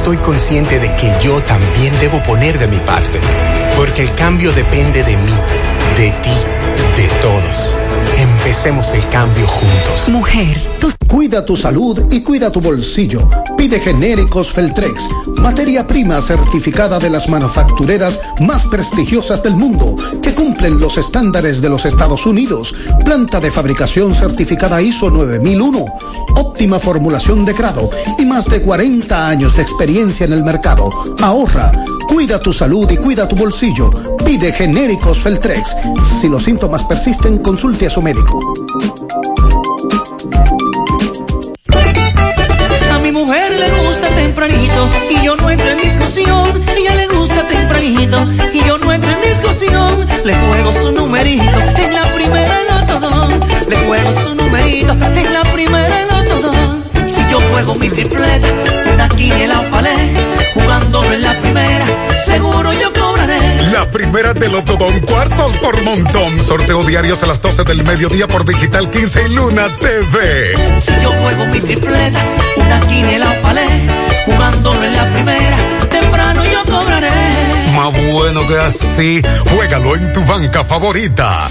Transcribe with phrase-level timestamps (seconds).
[0.00, 3.20] estoy consciente de que yo también debo poner de mi parte,
[3.76, 5.34] porque el cambio depende de mí,
[5.98, 6.34] de ti,
[6.96, 7.76] de todos.
[8.16, 10.08] Empecemos el cambio juntos.
[10.08, 10.90] Mujer, tú...
[11.10, 13.28] Cuida tu salud y cuida tu bolsillo.
[13.56, 15.02] Pide genéricos Feltrex,
[15.38, 21.68] materia prima certificada de las manufactureras más prestigiosas del mundo, que cumplen los estándares de
[21.68, 22.72] los Estados Unidos.
[23.04, 25.84] Planta de fabricación certificada ISO 9001,
[26.36, 30.90] óptima formulación de grado y más de 40 años de experiencia en el mercado.
[31.20, 31.72] Ahorra,
[32.10, 33.88] cuida tu salud y cuida tu bolsillo.
[34.26, 35.76] Pide genéricos Feltrex.
[36.20, 38.40] Si los síntomas persisten, consulte a su médico.
[42.92, 46.64] A mi mujer le gusta tempranito y yo no entro en discusión.
[46.76, 48.18] Ella le gusta tempranito
[48.52, 50.06] y yo no entro en discusión.
[50.24, 53.40] Le juego su numerito en la primera notodón.
[53.68, 56.09] Le juego su numerito en la primera notodón.
[57.60, 58.48] Si yo juego mi tripleta,
[58.94, 60.14] una quiniela o palé,
[60.54, 61.86] jugándolo en la primera,
[62.24, 63.38] seguro yo cobraré.
[63.72, 66.40] La primera de Lotodón, cuartos por montón.
[66.40, 70.80] Sorteo diarios a las 12 del mediodía por Digital 15 y Luna TV.
[70.80, 72.20] Si yo juego mi tripleta,
[72.56, 73.66] una quiniela o palé,
[74.24, 75.56] jugándolo en la primera,
[75.90, 77.10] temprano yo cobraré.
[77.76, 81.50] Más bueno que así, juégalo en tu banca favorita.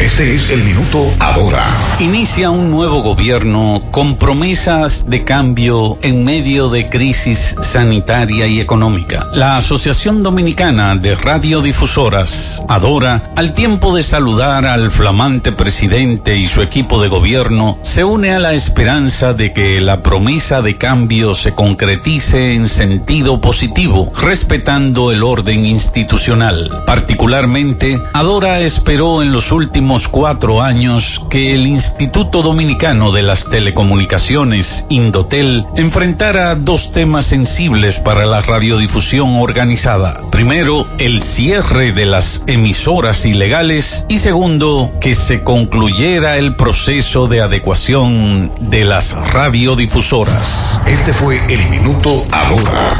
[0.00, 1.64] Este es el minuto ahora.
[1.98, 9.26] Inicia un nuevo gobierno con promesas de cambio en medio de crisis sanitaria y económica.
[9.34, 16.62] La Asociación Dominicana de Radiodifusoras, Adora, al tiempo de saludar al flamante presidente y su
[16.62, 21.56] equipo de gobierno, se une a la esperanza de que la promesa de cambio se
[21.56, 26.84] concretice en sentido positivo, respetando el orden institucional.
[26.86, 34.84] Particularmente, Adora esperó en los últimos cuatro años que el Instituto Dominicano de las Telecomunicaciones,
[34.90, 40.20] Indotel, enfrentara dos temas sensibles para la radiodifusión organizada.
[40.30, 47.40] Primero, el cierre de las emisoras ilegales y segundo, que se concluyera el proceso de
[47.40, 50.82] adecuación de las radiodifusoras.
[50.84, 52.98] Este fue el minuto ahora.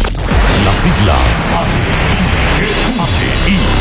[0.64, 2.27] Las siglas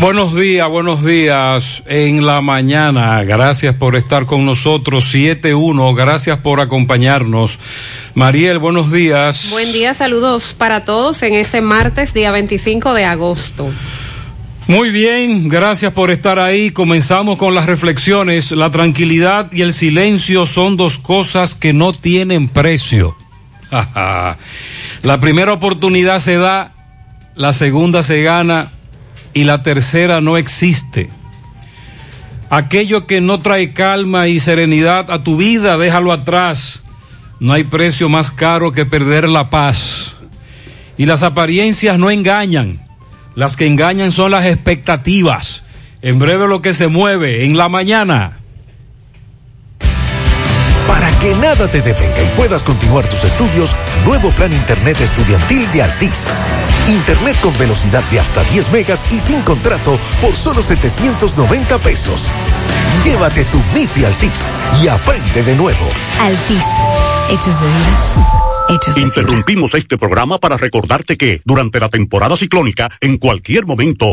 [0.00, 3.24] Buenos días, buenos días en la mañana.
[3.24, 5.12] Gracias por estar con nosotros.
[5.12, 7.58] 7-1, gracias por acompañarnos.
[8.14, 9.48] Mariel, buenos días.
[9.50, 13.70] Buen día, saludos para todos en este martes, día 25 de agosto.
[14.68, 16.70] Muy bien, gracias por estar ahí.
[16.70, 18.52] Comenzamos con las reflexiones.
[18.52, 23.16] La tranquilidad y el silencio son dos cosas que no tienen precio.
[23.70, 26.72] la primera oportunidad se da,
[27.34, 28.70] la segunda se gana
[29.38, 31.10] y la tercera no existe.
[32.50, 36.82] Aquello que no trae calma y serenidad a tu vida, déjalo atrás.
[37.38, 40.16] No hay precio más caro que perder la paz.
[40.96, 42.80] Y las apariencias no engañan.
[43.36, 45.62] Las que engañan son las expectativas.
[46.02, 48.37] En breve lo que se mueve en la mañana.
[51.20, 53.74] Que nada te detenga y puedas continuar tus estudios,
[54.04, 56.28] nuevo plan Internet estudiantil de Altis.
[56.86, 62.30] Internet con velocidad de hasta 10 megas y sin contrato por solo 790 pesos.
[63.02, 65.88] Llévate tu MIFI Altis y aprende de nuevo.
[66.20, 66.64] Altis,
[67.30, 68.38] hechos de vida.
[68.68, 74.12] Hechos de Interrumpimos este programa para recordarte que durante la temporada ciclónica, en cualquier momento.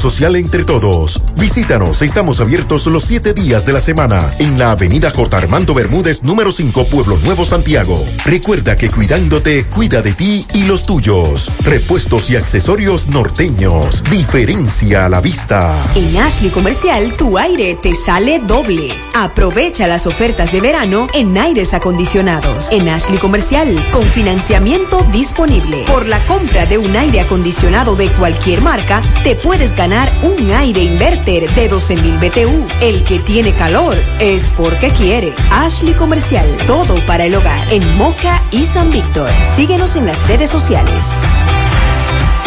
[0.01, 1.21] social entre todos.
[1.37, 5.37] Visítanos, estamos abiertos los siete días de la semana en la avenida J.
[5.37, 8.03] Armando Bermúdez, número 5, Pueblo Nuevo, Santiago.
[8.25, 11.51] Recuerda que cuidándote, cuida de ti y los tuyos.
[11.59, 14.03] Repuestos y accesorios norteños.
[14.09, 15.91] Diferencia a la vista.
[15.93, 18.91] En Ashley Comercial, tu aire te sale doble.
[19.13, 22.69] Aprovecha las ofertas de verano en aires acondicionados.
[22.71, 25.85] En Ashley Comercial, con financiamiento disponible.
[25.85, 29.80] Por la compra de un aire acondicionado de cualquier marca, te puedes ganar
[30.21, 32.67] un aire inverter de 12.000 BTU.
[32.81, 35.33] El que tiene calor es porque quiere.
[35.51, 37.59] Ashley Comercial, todo para el hogar.
[37.71, 39.31] En Moca y San Víctor.
[39.55, 41.07] Síguenos en las redes sociales.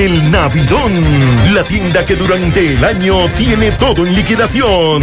[0.00, 0.92] el Navidón,
[1.54, 5.02] la tienda que durante el año tiene todo en liquidación.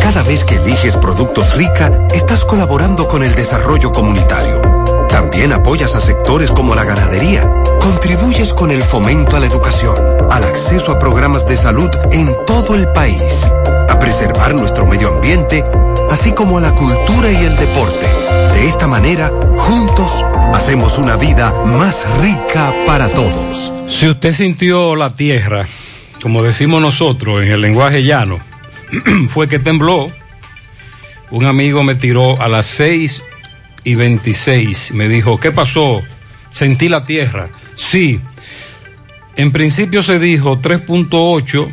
[0.00, 4.60] Cada vez que eliges productos rica, estás colaborando con el desarrollo comunitario.
[5.08, 7.50] También apoyas a sectores como la ganadería.
[7.80, 9.96] Contribuyes con el fomento a la educación,
[10.30, 13.22] al acceso a programas de salud en todo el país,
[13.88, 15.64] a preservar nuestro medio ambiente,
[16.14, 18.06] así como a la cultura y el deporte.
[18.52, 20.24] De esta manera, juntos,
[20.54, 23.72] hacemos una vida más rica para todos.
[23.88, 25.66] Si usted sintió la tierra,
[26.22, 28.38] como decimos nosotros en el lenguaje llano,
[29.28, 30.12] fue que tembló.
[31.32, 33.20] Un amigo me tiró a las 6
[33.82, 34.92] y 26.
[34.92, 36.00] Me dijo, ¿qué pasó?
[36.52, 37.48] Sentí la tierra.
[37.74, 38.20] Sí.
[39.34, 41.68] En principio se dijo 3.8,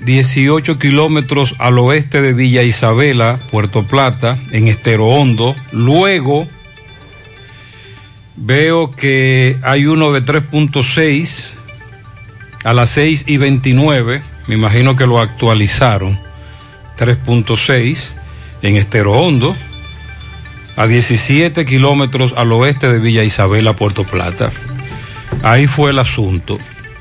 [0.00, 5.54] 18 kilómetros al oeste de Villa Isabela, Puerto Plata, en Estero Hondo.
[5.72, 6.46] Luego
[8.36, 11.54] veo que hay uno de 3.6
[12.64, 14.22] a las 6 y 29.
[14.46, 16.18] Me imagino que lo actualizaron.
[16.98, 18.12] 3.6
[18.62, 19.56] en Estero Hondo,
[20.76, 24.50] a 17 kilómetros al oeste de Villa Isabela, Puerto Plata.
[25.42, 26.58] Ahí fue el asunto.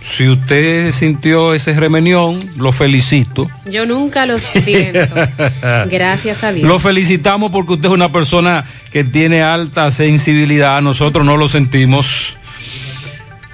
[0.09, 3.45] Si usted sintió ese remenión, lo felicito.
[3.65, 5.15] Yo nunca lo siento.
[5.91, 6.67] Gracias a Dios.
[6.67, 10.81] Lo felicitamos porque usted es una persona que tiene alta sensibilidad.
[10.81, 12.35] Nosotros no lo sentimos.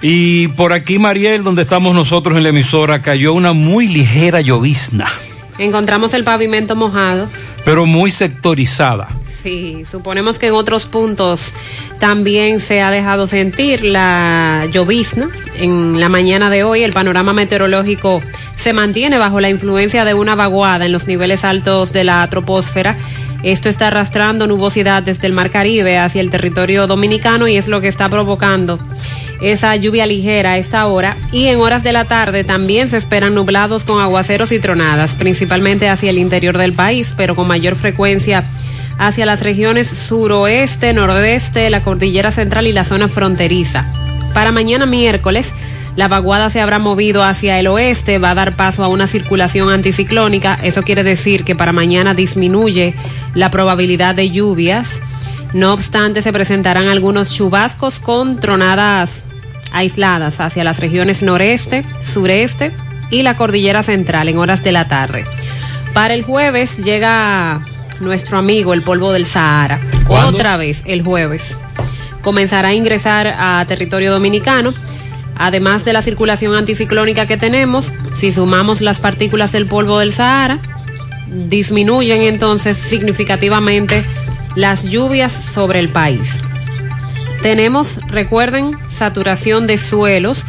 [0.01, 5.11] Y por aquí, Mariel, donde estamos nosotros en la emisora, cayó una muy ligera llovizna.
[5.57, 7.29] Encontramos el pavimento mojado.
[7.65, 9.09] Pero muy sectorizada.
[9.43, 11.51] Sí, suponemos que en otros puntos
[11.99, 15.27] también se ha dejado sentir la llovizna.
[15.57, 18.21] En la mañana de hoy el panorama meteorológico
[18.55, 22.95] se mantiene bajo la influencia de una vaguada en los niveles altos de la troposfera.
[23.43, 27.81] Esto está arrastrando nubosidad desde el Mar Caribe hacia el territorio dominicano y es lo
[27.81, 28.79] que está provocando
[29.41, 33.35] esa lluvia ligera a esta hora y en horas de la tarde también se esperan
[33.35, 38.45] nublados con aguaceros y tronadas, principalmente hacia el interior del país, pero con mayor frecuencia
[38.97, 43.85] hacia las regiones suroeste, nordeste, la cordillera central y la zona fronteriza.
[44.33, 45.53] Para mañana miércoles,
[45.95, 49.69] La vaguada se habrá movido hacia el oeste, va a dar paso a una circulación
[49.69, 50.57] anticiclónica.
[50.63, 52.95] Eso quiere decir que para mañana disminuye
[53.35, 54.99] la probabilidad de lluvias.
[55.53, 59.25] No obstante, se presentarán algunos chubascos con tronadas
[59.71, 62.71] aisladas hacia las regiones noreste, sureste
[63.11, 65.25] y la cordillera central en horas de la tarde.
[65.93, 67.61] Para el jueves llega
[68.03, 69.79] nuestro amigo el polvo del Sahara.
[70.05, 70.37] ¿Cuándo?
[70.37, 71.57] Otra vez el jueves.
[72.21, 74.73] Comenzará a ingresar a territorio dominicano.
[75.35, 80.59] Además de la circulación anticiclónica que tenemos, si sumamos las partículas del polvo del Sahara,
[81.27, 84.05] disminuyen entonces significativamente
[84.55, 86.41] las lluvias sobre el país.
[87.41, 90.45] Tenemos, recuerden, saturación de suelos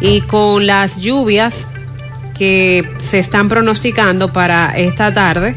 [0.00, 1.68] y con las lluvias
[2.36, 5.56] que se están pronosticando para esta tarde,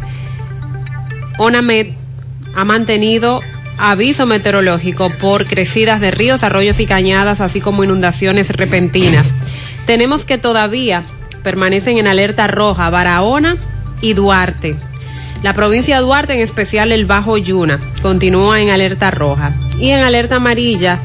[1.40, 1.88] ONAMED
[2.54, 3.42] ha mantenido
[3.78, 9.34] aviso meteorológico por crecidas de ríos, arroyos y cañadas, así como inundaciones repentinas.
[9.86, 11.06] Tenemos que todavía
[11.42, 13.56] permanecen en alerta roja Barahona
[14.02, 14.76] y Duarte.
[15.42, 19.54] La provincia de Duarte, en especial el Bajo Yuna, continúa en alerta roja.
[19.80, 21.00] Y en alerta amarilla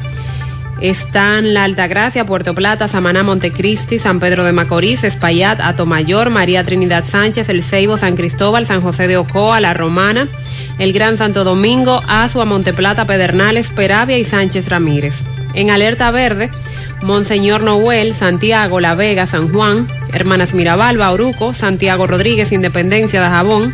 [0.81, 7.05] están La Altagracia, Puerto Plata, Samaná, Montecristi, San Pedro de Macorís, Espaillat, Atomayor, María Trinidad
[7.05, 10.27] Sánchez, El Ceibo, San Cristóbal, San José de Ocoa, La Romana,
[10.77, 15.23] El Gran Santo Domingo, Azua, Monteplata, Pedernales, Peravia y Sánchez Ramírez.
[15.53, 16.49] En alerta verde,
[17.01, 23.73] Monseñor Noel, Santiago, La Vega, San Juan, Hermanas Mirabal, Bauruco, Santiago Rodríguez, Independencia de Jabón,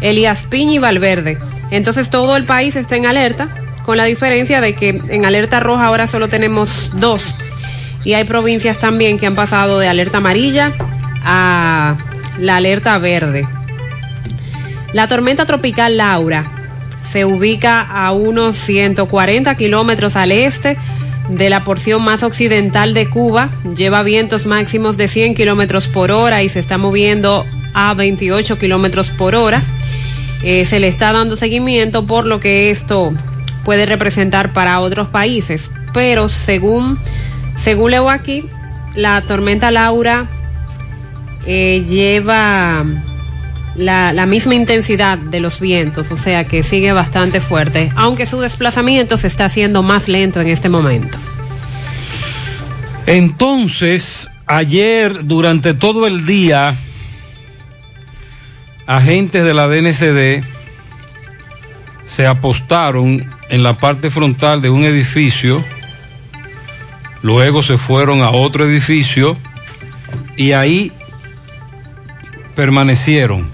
[0.00, 1.38] Elías Piña y Valverde.
[1.70, 3.48] Entonces todo el país está en alerta,
[3.88, 7.34] con la diferencia de que en alerta roja ahora solo tenemos dos.
[8.04, 10.74] Y hay provincias también que han pasado de alerta amarilla
[11.24, 11.96] a
[12.38, 13.48] la alerta verde.
[14.92, 16.44] La tormenta tropical Laura
[17.10, 20.76] se ubica a unos 140 kilómetros al este
[21.30, 23.48] de la porción más occidental de Cuba.
[23.74, 29.08] Lleva vientos máximos de 100 kilómetros por hora y se está moviendo a 28 kilómetros
[29.08, 29.62] por hora.
[30.44, 33.14] Eh, se le está dando seguimiento por lo que esto
[33.68, 35.70] puede representar para otros países.
[35.92, 36.98] Pero según,
[37.62, 38.46] según leo aquí,
[38.94, 40.26] la tormenta Laura
[41.44, 42.82] eh, lleva
[43.76, 48.40] la, la misma intensidad de los vientos, o sea que sigue bastante fuerte, aunque su
[48.40, 51.18] desplazamiento se está haciendo más lento en este momento.
[53.04, 56.74] Entonces, ayer durante todo el día,
[58.86, 60.57] agentes de la DNCD
[62.08, 65.62] se apostaron en la parte frontal de un edificio,
[67.22, 69.36] luego se fueron a otro edificio
[70.36, 70.90] y ahí
[72.56, 73.50] permanecieron.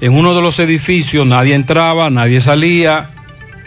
[0.00, 3.10] En uno de los edificios nadie entraba, nadie salía,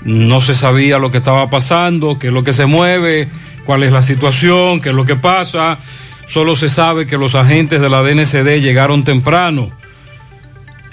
[0.04, 3.28] no se sabía lo que estaba pasando, qué es lo que se mueve,
[3.66, 5.80] cuál es la situación, qué es lo que pasa.
[6.28, 9.72] Solo se sabe que los agentes de la DNCD llegaron temprano.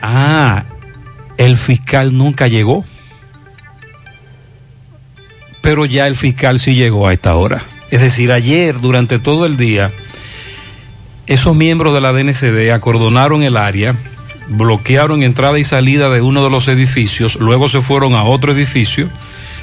[0.03, 0.65] Ah,
[1.39, 2.85] el fiscal nunca llegó.
[5.63, 7.65] Pero ya el fiscal sí llegó a esta hora.
[7.91, 9.91] Es decir, ayer, durante todo el día,
[11.27, 13.97] esos miembros de la DNCD acordonaron el área,
[14.49, 19.09] bloquearon entrada y salida de uno de los edificios, luego se fueron a otro edificio,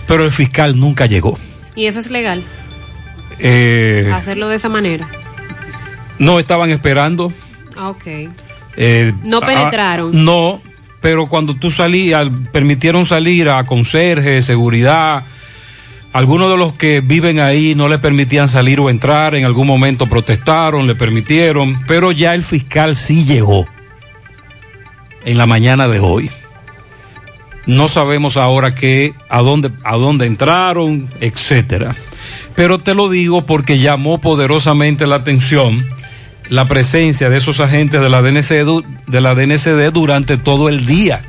[0.08, 1.38] pero el fiscal nunca llegó.
[1.76, 2.44] ¿Y eso es legal?
[3.40, 5.08] Eh, Hacerlo de esa manera.
[6.20, 7.32] no estaban esperando.
[7.78, 8.04] Ah, Ok.
[8.78, 10.24] eh, No ah, penetraron.
[10.26, 10.62] no,
[11.04, 15.26] pero cuando tú salías, permitieron salir a conserje, seguridad.
[16.14, 20.08] Algunos de los que viven ahí no le permitían salir o entrar, en algún momento
[20.08, 23.68] protestaron, le permitieron, pero ya el fiscal sí llegó
[25.26, 26.32] en la mañana de hoy.
[27.66, 31.94] No sabemos ahora qué, a dónde, a dónde entraron, etcétera.
[32.56, 35.86] Pero te lo digo porque llamó poderosamente la atención
[36.50, 41.22] la presencia de esos agentes de la DNCD, de la DNCD durante todo el día.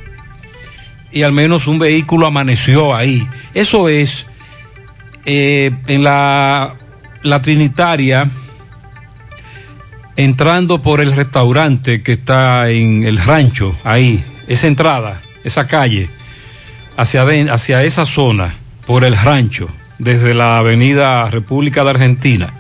[1.12, 3.26] Y al menos un vehículo amaneció ahí.
[3.54, 4.26] Eso es
[5.25, 6.75] eh, en la,
[7.23, 8.30] la Trinitaria,
[10.16, 16.09] entrando por el restaurante que está en el rancho, ahí, esa entrada, esa calle,
[16.97, 18.56] hacia, hacia esa zona,
[18.87, 19.68] por el rancho,
[19.99, 22.52] desde la avenida República de Argentina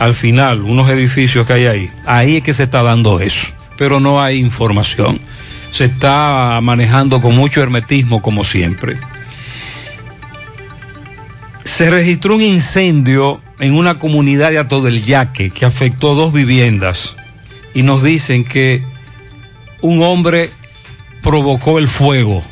[0.00, 4.00] al final, unos edificios que hay ahí, ahí es que se está dando eso, pero
[4.00, 5.20] no hay información.
[5.72, 8.98] Se está manejando con mucho hermetismo como siempre.
[11.64, 17.14] Se registró un incendio en una comunidad de Ato del Yaque que afectó dos viviendas
[17.74, 18.82] y nos dicen que
[19.82, 20.50] un hombre
[21.22, 22.42] provocó el fuego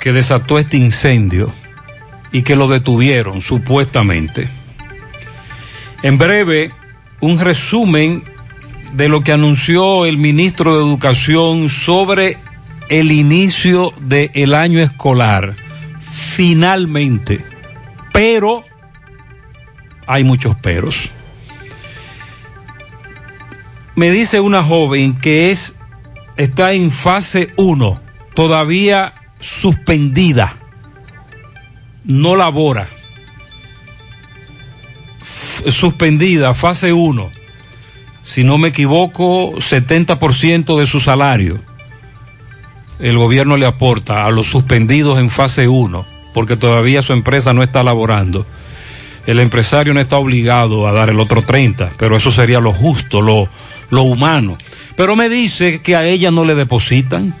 [0.00, 1.52] que desató este incendio
[2.32, 4.48] y que lo detuvieron supuestamente.
[6.04, 6.70] En breve,
[7.22, 8.22] un resumen
[8.92, 12.36] de lo que anunció el ministro de Educación sobre
[12.90, 15.56] el inicio del año escolar.
[16.36, 17.42] Finalmente.
[18.12, 18.64] Pero
[20.06, 21.08] hay muchos peros.
[23.96, 25.78] Me dice una joven que es
[26.36, 27.98] está en fase 1,
[28.34, 30.54] todavía suspendida.
[32.04, 32.88] No labora.
[35.70, 37.30] Suspendida, fase 1.
[38.22, 41.60] Si no me equivoco, 70% de su salario.
[42.98, 47.62] El gobierno le aporta a los suspendidos en fase 1, porque todavía su empresa no
[47.62, 48.46] está laborando
[49.26, 53.22] el empresario no está obligado a dar el otro 30, pero eso sería lo justo,
[53.22, 53.48] lo,
[53.90, 54.56] lo humano.
[54.96, 57.34] Pero me dice que a ella no le depositan,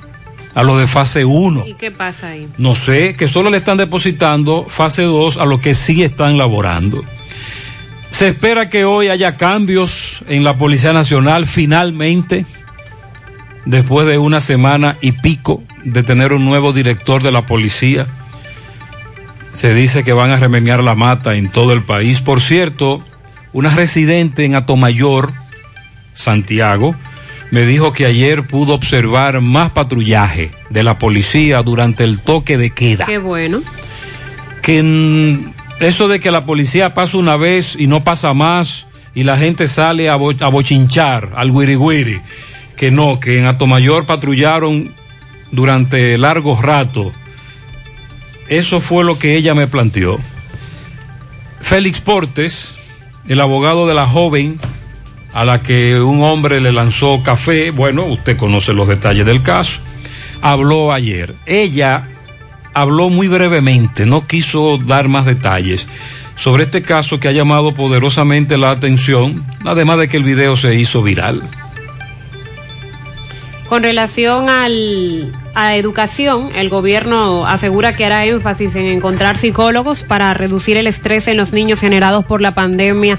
[0.54, 1.64] a lo de fase 1.
[1.66, 2.48] ¿Y qué pasa ahí?
[2.58, 7.04] No sé, que solo le están depositando fase 2 a los que sí están laborando.
[8.14, 12.46] Se espera que hoy haya cambios en la Policía Nacional finalmente,
[13.64, 18.06] después de una semana y pico de tener un nuevo director de la policía.
[19.52, 22.20] Se dice que van a remediar la mata en todo el país.
[22.20, 23.02] Por cierto,
[23.52, 25.32] una residente en Atomayor,
[26.12, 26.94] Santiago,
[27.50, 32.70] me dijo que ayer pudo observar más patrullaje de la policía durante el toque de
[32.70, 33.06] queda.
[33.06, 33.60] Qué bueno.
[34.62, 34.84] Que
[35.80, 39.68] eso de que la policía pasa una vez y no pasa más y la gente
[39.68, 42.20] sale a, bo- a bochinchar, al guiriguiri,
[42.76, 44.92] que no, que en Atomayor patrullaron
[45.52, 47.12] durante largos ratos.
[48.48, 50.18] Eso fue lo que ella me planteó.
[51.60, 52.76] Félix Portes,
[53.28, 54.58] el abogado de la joven
[55.32, 59.80] a la que un hombre le lanzó café, bueno, usted conoce los detalles del caso,
[60.42, 61.34] habló ayer.
[61.46, 62.08] Ella
[62.74, 65.86] habló muy brevemente, no quiso dar más detalles
[66.36, 70.74] sobre este caso que ha llamado poderosamente la atención, además de que el video se
[70.74, 71.42] hizo viral.
[73.68, 80.34] Con relación al, a educación, el gobierno asegura que hará énfasis en encontrar psicólogos para
[80.34, 83.18] reducir el estrés en los niños generados por la pandemia.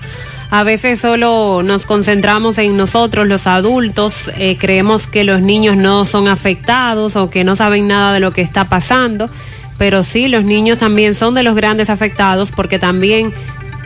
[0.51, 6.05] A veces solo nos concentramos en nosotros, los adultos, eh, creemos que los niños no
[6.05, 9.29] son afectados o que no saben nada de lo que está pasando,
[9.77, 13.33] pero sí, los niños también son de los grandes afectados porque también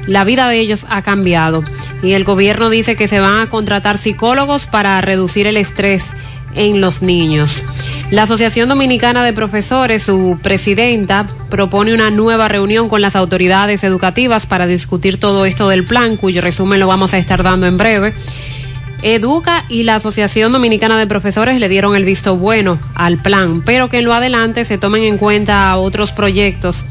[0.06, 1.64] la vida de ellos ha cambiado.
[2.04, 6.12] Y el gobierno dice que se van a contratar psicólogos para reducir el estrés
[6.56, 7.64] en los niños.
[8.12, 14.46] La Asociación Dominicana de Profesores, su presidenta, propone una nueva reunión con las autoridades educativas
[14.46, 18.14] para discutir todo esto del plan, cuyo resumen lo vamos a estar dando en breve.
[19.02, 23.90] Educa y la Asociación Dominicana de Profesores le dieron el visto bueno al plan, pero
[23.90, 26.84] que en lo adelante se tomen en cuenta otros proyectos,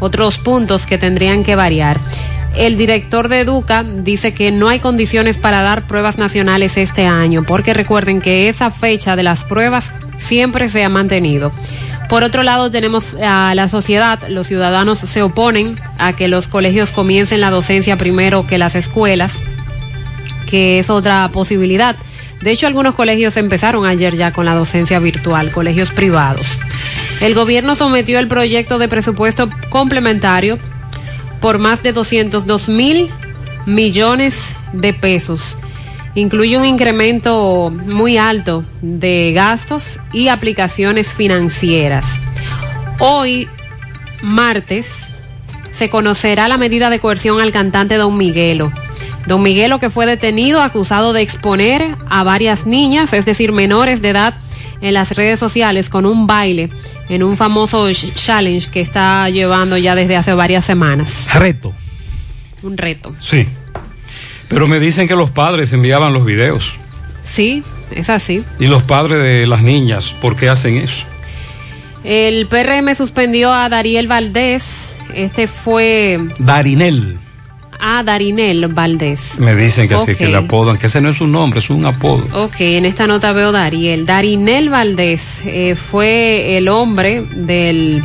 [0.00, 2.00] otros puntos que tendrían que variar.
[2.54, 7.44] El director de Educa dice que no hay condiciones para dar pruebas nacionales este año,
[7.44, 11.52] porque recuerden que esa fecha de las pruebas siempre se ha mantenido.
[12.10, 16.90] Por otro lado, tenemos a la sociedad, los ciudadanos se oponen a que los colegios
[16.90, 19.42] comiencen la docencia primero que las escuelas,
[20.46, 21.96] que es otra posibilidad.
[22.42, 26.58] De hecho, algunos colegios empezaron ayer ya con la docencia virtual, colegios privados.
[27.22, 30.58] El gobierno sometió el proyecto de presupuesto complementario
[31.42, 33.10] por más de 202 mil
[33.66, 35.58] millones de pesos.
[36.14, 42.20] Incluye un incremento muy alto de gastos y aplicaciones financieras.
[42.98, 43.48] Hoy,
[44.22, 45.12] martes,
[45.72, 48.72] se conocerá la medida de coerción al cantante Don Miguelo.
[49.26, 54.10] Don Miguelo que fue detenido acusado de exponer a varias niñas, es decir, menores de
[54.10, 54.34] edad,
[54.82, 56.68] en las redes sociales con un baile
[57.08, 61.28] en un famoso challenge que está llevando ya desde hace varias semanas.
[61.32, 61.72] Reto.
[62.62, 63.14] Un reto.
[63.20, 63.48] Sí.
[64.48, 66.74] Pero me dicen que los padres enviaban los videos.
[67.24, 67.62] Sí,
[67.94, 68.44] es así.
[68.58, 71.06] Y los padres de las niñas, ¿por qué hacen eso?
[72.04, 74.90] El PRM suspendió a Dariel Valdés.
[75.14, 77.18] Este fue Darinel.
[77.84, 79.40] A Darinel Valdés.
[79.40, 80.16] Me dicen que sí, Ok.
[80.18, 82.24] que le apodan, que ese no es un nombre, es un apodo.
[82.44, 84.06] Ok, en esta nota veo Dariel.
[84.06, 88.04] Darinel Valdés eh, fue el hombre del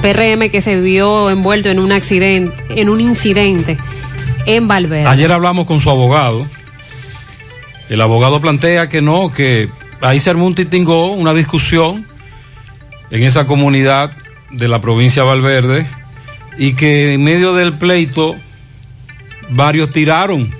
[0.00, 3.76] PRM que se vio envuelto en un accidente, en un incidente
[4.46, 5.08] en Valverde.
[5.08, 6.46] Ayer hablamos con su abogado.
[7.88, 9.68] El abogado plantea que no, que
[10.02, 12.06] ahí se armó un titingó, una discusión
[13.10, 14.12] en esa comunidad
[14.52, 15.86] de la provincia de Valverde
[16.58, 18.36] y que en medio del pleito
[19.50, 20.50] varios tiraron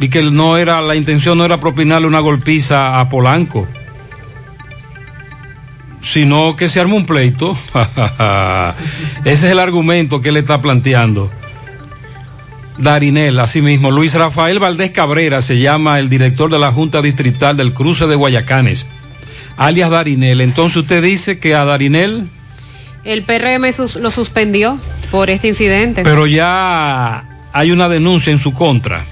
[0.00, 3.68] y que no era la intención no era propinarle una golpiza a Polanco
[6.02, 7.56] sino que se armó un pleito
[9.24, 11.30] ese es el argumento que él está planteando
[12.78, 13.90] Darinel, así mismo.
[13.90, 18.16] Luis Rafael Valdés Cabrera se llama el director de la Junta Distrital del Cruce de
[18.16, 18.86] Guayacanes,
[19.58, 20.40] alias Darinel.
[20.40, 22.28] Entonces usted dice que a Darinel...
[23.04, 24.78] El PRM sus- lo suspendió
[25.10, 26.02] por este incidente.
[26.02, 29.04] Pero ya hay una denuncia en su contra,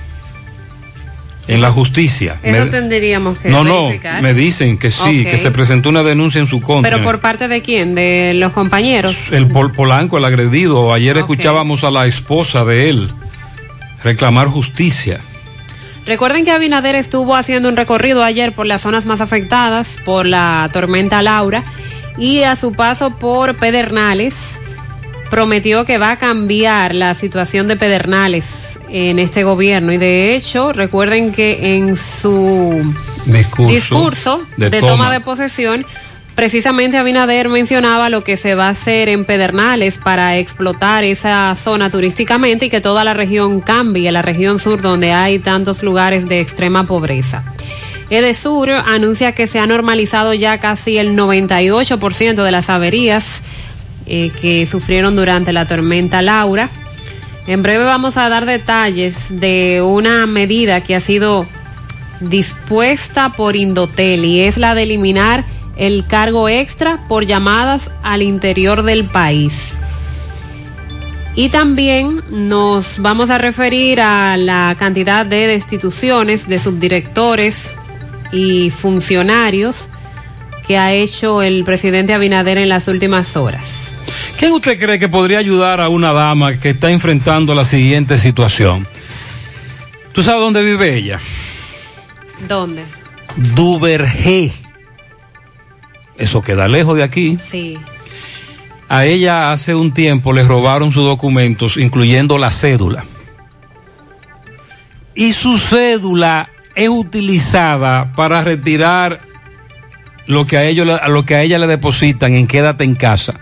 [1.46, 2.36] en la justicia.
[2.42, 3.90] Eso Me- tendríamos que no, no,
[4.22, 6.90] me dicen que sí, que se presentó una denuncia en su contra.
[6.90, 7.94] Pero por parte de quién?
[7.94, 9.32] De los compañeros.
[9.32, 10.92] El Pol Polanco, el agredido.
[10.92, 13.10] Ayer escuchábamos a la esposa de él
[14.04, 15.20] reclamar justicia.
[16.06, 20.68] Recuerden que Abinader estuvo haciendo un recorrido ayer por las zonas más afectadas por la
[20.72, 21.62] tormenta Laura
[22.16, 24.60] y a su paso por Pedernales
[25.30, 30.72] prometió que va a cambiar la situación de Pedernales en este gobierno y de hecho
[30.72, 32.82] recuerden que en su
[33.26, 35.12] Discurso, discurso de, toma.
[35.12, 35.86] de posesión,
[36.34, 41.90] precisamente Abinader mencionaba lo que se va a hacer en Pedernales para explotar esa zona
[41.90, 46.40] turísticamente y que toda la región cambie, la región sur donde hay tantos lugares de
[46.40, 47.44] extrema pobreza.
[48.10, 53.42] Edesur anuncia que se ha normalizado ya casi el 98% de las averías
[54.12, 56.68] eh, que sufrieron durante la tormenta Laura.
[57.46, 61.46] En breve vamos a dar detalles de una medida que ha sido
[62.18, 65.44] dispuesta por Indotel y es la de eliminar
[65.76, 69.76] el cargo extra por llamadas al interior del país.
[71.36, 77.72] Y también nos vamos a referir a la cantidad de destituciones de subdirectores
[78.32, 79.86] y funcionarios
[80.66, 83.94] que ha hecho el presidente Abinader en las últimas horas.
[84.38, 88.86] ¿Quién usted cree que podría ayudar a una dama que está enfrentando la siguiente situación?
[90.12, 91.20] ¿Tú sabes dónde vive ella?
[92.48, 92.84] ¿Dónde?
[93.54, 94.52] Duvergé.
[96.16, 97.38] Eso queda lejos de aquí.
[97.50, 97.78] Sí.
[98.88, 103.04] A ella hace un tiempo le robaron sus documentos, incluyendo la cédula.
[105.14, 109.20] Y su cédula es utilizada para retirar
[110.26, 113.34] lo que a, ellos, lo que a ella le depositan en Quédate en casa,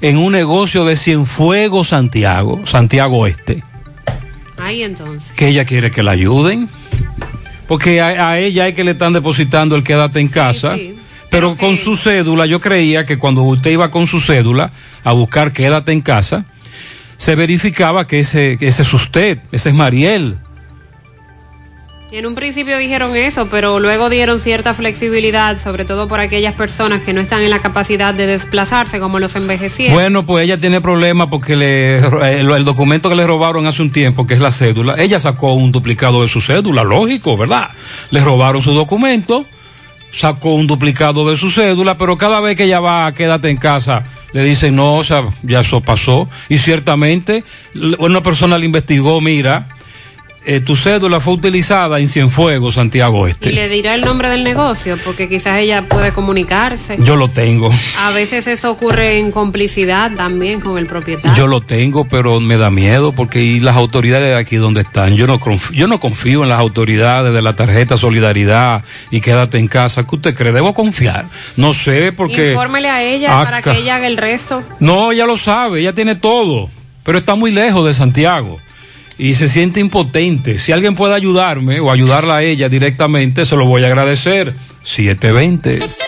[0.00, 3.62] en un negocio de Cienfuegos, Santiago, Santiago Este,
[4.58, 5.30] Ahí entonces.
[5.36, 6.68] que ella quiere que la ayuden.
[7.66, 10.76] Porque a, a ella es que le están depositando el Quédate en casa.
[11.30, 14.70] Pero con su cédula, yo creía que cuando usted iba con su cédula
[15.02, 16.44] a buscar quédate en casa,
[17.16, 20.38] se verificaba que ese, que ese es usted, ese es Mariel.
[22.14, 27.02] En un principio dijeron eso, pero luego dieron cierta flexibilidad, sobre todo por aquellas personas
[27.02, 29.92] que no están en la capacidad de desplazarse, como los envejecientes.
[29.92, 31.98] Bueno, pues ella tiene problemas porque le,
[32.38, 35.72] el, documento que le robaron hace un tiempo, que es la cédula, ella sacó un
[35.72, 37.68] duplicado de su cédula, lógico, ¿verdad?
[38.12, 39.44] Le robaron su documento,
[40.12, 44.04] sacó un duplicado de su cédula, pero cada vez que ella va quédate en casa,
[44.32, 46.28] le dicen, no, o sea, ya eso pasó.
[46.48, 47.42] Y ciertamente,
[47.98, 49.73] una persona le investigó, mira,
[50.46, 53.52] eh, tu cédula fue utilizada en Cienfuegos, Santiago Y Este.
[53.52, 56.96] le dirá el nombre del negocio, porque quizás ella puede comunicarse.
[57.00, 57.72] Yo lo tengo.
[57.98, 61.34] A veces eso ocurre en complicidad también con el propietario.
[61.36, 65.16] Yo lo tengo, pero me da miedo porque y las autoridades de aquí donde están,
[65.16, 69.58] yo no confío, yo no confío en las autoridades de la tarjeta Solidaridad y quédate
[69.58, 70.04] en casa.
[70.06, 70.52] ¿Qué usted cree?
[70.52, 71.24] Debo confiar.
[71.56, 73.44] No sé porque Infórmele a ella Acá.
[73.44, 74.62] para que ella haga el resto.
[74.80, 76.70] no, ella lo sabe, ella tiene todo,
[77.02, 78.58] pero está muy lejos de Santiago
[79.18, 80.58] y se siente impotente.
[80.58, 84.54] Si alguien puede ayudarme o ayudarla a ella directamente, se lo voy a agradecer.
[84.82, 86.03] 720.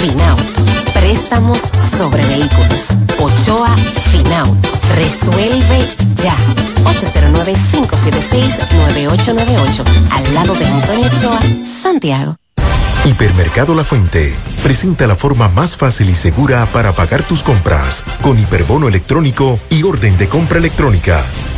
[0.00, 0.64] Finauto.
[0.94, 1.60] Préstamos
[1.96, 2.88] sobre vehículos.
[3.18, 3.76] Ochoa
[4.10, 4.68] Finauto.
[4.96, 6.34] Resuelve ya.
[6.84, 9.84] 809-576-9898.
[10.10, 11.40] Al lado de Antonio Ochoa,
[11.82, 12.36] Santiago.
[13.04, 18.38] Hipermercado La Fuente presenta la forma más fácil y segura para pagar tus compras con
[18.38, 21.24] hiperbono electrónico y orden de compra electrónica.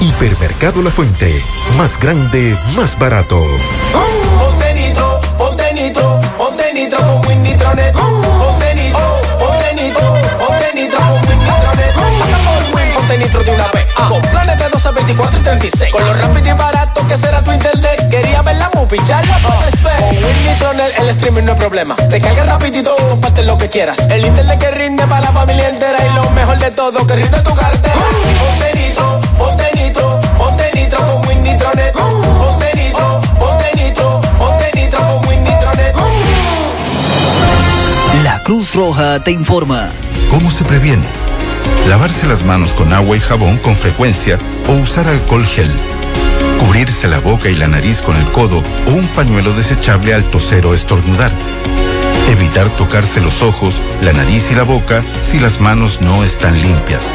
[0.00, 1.30] Hipermercado La Fuente.
[1.76, 3.36] Más grande, más barato.
[3.92, 7.94] Ponte nitro, ponte nitro, ponte nitro con Winnitronet.
[7.94, 9.00] Uh, ponte nitro,
[9.38, 10.06] ponte nitro,
[10.38, 11.96] ponte nitro con Winnitronet.
[11.96, 13.86] Uh, Hasta win, ponte nitro de una vez.
[14.08, 15.92] Con planes de 12, 24 y 36.
[15.92, 18.08] Con lo rápido y barato que será tu internet.
[18.08, 21.94] Quería ver la movie, ya la uh, Con Winnitronet el streaming no es problema.
[21.96, 23.98] Te cargas rapidito comparte lo que quieras.
[24.10, 25.98] El internet que rinde para la familia entera.
[26.06, 27.94] Y lo mejor de todo, que rinde tu cartera.
[27.94, 29.59] Ponte nitro, ponte
[31.58, 31.92] con Winnitronet.
[31.92, 35.94] Ponte nitro, ponte nitro, ponte nitro con Winnitronet.
[38.24, 39.90] La Cruz Roja te informa.
[40.30, 41.06] ¿Cómo se previene?
[41.88, 45.72] Lavarse las manos con agua y jabón con frecuencia o usar alcohol gel.
[46.58, 50.66] Cubrirse la boca y la nariz con el codo o un pañuelo desechable al toser
[50.66, 51.32] o estornudar.
[52.28, 57.14] Evitar tocarse los ojos, la nariz y la boca si las manos no están limpias.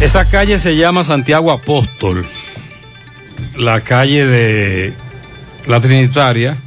[0.00, 2.26] Esa calle se llama Santiago Apóstol,
[3.56, 4.92] la calle de
[5.66, 6.58] la Trinitaria,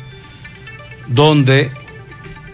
[1.08, 1.72] donde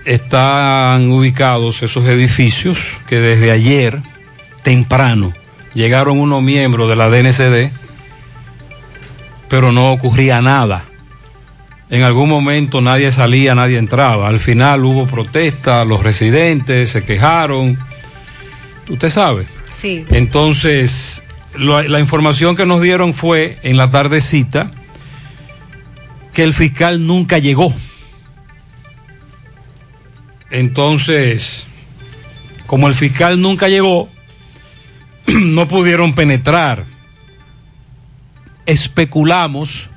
[0.04, 4.02] están ubicados esos edificios que desde ayer,
[4.64, 5.34] temprano,
[5.76, 7.72] llegaron unos miembros de la DNCD,
[9.48, 10.86] pero no ocurría nada.
[11.92, 14.28] En algún momento nadie salía, nadie entraba.
[14.28, 17.78] Al final hubo protesta, los residentes se quejaron.
[18.90, 19.46] Usted sabe.
[19.76, 20.04] Sí.
[20.10, 21.24] Entonces,
[21.58, 24.72] la información que nos dieron fue en la tardecita
[26.34, 27.74] que el fiscal nunca llegó.
[30.50, 31.68] Entonces,
[32.66, 34.10] como el fiscal nunca llegó,
[35.28, 36.86] no pudieron penetrar.
[38.66, 39.90] Especulamos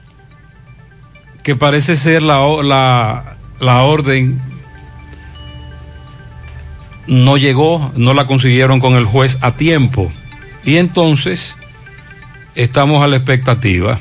[1.42, 4.40] que parece ser la, la, la orden
[7.06, 10.12] no llegó, no la consiguieron con el juez a tiempo.
[10.64, 11.56] Y entonces
[12.54, 13.98] estamos a la expectativa.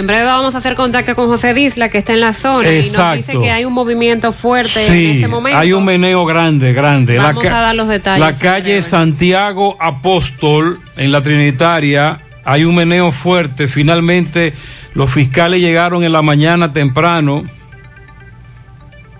[0.00, 2.76] En breve vamos a hacer contacto con José Disla, que está en la zona, y
[2.76, 3.40] nos dice Exacto.
[3.42, 5.58] que hay un movimiento fuerte en Sí, este momento.
[5.58, 7.18] hay un meneo grande, grande.
[7.18, 12.64] Vamos ca- a dar los detalles La en calle Santiago Apóstol, en la Trinitaria, hay
[12.64, 13.68] un meneo fuerte.
[13.68, 14.54] Finalmente,
[14.94, 17.44] los fiscales llegaron en la mañana temprano.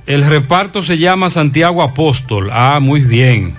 [0.06, 2.48] El reparto se llama Santiago Apóstol.
[2.54, 3.52] Ah, muy bien.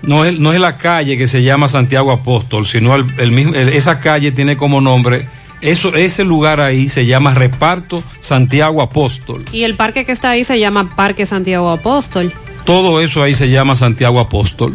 [0.00, 3.54] No es, no es la calle que se llama Santiago Apóstol, sino el, el mismo,
[3.54, 5.28] el- esa calle tiene como nombre
[5.64, 9.46] Eso, ese lugar ahí se llama Reparto Santiago Apóstol.
[9.50, 12.34] Y el parque que está ahí se llama Parque Santiago Apóstol.
[12.66, 14.74] Todo eso ahí se llama Santiago Apóstol.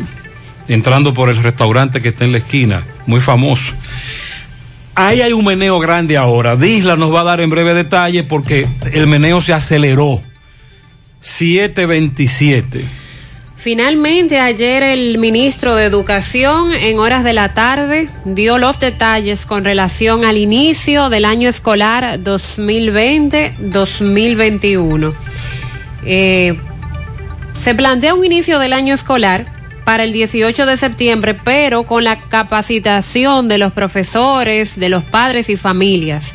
[0.67, 3.75] Entrando por el restaurante que está en la esquina, muy famoso.
[4.95, 6.55] Ahí hay un meneo grande ahora.
[6.55, 10.23] Disla nos va a dar en breve detalle porque el meneo se aceleró.
[11.21, 12.83] 727.
[13.59, 19.65] Finalmente, ayer el ministro de Educación, en horas de la tarde, dio los detalles con
[19.65, 25.13] relación al inicio del año escolar 2020-2021.
[26.05, 26.57] Eh,
[27.53, 29.47] se plantea un inicio del año escolar
[29.83, 35.49] para el 18 de septiembre, pero con la capacitación de los profesores, de los padres
[35.49, 36.33] y familias.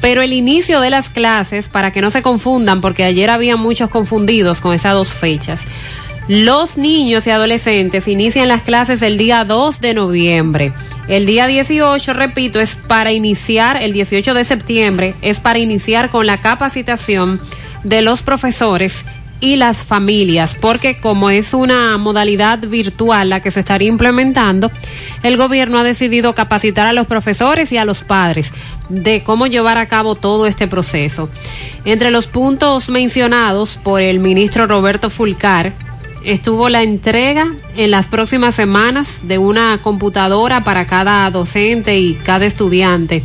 [0.00, 3.90] Pero el inicio de las clases, para que no se confundan, porque ayer había muchos
[3.90, 5.68] confundidos con esas dos fechas.
[6.26, 10.72] Los niños y adolescentes inician las clases el día 2 de noviembre.
[11.06, 16.26] El día 18, repito, es para iniciar, el 18 de septiembre, es para iniciar con
[16.26, 17.42] la capacitación
[17.82, 19.04] de los profesores
[19.40, 24.70] y las familias, porque como es una modalidad virtual la que se estaría implementando,
[25.22, 28.50] el gobierno ha decidido capacitar a los profesores y a los padres
[28.88, 31.28] de cómo llevar a cabo todo este proceso.
[31.84, 35.74] Entre los puntos mencionados por el ministro Roberto Fulcar,
[36.24, 42.46] estuvo la entrega en las próximas semanas de una computadora para cada docente y cada
[42.46, 43.22] estudiante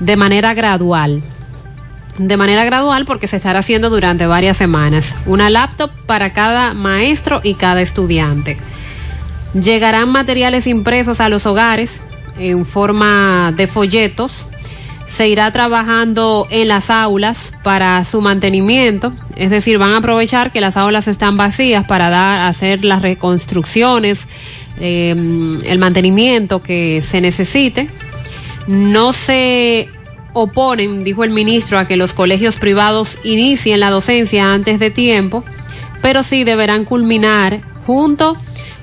[0.00, 1.22] de manera gradual.
[2.18, 5.16] De manera gradual porque se estará haciendo durante varias semanas.
[5.26, 8.56] Una laptop para cada maestro y cada estudiante.
[9.54, 12.02] Llegarán materiales impresos a los hogares
[12.38, 14.46] en forma de folletos
[15.06, 20.60] se irá trabajando en las aulas para su mantenimiento, es decir, van a aprovechar que
[20.60, 24.28] las aulas están vacías para dar, hacer las reconstrucciones,
[24.80, 25.10] eh,
[25.64, 27.88] el mantenimiento que se necesite.
[28.66, 29.88] No se
[30.32, 35.44] oponen, dijo el ministro, a que los colegios privados inicien la docencia antes de tiempo,
[36.02, 38.36] pero sí deberán culminar junto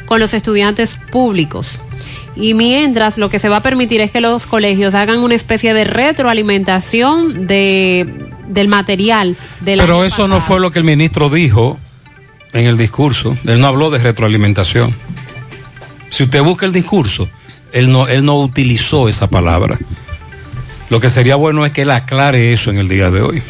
[0.05, 1.79] con los estudiantes públicos
[2.35, 5.73] y mientras lo que se va a permitir es que los colegios hagan una especie
[5.73, 9.35] de retroalimentación de, del material.
[9.63, 11.77] Pero eso no fue lo que el ministro dijo
[12.53, 13.37] en el discurso.
[13.45, 14.95] Él no habló de retroalimentación.
[16.09, 17.29] Si usted busca el discurso,
[17.73, 19.77] él no, él no utilizó esa palabra.
[20.89, 23.41] Lo que sería bueno es que él aclare eso en el día de hoy.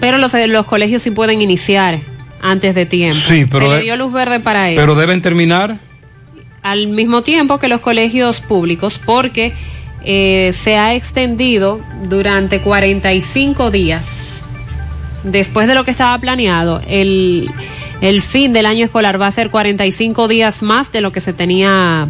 [0.00, 2.00] Pero los, los colegios sí pueden iniciar
[2.42, 3.18] antes de tiempo.
[3.18, 3.70] Sí, pero.
[3.70, 4.80] Se le dio luz verde para eso.
[4.80, 5.78] Pero deben terminar
[6.66, 9.52] al mismo tiempo que los colegios públicos porque
[10.02, 14.42] eh, se ha extendido durante 45 días.
[15.22, 17.48] Después de lo que estaba planeado, el,
[18.00, 21.32] el fin del año escolar va a ser 45 días más de lo que se
[21.32, 22.08] tenía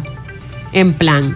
[0.73, 1.35] en plan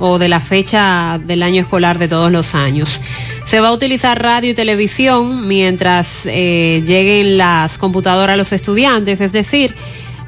[0.00, 3.00] o de la fecha del año escolar de todos los años.
[3.44, 9.20] Se va a utilizar radio y televisión mientras eh, lleguen las computadoras a los estudiantes,
[9.20, 9.76] es decir,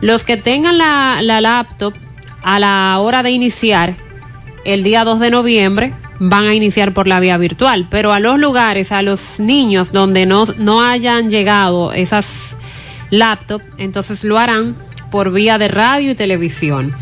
[0.00, 1.94] los que tengan la, la laptop
[2.42, 3.96] a la hora de iniciar,
[4.64, 8.38] el día 2 de noviembre, van a iniciar por la vía virtual, pero a los
[8.38, 12.56] lugares, a los niños donde no, no hayan llegado esas
[13.10, 14.76] laptops, entonces lo harán
[15.10, 16.92] por vía de radio y televisión.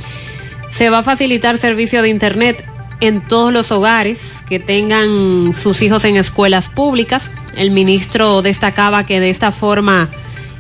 [0.71, 2.65] Se va a facilitar servicio de Internet
[3.01, 7.31] en todos los hogares que tengan sus hijos en escuelas públicas.
[7.57, 10.09] El ministro destacaba que de esta forma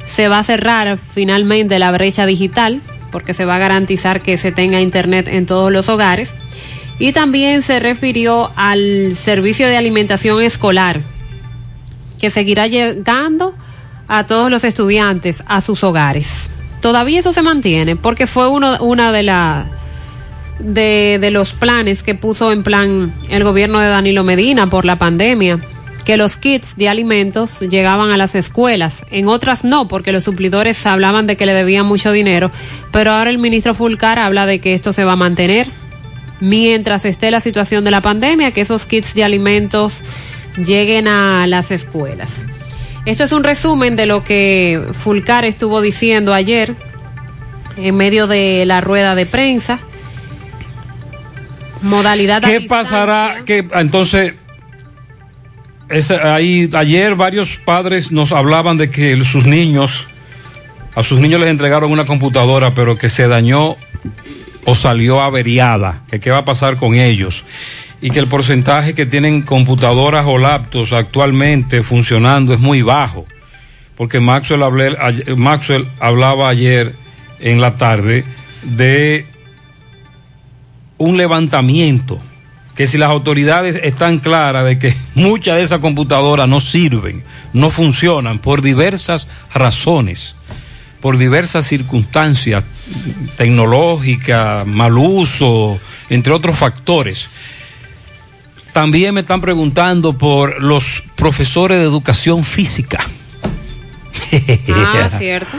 [0.06, 2.80] se va a cerrar finalmente la brecha digital
[3.16, 6.34] porque se va a garantizar que se tenga internet en todos los hogares.
[6.98, 11.00] Y también se refirió al servicio de alimentación escolar,
[12.20, 13.54] que seguirá llegando
[14.06, 16.50] a todos los estudiantes a sus hogares.
[16.82, 19.66] Todavía eso se mantiene, porque fue uno una de las
[20.58, 24.98] de, de los planes que puso en plan el gobierno de Danilo Medina por la
[24.98, 25.58] pandemia
[26.06, 30.86] que los kits de alimentos llegaban a las escuelas, en otras no, porque los suplidores
[30.86, 32.52] hablaban de que le debían mucho dinero,
[32.92, 35.66] pero ahora el ministro Fulcar habla de que esto se va a mantener
[36.40, 40.02] mientras esté la situación de la pandemia, que esos kits de alimentos
[40.56, 42.44] lleguen a las escuelas.
[43.04, 46.76] Esto es un resumen de lo que Fulcar estuvo diciendo ayer
[47.76, 49.80] en medio de la rueda de prensa.
[51.82, 52.42] Modalidad.
[52.42, 53.42] ¿Qué pasará?
[53.44, 54.34] Que entonces
[55.88, 60.06] ayer varios padres nos hablaban de que sus niños,
[60.94, 63.76] a sus niños les entregaron una computadora, pero que se dañó
[64.64, 67.44] o salió averiada, que qué va a pasar con ellos.
[68.00, 73.26] Y que el porcentaje que tienen computadoras o laptops actualmente funcionando es muy bajo.
[73.96, 74.60] Porque Maxwell,
[75.36, 76.94] Maxwell hablaba ayer
[77.40, 78.24] en la tarde
[78.62, 79.24] de
[80.98, 82.20] un levantamiento
[82.76, 87.70] que si las autoridades están claras de que muchas de esas computadoras no sirven, no
[87.70, 90.36] funcionan por diversas razones,
[91.00, 92.64] por diversas circunstancias
[93.36, 95.78] tecnológicas, mal uso,
[96.10, 97.28] entre otros factores.
[98.72, 103.06] También me están preguntando por los profesores de educación física.
[104.74, 105.56] Ah, cierto.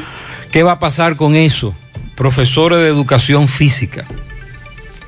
[0.51, 1.73] ¿Qué va a pasar con eso?
[2.15, 4.05] Profesores de educación física.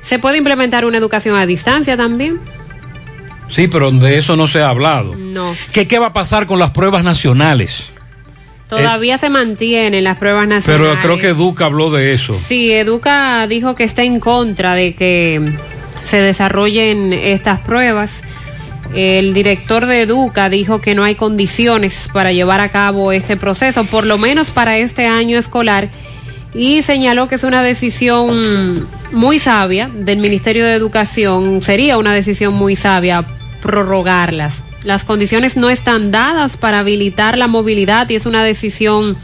[0.02, 2.40] ¿Se puede implementar una educación a distancia también?
[3.48, 5.14] Sí, pero de eso no se ha hablado.
[5.16, 5.54] No.
[5.72, 7.92] ¿Qué, qué va a pasar con las pruebas nacionales?
[8.68, 10.88] Todavía se mantienen las pruebas nacionales.
[10.92, 12.32] Pero creo que Educa habló de eso.
[12.34, 15.52] Sí, Educa dijo que está en contra de que
[16.04, 18.22] se desarrollen estas pruebas.
[18.94, 23.84] El director de Educa dijo que no hay condiciones para llevar a cabo este proceso,
[23.84, 25.88] por lo menos para este año escolar,
[26.54, 32.54] y señaló que es una decisión muy sabia del Ministerio de Educación, sería una decisión
[32.54, 33.24] muy sabia
[33.62, 34.64] prorrogarlas.
[34.84, 39.16] Las condiciones no están dadas para habilitar la movilidad y es una decisión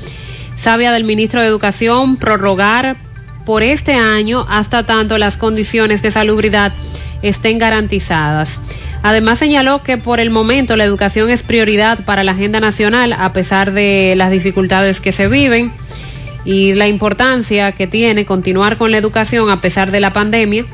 [0.56, 2.96] sabia del ministro de Educación prorrogar
[3.44, 6.72] por este año hasta tanto las condiciones de salubridad
[7.22, 8.60] estén garantizadas.
[9.02, 13.32] Además señaló que por el momento la educación es prioridad para la agenda nacional a
[13.32, 15.72] pesar de las dificultades que se viven
[16.46, 20.64] y la importancia que tiene continuar con la educación a pesar de la pandemia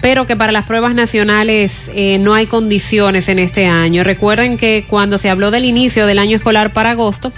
[0.00, 4.04] pero que para las pruebas nacionales eh, no hay condiciones en este año.
[4.04, 7.32] Recuerden que cuando se habló del inicio del año escolar para agosto,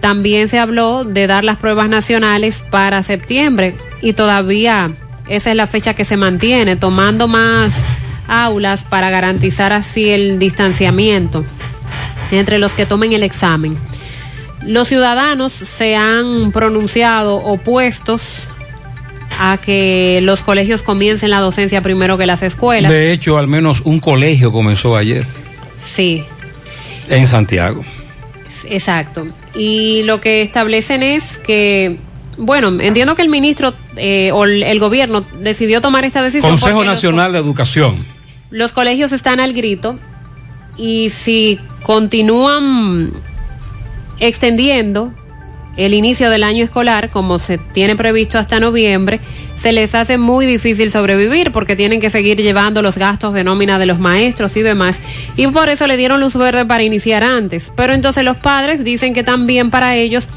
[0.00, 4.92] también se habló de dar las pruebas nacionales para septiembre y todavía
[5.26, 7.84] esa es la fecha que se mantiene, tomando más
[8.28, 11.44] aulas para garantizar así el distanciamiento
[12.30, 13.76] entre los que tomen el examen.
[14.66, 18.20] Los ciudadanos se han pronunciado opuestos
[19.38, 22.90] a que los colegios comiencen la docencia primero que las escuelas.
[22.90, 25.24] De hecho, al menos un colegio comenzó ayer.
[25.80, 26.24] Sí.
[27.08, 27.84] En Santiago.
[28.68, 29.28] Exacto.
[29.54, 31.98] Y lo que establecen es que,
[32.36, 36.52] bueno, entiendo que el ministro eh, o el gobierno decidió tomar esta decisión.
[36.52, 37.96] Consejo Nacional de Educación.
[38.50, 39.98] Los colegios están al grito
[40.76, 43.12] y si continúan
[44.20, 45.12] extendiendo
[45.76, 49.20] el inicio del año escolar, como se tiene previsto hasta noviembre,
[49.56, 53.78] se les hace muy difícil sobrevivir porque tienen que seguir llevando los gastos de nómina
[53.78, 55.00] de los maestros y demás.
[55.36, 57.72] Y por eso le dieron luz verde para iniciar antes.
[57.74, 60.28] Pero entonces los padres dicen que también para ellos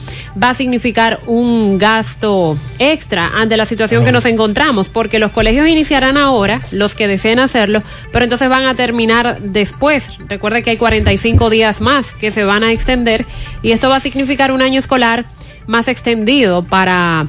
[0.42, 5.68] va a significar un gasto extra ante la situación que nos encontramos, porque los colegios
[5.68, 10.18] iniciarán ahora, los que deseen hacerlo, pero entonces van a terminar después.
[10.28, 13.26] Recuerde que hay 45 días más que se van a extender
[13.62, 15.26] y esto va a significar un año escolar
[15.68, 17.28] más extendido para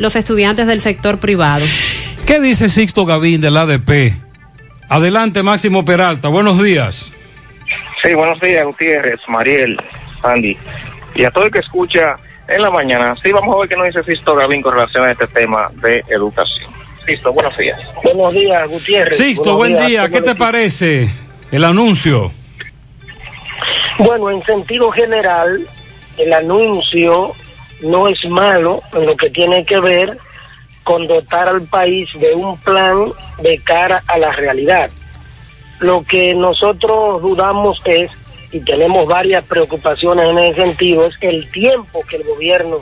[0.00, 1.64] los estudiantes del sector privado.
[2.26, 4.14] ¿Qué dice Sixto Gavín del ADP?
[4.88, 6.28] Adelante, Máximo Peralta.
[6.28, 7.12] Buenos días.
[8.02, 9.76] Sí, buenos días, Gutiérrez, Mariel,
[10.22, 10.56] Andy.
[11.14, 12.16] Y a todo el que escucha
[12.48, 15.12] en la mañana, sí, vamos a ver qué nos dice Sixto Gavín con relación a
[15.12, 16.72] este tema de educación.
[17.04, 17.78] Sixto, buenos días.
[18.02, 19.16] Buenos días, Gutiérrez.
[19.18, 20.08] Sixto, buen día.
[20.08, 21.10] ¿Qué te parece
[21.52, 22.32] el anuncio?
[23.98, 25.60] Bueno, en sentido general,
[26.16, 27.34] el anuncio
[27.82, 30.18] no es malo en lo que tiene que ver
[30.84, 33.12] con dotar al país de un plan
[33.42, 34.90] de cara a la realidad.
[35.78, 38.10] Lo que nosotros dudamos es,
[38.52, 42.78] y tenemos varias preocupaciones en ese sentido, es el tiempo que el gobierno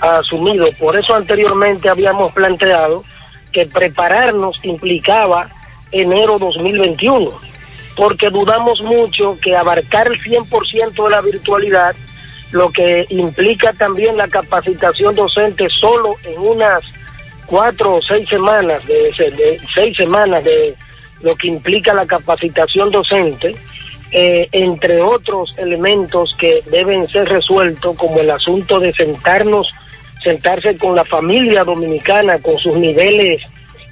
[0.00, 0.68] ha asumido.
[0.78, 3.04] Por eso anteriormente habíamos planteado
[3.52, 5.48] que prepararnos implicaba
[5.90, 7.32] enero 2021,
[7.96, 11.96] porque dudamos mucho que abarcar el 100% de la virtualidad
[12.56, 16.82] lo que implica también la capacitación docente solo en unas
[17.44, 20.74] cuatro o seis semanas, de, seis semanas de
[21.20, 23.54] lo que implica la capacitación docente,
[24.10, 29.70] eh, entre otros elementos que deben ser resueltos, como el asunto de sentarnos,
[30.24, 33.42] sentarse con la familia dominicana, con sus niveles,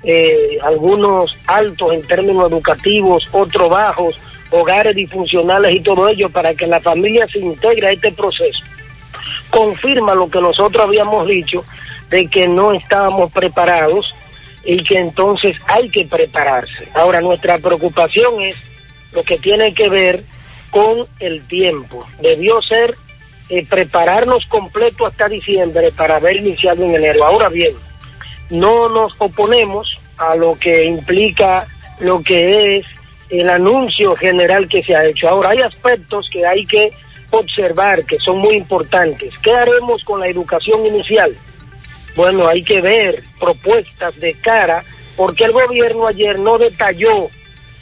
[0.05, 4.19] eh, algunos altos en términos educativos, otros bajos,
[4.51, 8.63] hogares disfuncionales y todo ello para que la familia se integre a este proceso,
[9.51, 11.65] confirma lo que nosotros habíamos dicho
[12.11, 14.15] de que no estábamos preparados
[14.65, 16.89] y que entonces hay que prepararse.
[16.95, 18.57] Ahora, nuestra preocupación es
[19.13, 20.25] lo que tiene que ver
[20.71, 22.07] con el tiempo.
[22.21, 22.97] Debió ser
[23.49, 27.25] eh, prepararnos completo hasta diciembre para haber iniciado en enero.
[27.25, 27.75] Ahora bien,
[28.51, 31.67] no nos oponemos a lo que implica
[32.01, 32.87] lo que es
[33.31, 35.29] el anuncio general que se ha hecho.
[35.29, 36.93] Ahora, hay aspectos que hay que
[37.31, 39.33] observar que son muy importantes.
[39.43, 41.35] ¿Qué haremos con la educación inicial?
[42.17, 44.85] Bueno, hay que ver propuestas de cara,
[45.17, 47.29] porque el gobierno ayer no detalló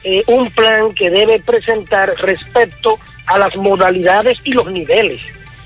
[0.05, 5.21] eh, un plan que debe presentar respecto a las modalidades y los niveles.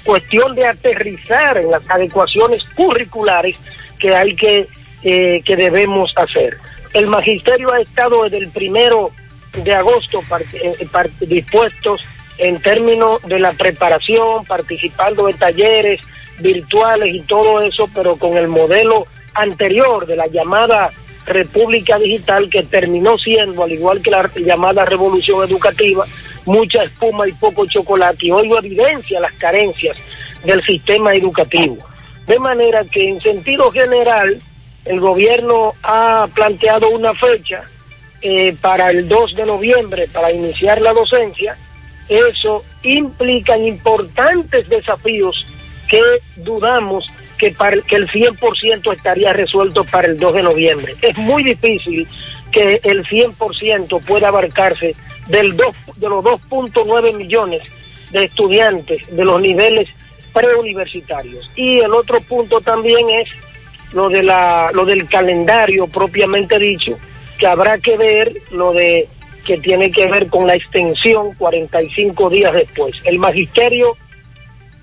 [0.05, 3.57] Cuestión de aterrizar en las adecuaciones curriculares
[3.99, 4.69] que hay que,
[5.03, 6.59] eh, que debemos hacer.
[6.93, 9.11] El magisterio ha estado desde el primero
[9.57, 12.03] de agosto eh, par- dispuestos
[12.39, 16.01] en términos de la preparación, participando de talleres
[16.39, 20.91] virtuales y todo eso, pero con el modelo anterior de la llamada
[21.25, 26.05] República Digital que terminó siendo, al igual que la llamada Revolución Educativa,
[26.45, 28.27] mucha espuma y poco chocolate.
[28.27, 29.97] Y hoy lo evidencia las carencias
[30.45, 31.79] del sistema educativo.
[32.27, 34.41] De manera que en sentido general,
[34.85, 37.65] el gobierno ha planteado una fecha
[38.23, 41.57] eh, para el 2 de noviembre para iniciar la docencia.
[42.09, 45.47] Eso implica importantes desafíos
[45.89, 46.01] que
[46.37, 50.95] dudamos que, para, que el 100% estaría resuelto para el 2 de noviembre.
[51.03, 52.07] Es muy difícil
[52.51, 54.95] que el 100% pueda abarcarse
[55.29, 57.63] del 2, de los 2.9 millones
[58.11, 59.89] de estudiantes de los niveles
[60.33, 61.51] preuniversitarios.
[61.57, 63.29] Y el otro punto también es
[63.93, 66.99] lo de la lo del calendario propiamente dicho,
[67.39, 69.09] que habrá que ver lo de
[69.47, 72.97] que tiene que ver con la extensión 45 días después.
[73.05, 73.97] El magisterio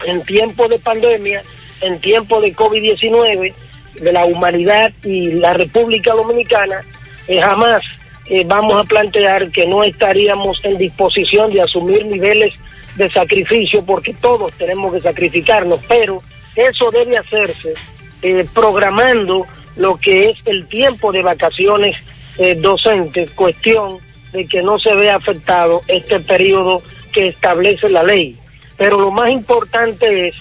[0.06, 1.44] en tiempo de pandemia,
[1.82, 3.54] en tiempo de COVID-19,
[3.96, 6.82] de la humanidad y la República Dominicana,
[7.28, 7.82] eh, jamás
[8.30, 12.54] eh, vamos a plantear que no estaríamos en disposición de asumir niveles
[12.96, 16.22] de sacrificio, porque todos tenemos que sacrificarnos, pero
[16.56, 17.74] eso debe hacerse
[18.22, 19.46] eh, programando
[19.76, 21.98] lo que es el tiempo de vacaciones
[22.38, 23.98] eh, docentes, cuestión
[24.32, 26.82] de que no se vea afectado este periodo
[27.12, 28.38] que establece la ley.
[28.78, 30.36] Pero lo más importante es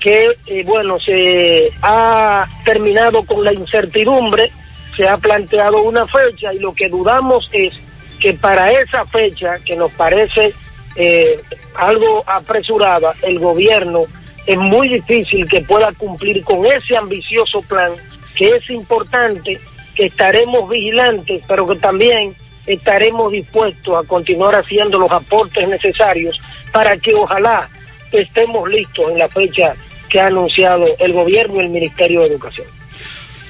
[0.00, 4.50] que, eh, bueno, se ha terminado con la incertidumbre,
[4.96, 7.72] se ha planteado una fecha y lo que dudamos es
[8.20, 10.52] que para esa fecha, que nos parece
[10.96, 11.40] eh,
[11.74, 14.04] algo apresurada, el gobierno
[14.46, 17.92] es muy difícil que pueda cumplir con ese ambicioso plan,
[18.36, 19.60] que es importante,
[19.94, 22.34] que estaremos vigilantes, pero que también
[22.66, 26.40] estaremos dispuestos a continuar haciendo los aportes necesarios
[26.72, 27.68] para que ojalá
[28.12, 29.74] estemos listos en la fecha
[30.08, 32.66] que ha anunciado el gobierno y el Ministerio de Educación.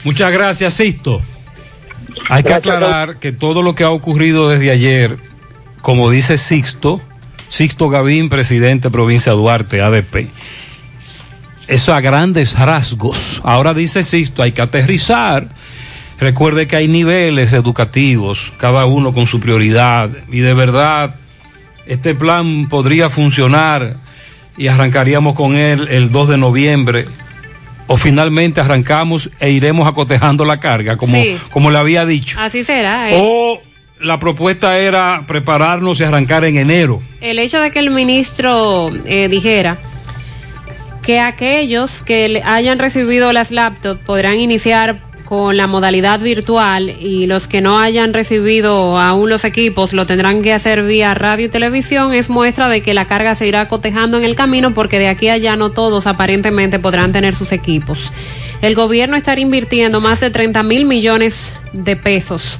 [0.04, 1.20] Muchas gracias, Sisto.
[2.28, 5.16] Hay que aclarar que todo lo que ha ocurrido desde ayer,
[5.80, 7.00] como dice Sixto,
[7.48, 10.28] Sixto Gavín, presidente provincia Duarte, ADP,
[11.68, 13.40] eso a grandes rasgos.
[13.44, 15.48] Ahora dice Sixto, hay que aterrizar.
[16.22, 21.16] Recuerde que hay niveles educativos, cada uno con su prioridad, y de verdad
[21.84, 23.96] este plan podría funcionar
[24.56, 27.06] y arrancaríamos con él el 2 de noviembre
[27.88, 31.36] o finalmente arrancamos e iremos acotejando la carga como, Sí.
[31.50, 32.38] como le había dicho.
[32.38, 33.10] Así será.
[33.10, 33.14] ¿eh?
[33.16, 33.60] O
[34.00, 37.02] la propuesta era prepararnos y arrancar en enero.
[37.20, 39.78] El hecho de que el ministro eh, dijera
[41.02, 45.00] que aquellos que hayan recibido las laptops podrán iniciar
[45.32, 50.42] con la modalidad virtual y los que no hayan recibido aún los equipos lo tendrán
[50.42, 54.18] que hacer vía radio y televisión es muestra de que la carga se irá cotejando
[54.18, 57.98] en el camino porque de aquí a allá no todos aparentemente podrán tener sus equipos.
[58.60, 62.58] El gobierno estará invirtiendo más de 30 mil millones de pesos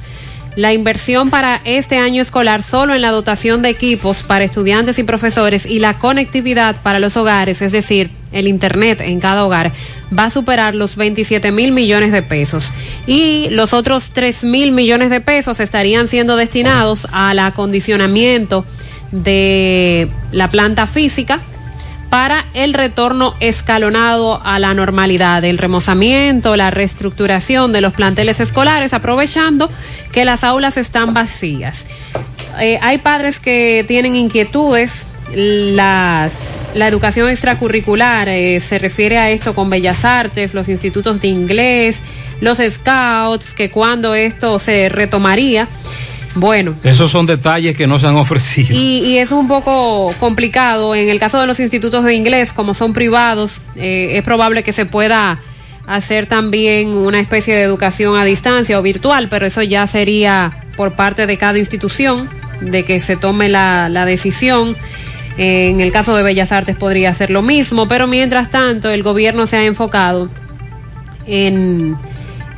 [0.55, 5.03] la inversión para este año escolar solo en la dotación de equipos para estudiantes y
[5.03, 9.71] profesores y la conectividad para los hogares, es decir, el Internet en cada hogar,
[10.17, 12.65] va a superar los 27 mil millones de pesos.
[13.07, 18.65] Y los otros 3 mil millones de pesos estarían siendo destinados al acondicionamiento
[19.11, 21.39] de la planta física
[22.13, 28.93] para el retorno escalonado a la normalidad, el remozamiento, la reestructuración de los planteles escolares,
[28.93, 29.71] aprovechando
[30.11, 31.87] que las aulas están vacías.
[32.59, 35.07] Eh, hay padres que tienen inquietudes.
[35.35, 41.27] Las, la educación extracurricular eh, se refiere a esto con Bellas Artes, los institutos de
[41.27, 42.01] inglés,
[42.41, 45.67] los scouts, que cuando esto se retomaría.
[46.35, 48.75] Bueno, Esos son detalles que no se han ofrecido.
[48.75, 50.95] y, y es un poco complicado.
[50.95, 54.73] En el caso de los institutos de inglés, como son privados, eh, es probable que
[54.73, 55.39] se pueda
[55.85, 60.93] hacer también una especie de educación a distancia o virtual, pero eso ya sería por
[60.95, 62.29] parte de cada institución
[62.61, 64.75] de que se tome la, la decisión.
[65.37, 69.47] En el caso de Bellas Artes podría ser lo mismo, pero mientras tanto el gobierno
[69.47, 70.29] se ha enfocado
[71.25, 71.95] en,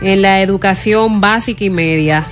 [0.02, 2.26] en la educación básica y media.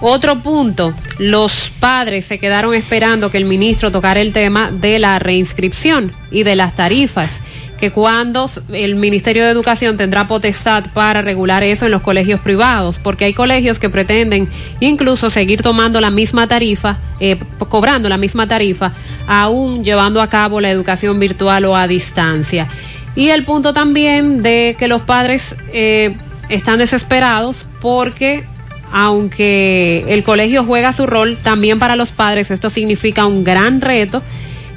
[0.00, 5.18] Otro punto, los padres se quedaron esperando que el ministro tocara el tema de la
[5.18, 7.42] reinscripción y de las tarifas
[7.80, 12.98] que cuando el Ministerio de Educación tendrá potestad para regular eso en los colegios privados,
[12.98, 14.48] porque hay colegios que pretenden
[14.80, 17.38] incluso seguir tomando la misma tarifa, eh,
[17.70, 18.92] cobrando la misma tarifa,
[19.26, 22.68] aún llevando a cabo la educación virtual o a distancia.
[23.16, 26.14] Y el punto también de que los padres eh,
[26.50, 28.44] están desesperados porque
[28.92, 34.20] aunque el colegio juega su rol, también para los padres esto significa un gran reto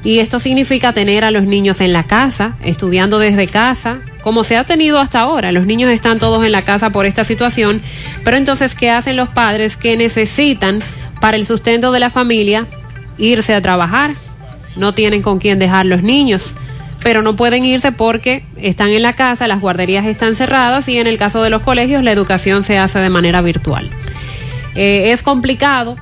[0.04, 4.58] y esto significa tener a los niños en la casa, estudiando desde casa, como se
[4.58, 5.52] ha tenido hasta ahora.
[5.52, 7.82] Los niños están todos en la casa por esta situación,
[8.24, 10.80] pero entonces, ¿qué hacen los padres que necesitan
[11.22, 12.66] para el sustento de la familia
[13.18, 14.12] irse a trabajar?
[14.76, 16.54] No tienen con quién dejar los niños
[17.04, 21.06] pero no pueden irse porque están en la casa, las guarderías están cerradas y en
[21.06, 23.90] el caso de los colegios la educación se hace de manera virtual.
[24.74, 25.98] Eh, es complicado,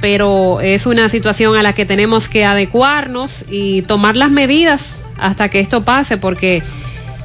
[0.00, 5.48] pero es una situación a la que tenemos que adecuarnos y tomar las medidas hasta
[5.48, 6.62] que esto pase porque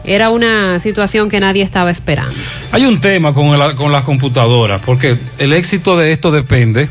[0.06, 2.36] era una situación que nadie estaba esperando.
[2.72, 6.90] Hay un tema con, las computadoras, porque el éxito de esto depende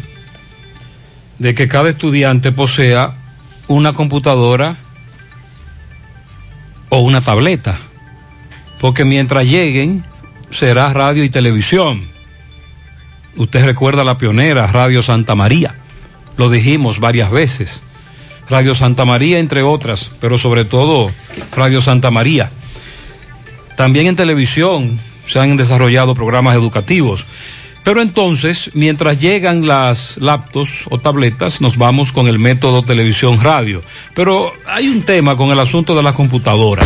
[1.38, 3.14] de que cada estudiante posea
[3.68, 4.76] una computadora
[6.88, 7.78] o una tableta,
[8.80, 10.04] porque mientras lleguen
[10.50, 12.13] será radio y televisión.
[13.36, 15.74] Usted recuerda la pionera, Radio Santa María,
[16.36, 17.82] lo dijimos varias veces.
[18.48, 21.10] Radio Santa María, entre otras, pero sobre todo
[21.56, 22.50] Radio Santa María.
[23.76, 27.24] También en televisión se han desarrollado programas educativos.
[27.82, 33.82] Pero entonces, mientras llegan las laptops o tabletas, nos vamos con el método televisión radio.
[34.14, 36.82] Pero hay un tema con el asunto de la computadora.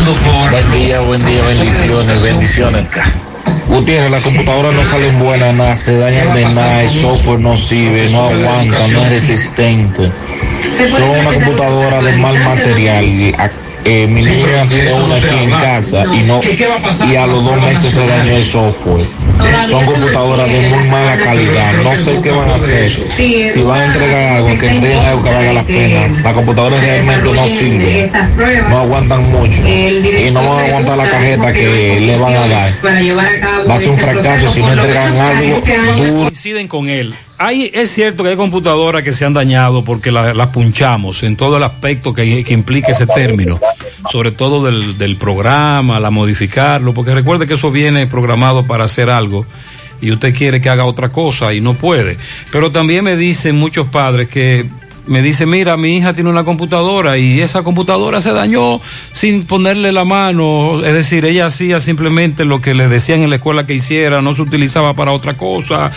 [0.51, 2.87] Buen día, buen día, bendiciones, bendiciones.
[3.67, 8.09] Gutiérrez, las computadoras no salen buenas, nada, se dañan de nada, el software no sirve,
[8.09, 10.11] no aguanta, no es resistente.
[10.89, 13.05] Son una computadora de mal material
[13.85, 16.41] eh, mi niña tiene una aquí en casa y no
[17.09, 19.05] y a los dos meses se dañó el software.
[19.69, 21.73] Son computadoras de muy mala calidad.
[21.83, 22.91] No sé qué van a hacer.
[22.91, 26.21] Si van a entregar algo, que entreguen algo que valga la pena.
[26.23, 28.11] Las computadoras realmente no sirven.
[28.69, 29.67] No aguantan mucho.
[29.67, 32.71] Y no van a aguantar la cajeta que le van a dar.
[33.69, 35.61] Va a ser un fracaso si no entregan algo
[35.95, 36.23] duro.
[36.23, 37.15] Coinciden con él.
[37.41, 41.55] Hay, es cierto que hay computadoras que se han dañado porque las punchamos en todo
[41.55, 43.57] el aspecto que, que implica ese término,
[44.11, 49.09] sobre todo del, del, programa, la modificarlo, porque recuerde que eso viene programado para hacer
[49.09, 49.45] algo
[50.01, 52.17] y usted quiere que haga otra cosa y no puede.
[52.51, 54.67] Pero también me dicen muchos padres que
[55.09, 58.79] me dicen, mira, mi hija tiene una computadora y esa computadora se dañó
[59.11, 63.37] sin ponerle la mano, es decir, ella hacía simplemente lo que le decían en la
[63.37, 65.91] escuela que hiciera, no se utilizaba para otra cosa.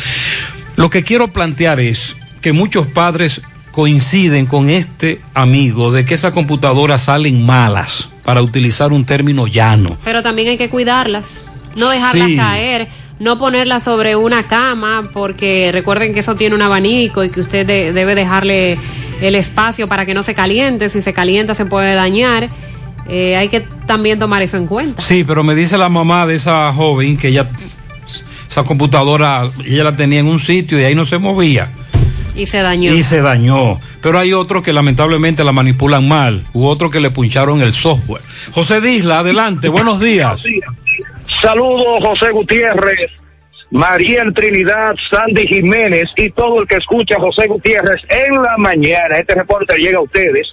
[0.76, 6.32] Lo que quiero plantear es que muchos padres coinciden con este amigo de que esas
[6.32, 9.96] computadoras salen malas, para utilizar un término llano.
[10.04, 11.44] Pero también hay que cuidarlas,
[11.76, 12.36] no dejarlas sí.
[12.36, 17.40] caer, no ponerlas sobre una cama, porque recuerden que eso tiene un abanico y que
[17.40, 18.78] usted de, debe dejarle
[19.20, 22.50] el espacio para que no se caliente, si se calienta se puede dañar.
[23.08, 25.02] Eh, hay que también tomar eso en cuenta.
[25.02, 27.48] Sí, pero me dice la mamá de esa joven que ella
[28.52, 31.70] esa computadora ella la tenía en un sitio y ahí no se movía.
[32.36, 32.92] Y se dañó.
[32.92, 33.80] Y se dañó.
[34.02, 38.20] Pero hay otros que lamentablemente la manipulan mal, u otros que le puncharon el software.
[38.52, 40.44] José Disla, adelante, buenos días.
[41.40, 43.10] Saludos, José Gutiérrez,
[43.70, 49.16] Mariel Trinidad, Sandy Jiménez y todo el que escucha José Gutiérrez en la mañana.
[49.16, 50.46] Este reporte llega a ustedes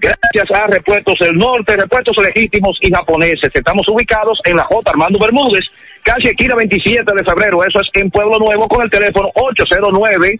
[0.00, 3.52] gracias a Repuestos del Norte, Repuestos Legítimos y Japoneses.
[3.54, 4.90] Estamos ubicados en la J.
[4.90, 5.64] Armando Bermúdez
[6.04, 10.38] calle esquina 27 de febrero, eso es en Pueblo Nuevo, con el teléfono 809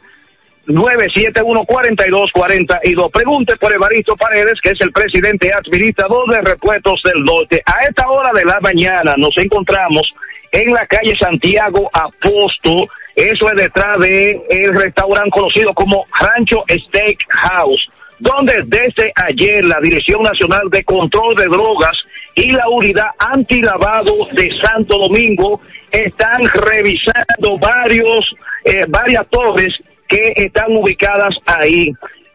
[0.66, 3.10] 971-4242.
[3.10, 7.60] Pregunte por Evaristo Paredes, que es el presidente administrador de Repuestos del Norte.
[7.66, 10.14] A esta hora de la mañana nos encontramos
[10.52, 12.86] en la calle Santiago Aposto.
[13.14, 17.86] Eso es detrás de el restaurante conocido como Rancho Steak House,
[18.18, 21.96] donde desde ayer la Dirección Nacional de Control de Drogas
[22.34, 25.60] y la unidad antilavado de Santo Domingo
[25.90, 29.68] están revisando varios, eh, varias torres
[30.08, 31.92] que están ubicadas ahí.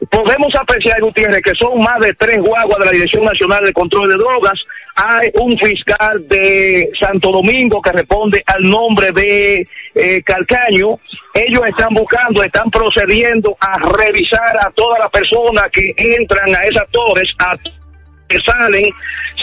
[0.10, 4.10] Podemos apreciar, Gutiérrez, que son más de tres guaguas de la Dirección Nacional de Control
[4.10, 4.60] de Drogas.
[4.96, 11.00] Hay un fiscal de Santo Domingo que responde al nombre de eh, Calcaño.
[11.34, 16.90] Ellos están buscando, están procediendo a revisar a todas las personas que entran a esas
[16.92, 17.58] torres, a
[18.30, 18.86] que salen.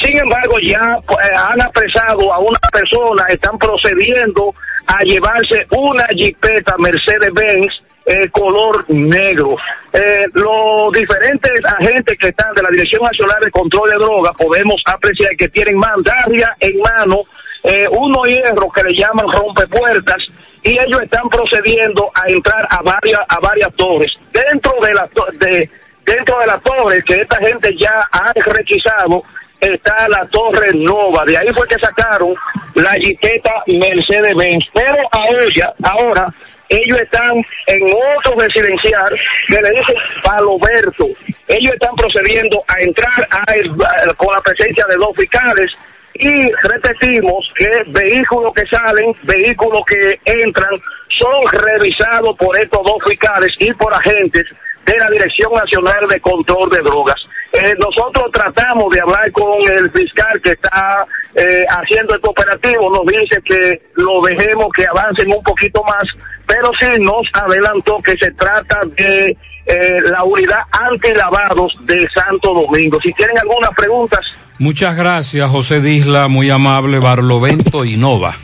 [0.02, 4.54] Sin embargo, ya eh, han apresado a una persona, están procediendo
[4.86, 7.66] a llevarse una jipeta Mercedes-Benz
[8.06, 9.56] eh, color negro.
[9.92, 14.80] Eh, los diferentes agentes que están de la Dirección Nacional de Control de Drogas podemos
[14.86, 17.22] apreciar que tienen mandaria en mano,
[17.64, 20.22] eh, unos hierros que le llaman rompepuertas
[20.62, 24.12] y ellos están procediendo a entrar a varias a varias torres.
[24.32, 25.68] Dentro de la to- de
[26.06, 29.22] dentro de las torres que esta gente ya ha requisado
[29.60, 31.24] está la Torre Nova.
[31.24, 32.34] De ahí fue que sacaron
[32.74, 34.64] la jipeta Mercedes-Benz.
[34.74, 36.34] Pero ahora, ahora
[36.68, 37.32] ellos están
[37.66, 37.82] en
[38.18, 39.94] otro residencial que le dicen
[40.24, 41.08] Paloberto.
[41.48, 43.70] Ellos están procediendo a entrar a el-
[44.16, 45.72] con la presencia de dos fiscales
[46.14, 50.70] y repetimos que vehículos que salen, vehículos que entran,
[51.08, 54.44] son revisados por estos dos fiscales y por agentes
[54.86, 57.20] de la Dirección Nacional de Control de Drogas.
[57.52, 63.06] Eh, nosotros tratamos de hablar con el fiscal que está eh, haciendo este operativo, nos
[63.06, 66.04] dice que lo dejemos que avancen un poquito más,
[66.46, 72.98] pero sí nos adelantó que se trata de eh, la unidad antilavados de Santo Domingo.
[73.02, 74.24] Si tienen algunas preguntas,
[74.58, 78.36] Muchas gracias, José Disla, muy amable, Barlovento y Nova.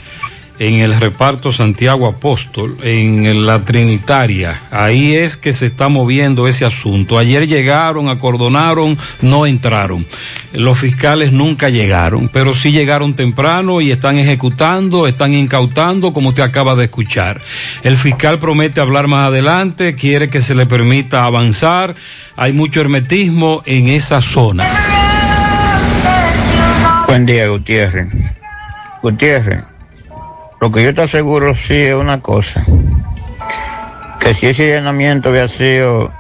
[0.63, 6.65] En el reparto Santiago Apóstol, en la Trinitaria, ahí es que se está moviendo ese
[6.65, 7.19] asunto.
[7.19, 10.07] Ayer llegaron, acordonaron, no entraron.
[10.53, 16.45] Los fiscales nunca llegaron, pero sí llegaron temprano y están ejecutando, están incautando, como usted
[16.45, 17.41] acaba de escuchar.
[17.83, 21.97] El fiscal promete hablar más adelante, quiere que se le permita avanzar.
[22.37, 24.65] Hay mucho hermetismo en esa zona.
[27.09, 28.07] Buen día, Gutiérrez.
[29.03, 29.65] Gutiérrez,
[30.63, 32.65] lo que yo estoy seguro sí es una cosa,
[34.21, 36.13] que si ese allanamiento había sido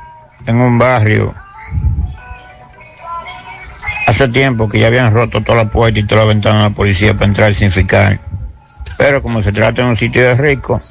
[0.47, 1.33] en un barrio,
[4.09, 6.75] hace tiempo que ya habían roto toda la puerta y toda la ventana a la
[6.75, 8.21] policía para entrar sin fiscal.
[8.99, 10.83] Pero como se trata de un sitio de rico,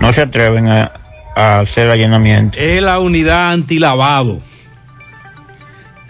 [0.00, 0.90] no se atreven a,
[1.36, 2.58] a hacer allanamiento.
[2.58, 4.40] Es la unidad antilavado.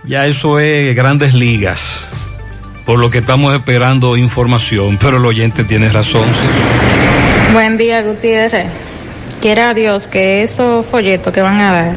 [0.05, 2.09] Ya eso es grandes ligas.
[2.85, 6.25] Por lo que estamos esperando información, pero el oyente tiene razón.
[7.55, 8.67] Buen día, Gutiérrez.
[9.41, 11.97] Quiera Dios que esos folletos que van a dar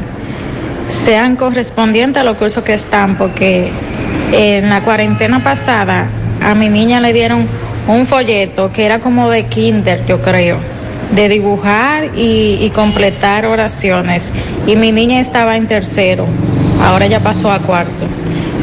[0.88, 3.70] sean correspondientes a los cursos que están, porque
[4.32, 6.08] en la cuarentena pasada
[6.42, 7.46] a mi niña le dieron
[7.86, 10.58] un folleto que era como de kinder, yo creo,
[11.14, 14.32] de dibujar y, y completar oraciones.
[14.66, 16.26] Y mi niña estaba en tercero,
[16.82, 18.06] ahora ya pasó a cuarto.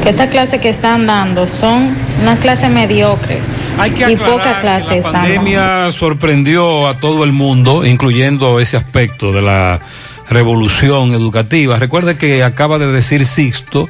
[0.02, 3.40] Que estas clases que están dando son una clase mediocre
[3.78, 5.28] Hay que y poca que clase La están dando.
[5.28, 9.80] pandemia sorprendió a todo el mundo, incluyendo ese aspecto de la
[10.30, 11.78] revolución educativa.
[11.78, 13.90] Recuerde que acaba de decir Sixto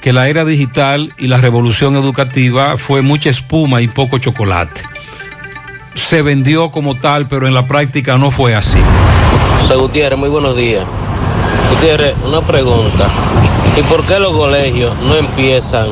[0.00, 4.82] que la era digital y la revolución educativa fue mucha espuma y poco chocolate.
[5.94, 8.78] Se vendió como tal, pero en la práctica no fue así.
[9.60, 10.84] José Gutiérrez, muy buenos días.
[11.70, 13.08] Gutiérrez, una pregunta.
[13.76, 15.88] ¿Y por qué los colegios no empiezan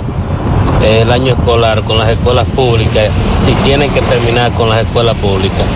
[0.85, 3.11] el año escolar con las escuelas públicas
[3.45, 5.66] si tienen que terminar con las escuelas públicas?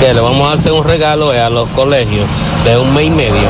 [0.00, 2.26] Que le vamos a hacer un regalo a los colegios
[2.64, 3.48] de un mes y medio.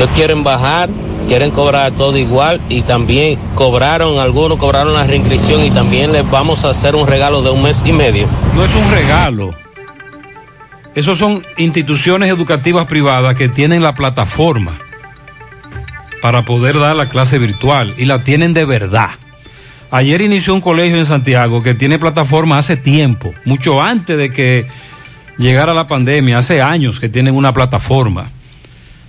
[0.00, 0.88] No quieren bajar,
[1.28, 6.64] quieren cobrar todo igual y también cobraron, algunos cobraron la reinscripción y también les vamos
[6.64, 8.26] a hacer un regalo de un mes y medio.
[8.54, 9.54] No es un regalo.
[10.94, 14.72] Esos son instituciones educativas privadas que tienen la plataforma
[16.22, 19.10] para poder dar la clase virtual y la tienen de verdad.
[19.94, 24.66] Ayer inició un colegio en Santiago que tiene plataforma hace tiempo, mucho antes de que
[25.38, 28.28] llegara la pandemia, hace años que tienen una plataforma.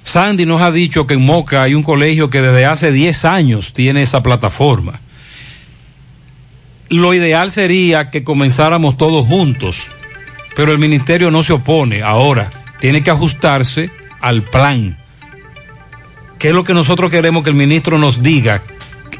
[0.03, 3.73] Sandy nos ha dicho que en Moca hay un colegio que desde hace 10 años
[3.73, 4.99] tiene esa plataforma.
[6.89, 9.87] Lo ideal sería que comenzáramos todos juntos,
[10.55, 13.89] pero el ministerio no se opone ahora, tiene que ajustarse
[14.21, 14.99] al plan.
[16.37, 18.61] ¿Qué es lo que nosotros queremos que el ministro nos diga?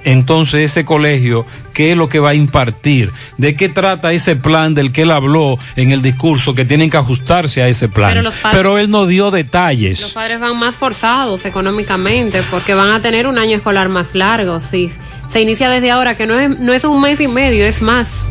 [0.05, 3.11] Entonces ese colegio, ¿qué es lo que va a impartir?
[3.37, 6.97] ¿De qué trata ese plan del que él habló en el discurso que tienen que
[6.97, 8.11] ajustarse a ese plan?
[8.11, 9.99] Pero Pero, los padres- él no dio detalles.
[10.01, 14.59] Los padres van más forzados económicamente porque van a tener un año escolar más largo.
[14.59, 14.91] Si
[15.29, 18.27] se inicia desde ahora, que no es, no es un mes y medio, es más.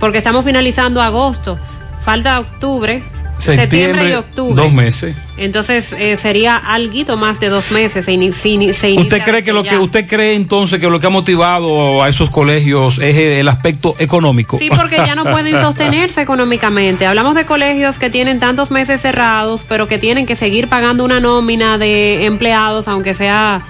[0.00, 1.58] Porque estamos finalizando agosto.
[2.04, 3.02] Falta octubre,
[3.40, 4.62] septiembre, y octubre.
[4.62, 5.14] dos meses.
[5.36, 8.04] Entonces eh, sería algo más de dos meses.
[8.04, 10.88] Se, ini- se ini- se ¿Usted inicia cree que lo que usted cree entonces que
[10.90, 14.58] lo que ha motivado a esos colegios es el, el aspecto económico?
[14.58, 17.06] Sí, porque ya no pueden sostenerse económicamente.
[17.06, 21.20] Hablamos de colegios que tienen tantos meses cerrados, pero que tienen que seguir pagando una
[21.20, 23.62] nómina de empleados, aunque sea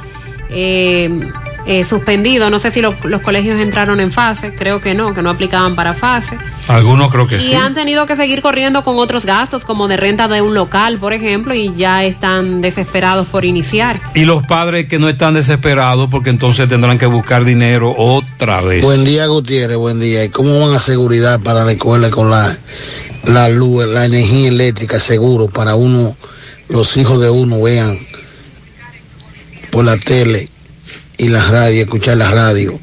[0.51, 1.11] eh,
[1.67, 2.51] eh, suspendido.
[2.51, 5.75] No sé si lo- los colegios entraron en fase, creo que no, que no aplicaban
[5.77, 6.37] para fase.
[6.69, 7.55] Algunos creo que y sí.
[7.55, 11.13] han tenido que seguir corriendo con otros gastos, como de renta de un local, por
[11.13, 14.01] ejemplo, y ya están desesperados por iniciar.
[14.15, 18.85] Y los padres que no están desesperados porque entonces tendrán que buscar dinero otra vez.
[18.85, 20.25] Buen día, Gutiérrez, buen día.
[20.25, 22.55] ¿Y cómo van a seguridad para la escuela con la,
[23.25, 26.17] la luz, la energía eléctrica, seguro, para uno,
[26.69, 27.97] los hijos de uno vean
[29.73, 30.49] por la tele
[31.21, 32.81] y la radio, escuchar la radio?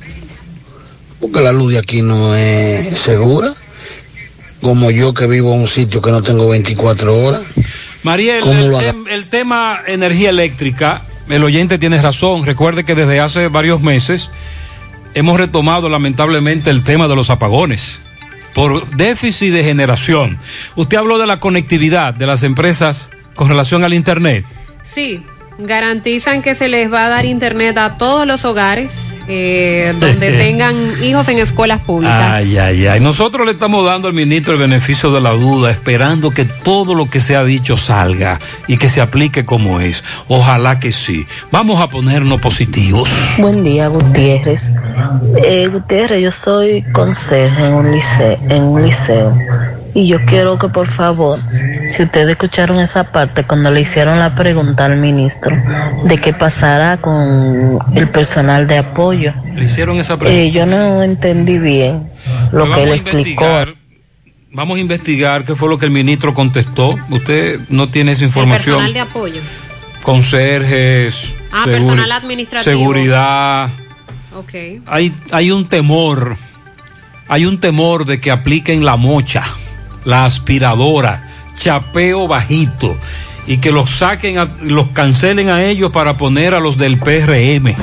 [1.19, 3.53] Porque la luz de aquí no es segura.
[4.61, 7.43] Como yo que vivo en un sitio que no tengo 24 horas.
[8.03, 12.45] Mariel, ¿Cómo el, tem- el tema energía eléctrica, el oyente tiene razón.
[12.45, 14.29] Recuerde que desde hace varios meses
[15.13, 18.01] hemos retomado lamentablemente el tema de los apagones
[18.53, 20.37] por déficit de generación.
[20.75, 24.45] Usted habló de la conectividad de las empresas con relación al Internet.
[24.83, 25.23] Sí,
[25.57, 30.75] garantizan que se les va a dar internet a todos los hogares eh, donde tengan
[31.03, 32.31] hijos en escuelas públicas.
[32.31, 32.99] Ay, ay, ay.
[32.99, 37.09] Nosotros le estamos dando al ministro el beneficio de la duda, esperando que todo lo
[37.09, 40.03] que se ha dicho salga y que se aplique como es.
[40.27, 41.25] Ojalá que sí.
[41.51, 43.09] Vamos a ponernos positivos.
[43.37, 44.73] Buen día, Gutiérrez.
[45.43, 49.37] Eh, Gutiérrez, yo soy conserje en un liceo, en un liceo.
[49.93, 51.39] Y yo quiero que por favor,
[51.87, 55.55] si ustedes escucharon esa parte cuando le hicieron la pregunta al ministro
[56.03, 60.39] de qué pasará con el personal de apoyo, Le hicieron esa pregunta.
[60.41, 62.09] eh, yo no entendí bien
[62.51, 63.45] lo Pero que él explicó.
[64.51, 66.95] Vamos a investigar qué fue lo que el ministro contestó.
[67.09, 68.77] Usted no tiene esa El información.
[68.77, 69.41] personal de apoyo.
[70.03, 72.71] Conserjes, Ah, seguri- personal administrativo.
[72.79, 73.69] seguridad.
[74.35, 74.53] Ok.
[74.85, 76.37] Hay, hay un temor,
[77.27, 79.43] hay un temor de que apliquen la mocha,
[80.07, 81.21] la aspiradora,
[81.57, 82.97] chapeo bajito
[83.45, 87.75] y que los saquen, a- los cancelen a ellos para poner a los del PRM.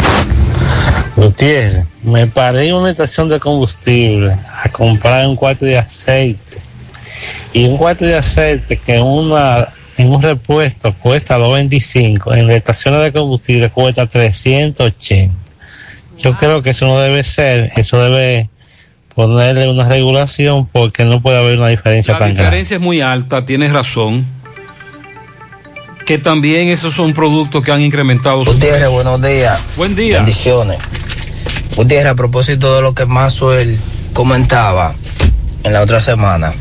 [1.16, 4.33] Gutiérrez, me paré en una estación de combustible
[4.64, 6.59] a comprar un cuarto de aceite.
[7.53, 9.68] Y un cuarto de aceite que en, una,
[9.99, 15.35] en un repuesto cuesta 2.25, en las estaciones de combustible cuesta 380.
[16.18, 18.49] Yo creo que eso no debe ser, eso debe
[19.15, 22.43] ponerle una regulación porque no puede haber una diferencia La tan grande.
[22.43, 24.27] diferencia es muy alta, tienes razón.
[26.07, 28.93] Que también esos son productos que han incrementado su Gutiérrez, precio.
[28.93, 29.62] buenos días.
[29.77, 30.17] Buen día.
[30.19, 30.79] Bendiciones.
[31.77, 33.79] Gutiérrez, a propósito de lo que Maxwell
[34.12, 34.95] comentaba
[35.62, 36.53] en la otra semana,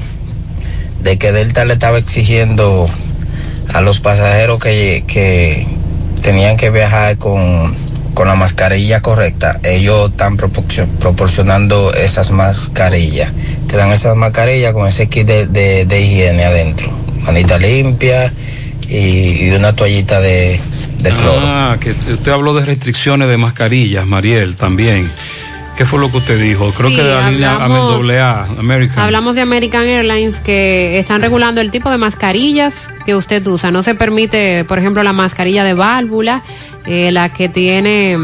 [1.01, 2.87] de que Delta le estaba exigiendo
[3.73, 5.67] a los pasajeros que, que
[6.21, 7.75] tenían que viajar con,
[8.13, 13.31] con la mascarilla correcta, ellos están proporcio- proporcionando esas mascarillas.
[13.67, 16.91] Te dan esas mascarillas con ese kit de, de- de higiene adentro.
[17.23, 18.31] Manita limpia
[18.87, 20.59] y, y una toallita de,
[20.99, 21.39] de cloro.
[21.41, 25.09] Ah, que usted habló de restricciones de mascarillas, Mariel, también.
[25.77, 26.69] ¿Qué fue lo que usted dijo?
[26.77, 28.99] Creo Sí, que de la línea hablamos- AA, American.
[28.99, 33.71] Hablamos de American Airlines que están regulando el tipo de mascarillas que usted usa.
[33.71, 36.43] No se permite, por ejemplo, la mascarilla de válvula,
[36.85, 38.17] eh, la que tiene,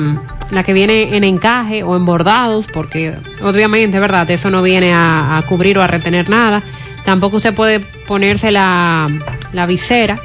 [0.51, 4.30] la que viene en encaje o en bordados, porque obviamente, ¿verdad?
[4.30, 6.62] Eso no viene a, a cubrir o a retener nada.
[7.05, 9.07] Tampoco usted puede ponerse la,
[9.53, 10.22] la visera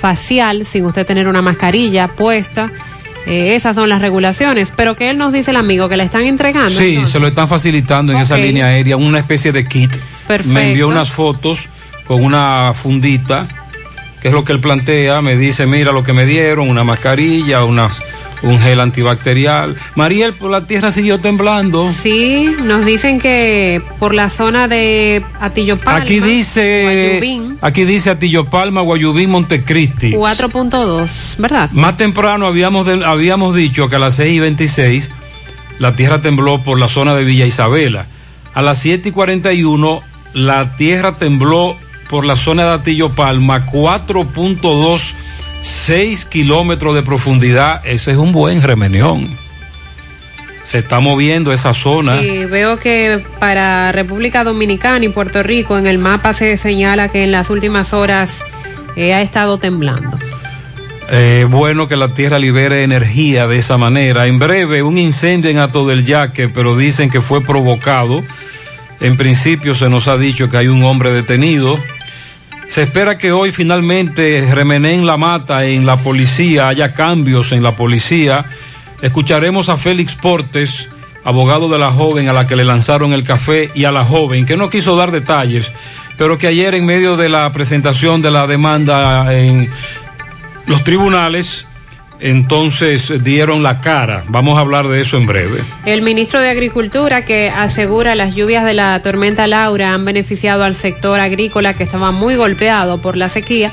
[0.00, 2.70] facial sin usted tener una mascarilla puesta.
[3.26, 4.72] Eh, esas son las regulaciones.
[4.74, 6.70] Pero que él nos dice el amigo que le están entregando.
[6.70, 7.12] Sí, entonces?
[7.12, 9.92] se lo están facilitando en esa línea aérea, una especie de kit.
[10.26, 10.52] Perfecto.
[10.52, 11.68] Me envió unas fotos
[12.06, 13.46] con una fundita,
[14.20, 15.20] que es lo que él plantea.
[15.22, 18.00] Me dice, mira lo que me dieron, una mascarilla, unas,
[18.42, 19.76] un gel antibacterial.
[19.96, 21.90] Mariel, por la tierra siguió temblando.
[21.92, 28.10] Sí, nos dicen que por la zona de Atillo Palma, Aquí dice, Guayubín, aquí dice
[28.10, 30.12] Atillo Palma, Guayubín, Montecristi.
[30.12, 31.08] 4.2,
[31.38, 31.70] ¿verdad?
[31.72, 35.10] Más temprano habíamos, de- habíamos dicho que a las 6 y 26
[35.78, 38.06] la tierra tembló por la zona de Villa Isabela.
[38.52, 40.02] A las 7 y 41
[40.34, 41.76] la tierra tembló
[42.10, 45.14] por la zona de Atillo Palma, 4.2,
[45.62, 47.80] 6 kilómetros de profundidad.
[47.84, 49.38] Ese es un buen remenión.
[50.64, 52.20] Se está moviendo esa zona.
[52.20, 57.22] Sí, veo que para República Dominicana y Puerto Rico en el mapa se señala que
[57.22, 58.44] en las últimas horas
[58.96, 60.18] eh, ha estado temblando.
[61.12, 64.26] Eh, bueno que la tierra libere energía de esa manera.
[64.26, 68.24] En breve, un incendio en Ato del Yaque, pero dicen que fue provocado.
[69.00, 71.78] En principio se nos ha dicho que hay un hombre detenido.
[72.70, 77.74] Se espera que hoy finalmente remenen la mata en la policía, haya cambios en la
[77.74, 78.46] policía.
[79.02, 80.88] Escucharemos a Félix Portes,
[81.24, 84.46] abogado de la joven a la que le lanzaron el café y a la joven,
[84.46, 85.72] que no quiso dar detalles,
[86.16, 89.68] pero que ayer en medio de la presentación de la demanda en
[90.66, 91.66] los tribunales
[92.20, 94.24] entonces dieron la cara.
[94.28, 95.60] Vamos a hablar de eso en breve.
[95.84, 100.74] El ministro de Agricultura que asegura las lluvias de la tormenta Laura han beneficiado al
[100.74, 103.72] sector agrícola que estaba muy golpeado por la sequía.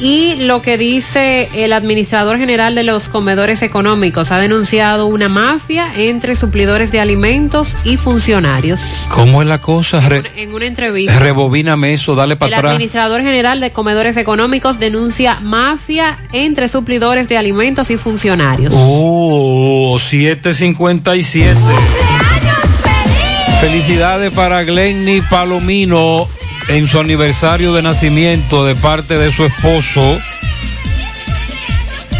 [0.00, 5.88] Y lo que dice el administrador general de los comedores económicos ha denunciado una mafia
[5.96, 8.80] entre suplidores de alimentos y funcionarios.
[9.08, 10.00] ¿Cómo es la cosa?
[10.00, 11.18] Re- En una entrevista.
[11.18, 12.72] rebobíname eso, dale El para atrás.
[12.72, 18.72] administrador general de comedores económicos denuncia mafia entre suplidores de alimentos y funcionarios.
[18.76, 21.54] Oh, 757.
[23.60, 26.28] Felicidades para Glenny Palomino
[26.68, 30.18] en su aniversario de nacimiento de parte de su esposo.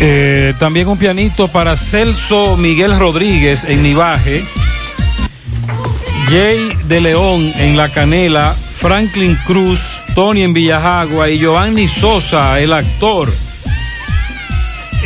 [0.01, 4.45] Eh, también un pianito para Celso Miguel Rodríguez en Nivaje.
[6.29, 8.55] Jay de León en La Canela.
[8.55, 13.33] Franklin Cruz, Tony en Villajagua y Giovanni Sosa, el actor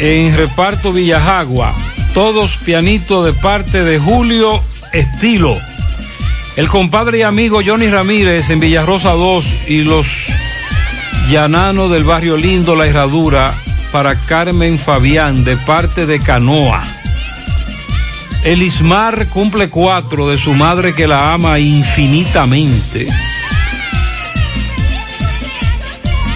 [0.01, 1.75] en reparto Villajagua.
[2.15, 4.63] Todos pianitos de parte de Julio
[4.93, 5.57] Estilo.
[6.59, 10.27] El compadre y amigo Johnny Ramírez en Villarrosa 2 y los
[11.31, 13.55] llananos del barrio Lindo La Herradura
[13.93, 16.83] para Carmen Fabián de parte de Canoa.
[18.43, 23.07] Elismar cumple cuatro de su madre que la ama infinitamente.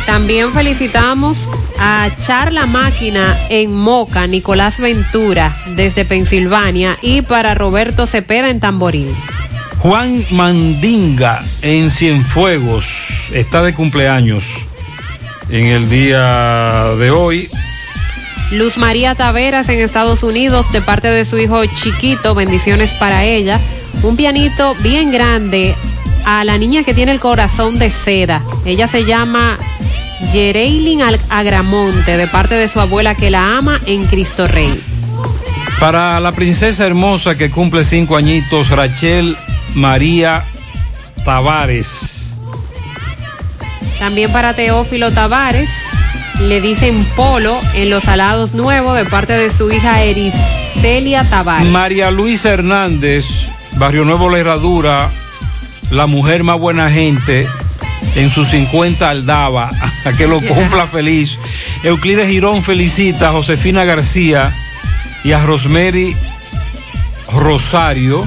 [0.06, 1.36] También felicitamos
[1.80, 9.08] a Charla Máquina en Moca, Nicolás Ventura desde Pensilvania y para Roberto Cepeda en Tamboril.
[9.82, 14.64] Juan Mandinga en Cienfuegos está de cumpleaños
[15.50, 17.48] en el día de hoy.
[18.52, 23.58] Luz María Taveras en Estados Unidos de parte de su hijo chiquito, bendiciones para ella.
[24.04, 25.74] Un pianito bien grande
[26.24, 28.40] a la niña que tiene el corazón de seda.
[28.64, 29.58] Ella se llama
[30.32, 34.80] Yereilin Agramonte de parte de su abuela que la ama en Cristo Rey.
[35.80, 39.36] Para la princesa hermosa que cumple cinco añitos, Rachel
[39.74, 40.42] María
[41.24, 42.28] Tavares.
[43.98, 45.70] También para Teófilo Tavares
[46.40, 51.68] le dicen Polo en los alados nuevos de parte de su hija Ericelia Tavares.
[51.68, 53.26] María Luisa Hernández,
[53.76, 55.10] Barrio Nuevo La Herradura,
[55.90, 57.46] la mujer más buena gente,
[58.16, 59.70] en sus 50 aldaba,
[60.04, 61.38] a que lo cumpla feliz.
[61.84, 64.52] Euclides Girón felicita a Josefina García
[65.24, 66.16] y a Rosemary
[67.32, 68.26] Rosario.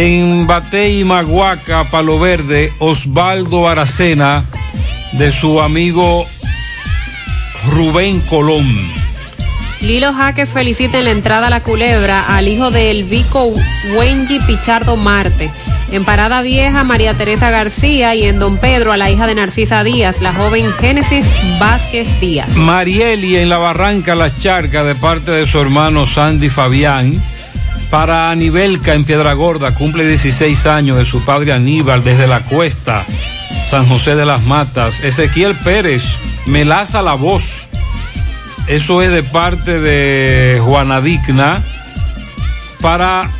[0.00, 4.44] En Batey Maguaca, Palo Verde, Osvaldo Aracena,
[5.10, 6.24] de su amigo
[7.66, 8.64] Rubén Colón.
[9.80, 13.50] Lilo Jaques felicita en la entrada a la culebra al hijo de Elvico
[13.96, 15.50] Wenji Pichardo Marte.
[15.90, 19.82] En Parada Vieja, María Teresa García y en Don Pedro a la hija de Narcisa
[19.82, 21.26] Díaz, la joven Génesis
[21.58, 22.54] Vázquez Díaz.
[22.54, 27.20] Marieli en la Barranca Las Charcas de parte de su hermano Sandy Fabián.
[27.90, 33.04] Para Anibelca en Piedra Gorda, cumple 16 años de su padre Aníbal desde la cuesta,
[33.66, 35.02] San José de las Matas.
[35.02, 36.04] Ezequiel Pérez,
[36.44, 37.68] Melaza la voz.
[38.66, 41.62] Eso es de parte de Juana Digna.
[42.82, 43.30] Para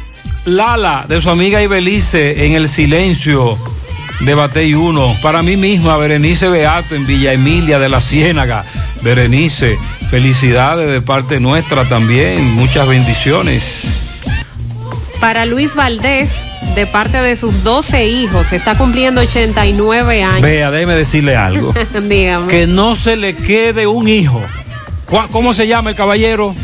[0.47, 3.59] Lala, de su amiga Ibelice en el silencio
[4.21, 5.17] de Batey 1.
[5.23, 8.65] Para mí misma, Berenice Beato en Villa Emilia de la Ciénaga.
[9.03, 9.77] Berenice,
[10.11, 12.55] felicidades de parte nuestra también.
[12.55, 14.08] Muchas bendiciones.
[15.21, 16.31] Para Luis Valdés,
[16.77, 20.43] de parte de sus 12 hijos, está cumpliendo 89 años.
[20.43, 21.75] Vea, déjeme decirle algo.
[22.49, 24.41] Que no se le quede un hijo.
[25.07, 26.55] ¿Cuá- ¿Cómo se llama el caballero?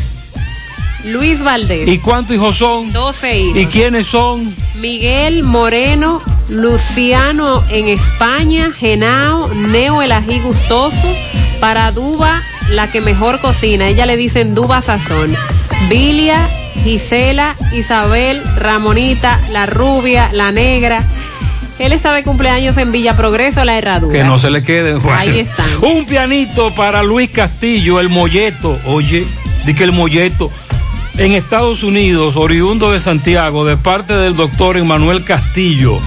[1.03, 1.87] Luis Valdés.
[1.87, 2.91] ¿Y cuántos hijos son?
[2.93, 3.57] 12 hijos.
[3.57, 4.55] ¿Y quiénes son?
[4.75, 10.97] Miguel Moreno, Luciano en España, Genao, Neo el ají gustoso,
[11.59, 15.31] para Duba, la que mejor cocina, ella le dicen Duba Sazón,
[15.89, 16.47] Bilia,
[16.83, 21.03] Gisela, Isabel, Ramonita, la rubia, la negra.
[21.79, 24.13] Él está de cumpleaños en Villa Progreso, la herradura.
[24.13, 24.97] Que no se le quede.
[25.11, 25.69] Ahí están.
[25.81, 28.79] Un pianito para Luis Castillo, el molleto.
[28.85, 29.25] Oye,
[29.65, 30.49] di que el molleto.
[31.17, 35.97] En Estados Unidos, oriundo de Santiago, de parte del doctor Emanuel Castillo.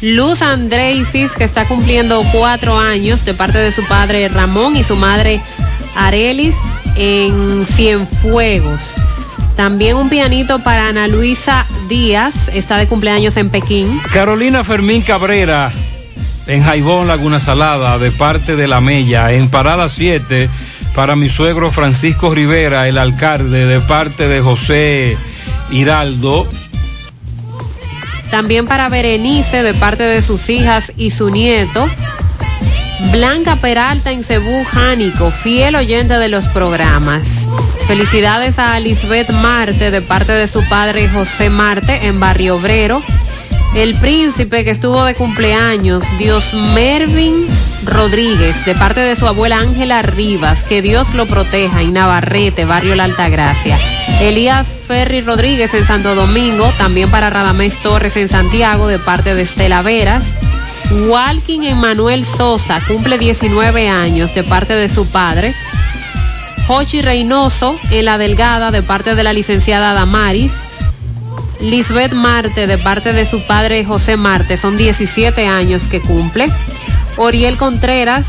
[0.00, 4.96] Luz Andreisis, que está cumpliendo cuatro años de parte de su padre Ramón y su
[4.96, 5.40] madre
[5.94, 6.56] Arelis
[7.00, 8.78] en Cienfuegos.
[9.56, 13.98] También un pianito para Ana Luisa Díaz, está de cumpleaños en Pekín.
[14.12, 15.72] Carolina Fermín Cabrera,
[16.46, 19.32] en Jaibón, Laguna Salada, de parte de La Mella.
[19.32, 20.50] En Parada 7,
[20.94, 25.16] para mi suegro Francisco Rivera, el alcalde, de parte de José
[25.70, 26.46] Hiraldo.
[28.30, 31.88] También para Berenice, de parte de sus hijas y su nieto.
[33.12, 37.48] Blanca Peralta en Cebú Jánico, fiel oyente de los programas.
[37.86, 43.02] Felicidades a Lisbeth Marte de parte de su padre José Marte en Barrio Obrero.
[43.74, 47.46] El príncipe que estuvo de cumpleaños, Dios Mervin
[47.84, 52.94] Rodríguez, de parte de su abuela Ángela Rivas, que Dios lo proteja en Navarrete, Barrio
[52.94, 53.78] La Altagracia.
[54.20, 59.42] Elías Ferry Rodríguez en Santo Domingo, también para Radamés Torres en Santiago, de parte de
[59.42, 60.24] Estela Veras.
[60.90, 65.54] Walking Emanuel Sosa, cumple 19 años, de parte de su padre.
[66.66, 70.64] Jochi Reynoso en La Delgada, de parte de la licenciada Damaris.
[71.60, 76.50] Lisbeth Marte, de parte de su padre José Marte, son 17 años que cumple.
[77.16, 78.26] Oriel Contreras,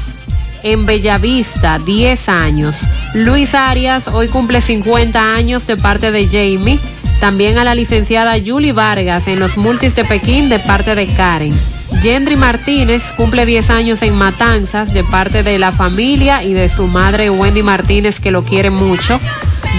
[0.61, 2.77] en Bellavista, 10 años.
[3.15, 6.79] Luis Arias, hoy cumple 50 años de parte de Jamie.
[7.19, 11.53] También a la licenciada Julie Vargas en los Multis de Pekín de parte de Karen.
[12.01, 16.87] Gendry Martínez cumple 10 años en Matanzas de parte de la familia y de su
[16.87, 19.19] madre Wendy Martínez que lo quiere mucho.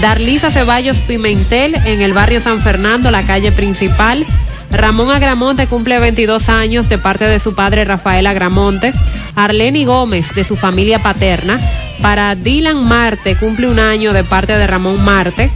[0.01, 4.25] Darlisa Ceballos Pimentel en el barrio San Fernando, la calle principal.
[4.71, 8.93] Ramón Agramonte cumple 22 años de parte de su padre Rafael Agramonte.
[9.35, 11.59] Arleni Gómez de su familia paterna.
[12.01, 15.51] Para Dylan Marte cumple un año de parte de Ramón Marte.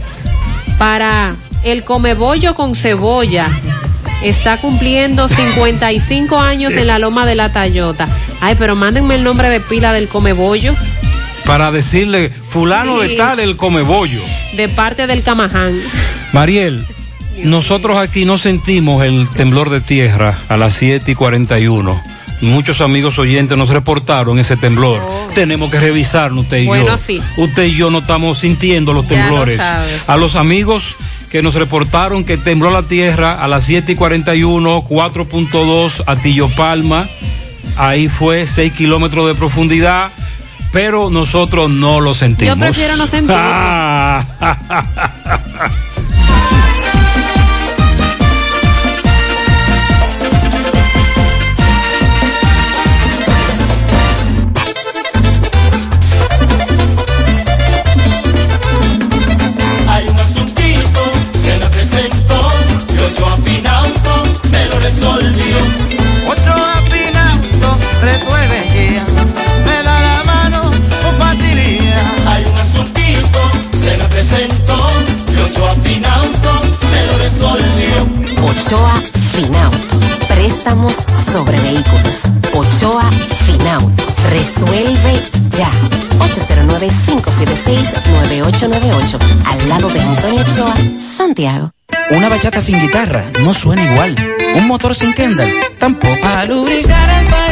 [0.76, 3.48] Para el Comebollo con Cebolla
[4.22, 8.08] está cumpliendo 55 años en la Loma de la Tayota.
[8.40, 10.74] Ay, pero mándenme el nombre de pila del Comebollo.
[11.46, 13.08] Para decirle, fulano Sí.
[13.10, 14.20] de tal, el comebollo.
[14.54, 15.78] De parte del Camaján.
[16.32, 16.84] Mariel,
[17.42, 22.02] nosotros aquí no sentimos el temblor de tierra a las 7 y 41.
[22.42, 25.00] Muchos amigos oyentes nos reportaron ese temblor.
[25.34, 26.68] Tenemos que revisarlo usted y Oh.
[26.68, 26.98] Bueno, yo.
[26.98, 27.20] sí.
[27.36, 29.58] Usted y yo no estamos sintiendo los Ya temblores.
[30.06, 30.96] A los amigos
[31.30, 36.48] que nos reportaron que tembló la tierra a las 7 y 41, 4.2 a Tillo
[36.50, 37.06] Palma.
[37.76, 40.10] Ahí fue 6 kilómetros de profundidad,
[40.72, 42.56] pero nosotros no lo sentimos.
[42.56, 43.36] Yo prefiero no sentirlo.
[78.68, 79.00] Ochoa
[79.32, 79.96] Finauto.
[80.28, 80.92] Préstamos
[81.32, 82.24] sobre vehículos.
[82.52, 83.10] Ochoa
[83.46, 84.04] Finauto.
[84.28, 85.22] Resuelve
[85.56, 85.70] ya.
[86.18, 89.18] 809-576-9898.
[89.46, 91.70] Al lado de Antonio Ochoa, Santiago.
[92.10, 94.14] Una bachata sin guitarra no suena igual.
[94.56, 96.18] Un motor sin Kendall tampoco.
[96.22, 97.47] A lubricar el país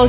[0.00, 0.08] Hola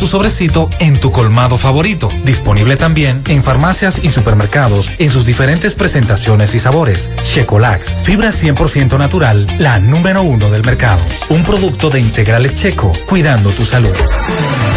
[0.01, 2.09] tu sobrecito en tu colmado favorito.
[2.23, 7.11] Disponible también en farmacias y supermercados en sus diferentes presentaciones y sabores.
[7.21, 11.03] Checolax, fibra 100% natural, la número uno del mercado.
[11.29, 13.93] Un producto de integrales checo, cuidando tu salud.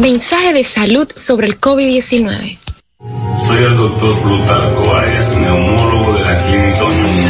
[0.00, 2.58] Mensaje de salud sobre el COVID-19.
[3.46, 7.29] Soy el doctor Plutarco Arias, neumólogo de la Clínica Unión.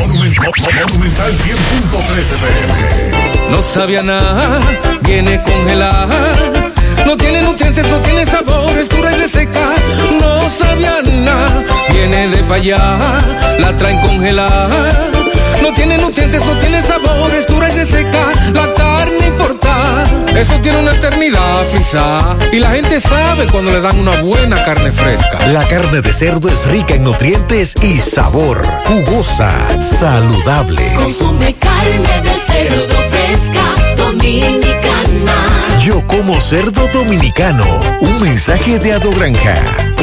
[0.00, 4.60] Monumental 100.13 No sabía nada,
[5.02, 6.32] viene congelada.
[7.06, 9.74] No tiene nutrientes, no tiene sabores, dura y reseca.
[10.20, 13.18] No sabía nada, viene de pa' allá,
[13.58, 15.10] la traen congelada.
[15.62, 18.30] No tiene nutrientes, no tiene sabores, dura y reseca.
[18.52, 20.03] La carne importada,
[20.36, 22.36] eso tiene una eternidad frisada.
[22.52, 25.46] Y la gente sabe cuando le dan una buena carne fresca.
[25.48, 29.50] La carne de cerdo es rica en nutrientes y sabor, jugosa,
[29.80, 30.82] saludable.
[30.96, 35.34] Consume carne de cerdo fresca dominicana.
[35.80, 37.64] Yo como cerdo dominicano.
[38.00, 39.56] Un mensaje de Ado Granja.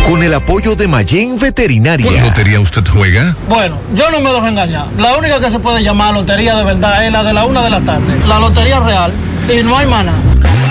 [0.08, 2.08] Con el apoyo de Mayen Veterinaria.
[2.08, 3.36] ¿Cuál lotería usted juega?
[3.48, 4.88] Bueno, yo no me dejo engañar.
[4.98, 7.70] La única que se puede llamar lotería de verdad es la de la una de
[7.70, 8.26] la tarde.
[8.28, 9.14] La lotería real.
[9.50, 10.14] Y no hay mana.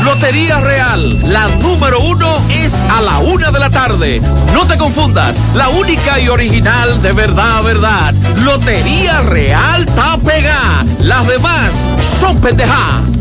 [0.05, 4.23] Lotería Real, la número uno es a la una de la tarde.
[4.55, 8.15] No te confundas, la única y original de verdad, verdad.
[8.45, 10.85] Lotería Real está pegada.
[11.01, 11.89] Las demás
[12.21, 13.20] son pendeja.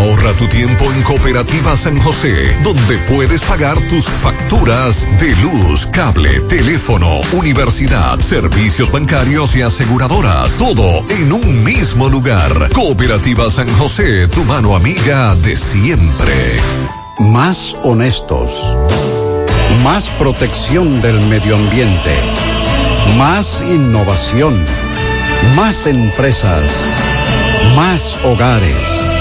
[0.00, 6.40] Ahorra tu tiempo en Cooperativa San José, donde puedes pagar tus facturas de luz, cable,
[6.48, 10.56] teléfono, universidad, servicios bancarios y aseguradoras.
[10.56, 12.70] Todo en un mismo lugar.
[12.72, 16.34] Cooperativa San José, tu mano amiga de siempre.
[17.18, 18.74] Más honestos.
[19.84, 22.14] Más protección del medio ambiente.
[23.18, 24.64] Más innovación.
[25.56, 26.70] Más empresas.
[27.76, 29.19] Más hogares.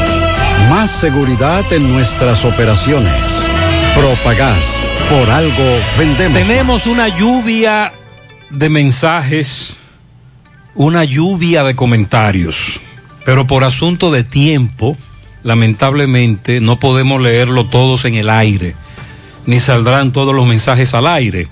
[0.67, 3.13] Más seguridad en nuestras operaciones.
[3.95, 4.79] Propagás.
[5.09, 5.63] Por algo
[5.97, 6.37] vendemos.
[6.37, 7.93] Tenemos una lluvia
[8.49, 9.75] de mensajes,
[10.75, 12.79] una lluvia de comentarios,
[13.25, 14.97] pero por asunto de tiempo,
[15.43, 18.75] lamentablemente no podemos leerlo todos en el aire,
[19.45, 21.47] ni saldrán todos los mensajes al aire.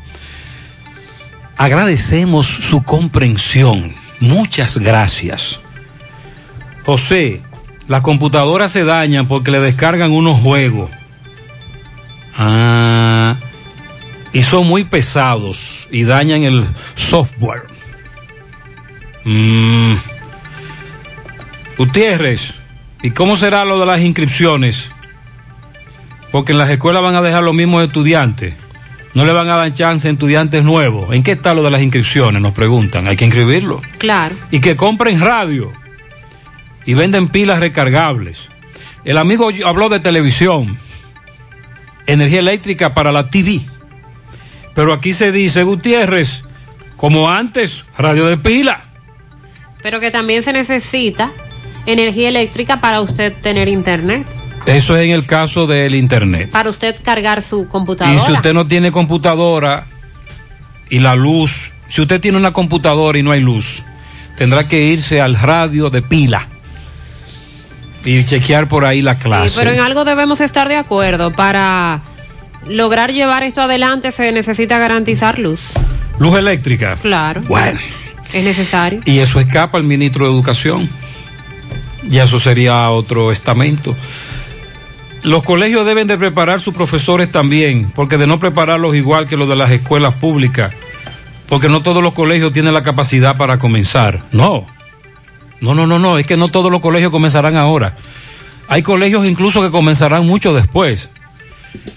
[1.57, 3.95] Agradecemos su comprensión.
[4.19, 5.59] Muchas gracias.
[6.85, 7.41] José,
[7.87, 10.89] las computadoras se dañan porque le descargan unos juegos.
[12.37, 13.35] Ah,
[14.33, 16.65] y son muy pesados y dañan el
[16.95, 17.63] software.
[19.23, 19.95] Mm.
[21.77, 22.55] Gutiérrez,
[23.03, 24.91] ¿y cómo será lo de las inscripciones?
[26.31, 28.53] Porque en las escuelas van a dejar los mismos estudiantes.
[29.13, 31.15] No le van a dar chance a estudiantes nuevos.
[31.15, 32.41] ¿En qué está lo de las inscripciones?
[32.41, 33.07] Nos preguntan.
[33.07, 33.81] Hay que inscribirlo.
[33.97, 34.35] Claro.
[34.51, 35.71] Y que compren radio
[36.87, 38.49] y venden pilas recargables.
[39.03, 40.79] El amigo habló de televisión,
[42.07, 43.61] energía eléctrica para la TV.
[44.73, 46.43] Pero aquí se dice, Gutiérrez,
[46.95, 48.85] como antes, radio de pila.
[49.83, 51.29] Pero que también se necesita
[51.85, 54.25] energía eléctrica para usted tener internet.
[54.65, 56.49] Eso es en el caso del internet.
[56.51, 58.21] Para usted cargar su computadora.
[58.21, 59.87] Y si usted no tiene computadora
[60.89, 63.83] y la luz, si usted tiene una computadora y no hay luz,
[64.37, 66.47] tendrá que irse al radio de pila
[68.05, 69.49] y chequear por ahí la clase.
[69.49, 71.31] Sí, pero en algo debemos estar de acuerdo.
[71.31, 72.01] Para
[72.67, 75.61] lograr llevar esto adelante se necesita garantizar luz.
[76.19, 76.97] Luz eléctrica.
[77.01, 77.41] Claro.
[77.47, 77.79] Bueno.
[78.33, 79.01] Es necesario.
[79.05, 80.89] Y eso escapa al ministro de Educación.
[82.09, 83.95] Ya eso sería otro estamento.
[85.23, 89.49] Los colegios deben de preparar sus profesores también, porque de no prepararlos igual que los
[89.49, 90.73] de las escuelas públicas,
[91.47, 94.23] porque no todos los colegios tienen la capacidad para comenzar.
[94.31, 94.65] No.
[95.61, 97.95] No, no, no, no, es que no todos los colegios comenzarán ahora.
[98.67, 101.09] Hay colegios incluso que comenzarán mucho después.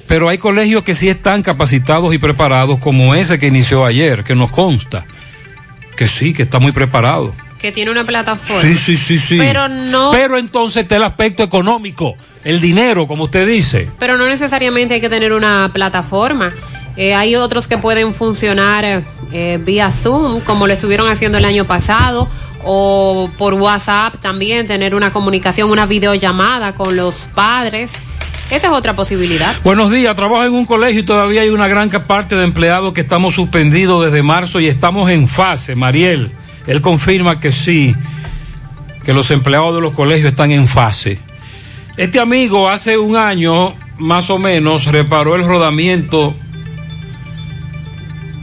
[0.06, 4.34] Pero hay colegios que sí están capacitados y preparados, como ese que inició ayer, que
[4.34, 5.04] nos consta
[6.00, 7.34] que sí, que está muy preparado.
[7.58, 8.62] Que tiene una plataforma.
[8.62, 9.36] Sí, sí, sí, sí.
[9.36, 10.10] Pero no.
[10.12, 13.90] Pero entonces está el aspecto económico, el dinero, como usted dice.
[13.98, 16.54] Pero no necesariamente hay que tener una plataforma.
[16.96, 21.66] Eh, hay otros que pueden funcionar eh, vía Zoom, como lo estuvieron haciendo el año
[21.66, 22.30] pasado,
[22.64, 27.90] o por WhatsApp también, tener una comunicación, una videollamada con los padres.
[28.50, 29.54] Esa es otra posibilidad.
[29.62, 33.00] Buenos días, trabajo en un colegio y todavía hay una gran parte de empleados que
[33.00, 36.32] estamos suspendidos desde marzo y estamos en fase, Mariel.
[36.66, 37.94] Él confirma que sí,
[39.04, 41.20] que los empleados de los colegios están en fase.
[41.96, 46.34] Este amigo hace un año, más o menos, reparó el rodamiento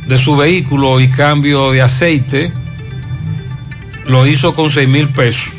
[0.08, 2.52] de su vehículo y cambio de aceite.
[4.08, 5.52] Lo hizo con 6 mil pesos.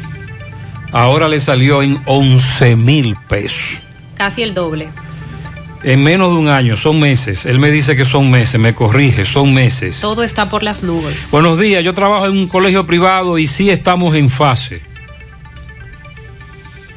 [0.93, 3.79] Ahora le salió en 11 mil pesos.
[4.17, 4.89] Casi el doble.
[5.85, 7.47] En menos de un año, son meses.
[7.47, 10.01] Él me dice que son meses, me corrige, son meses.
[10.01, 11.31] Todo está por las nubes.
[11.31, 14.81] Buenos días, yo trabajo en un colegio privado y sí estamos en fase.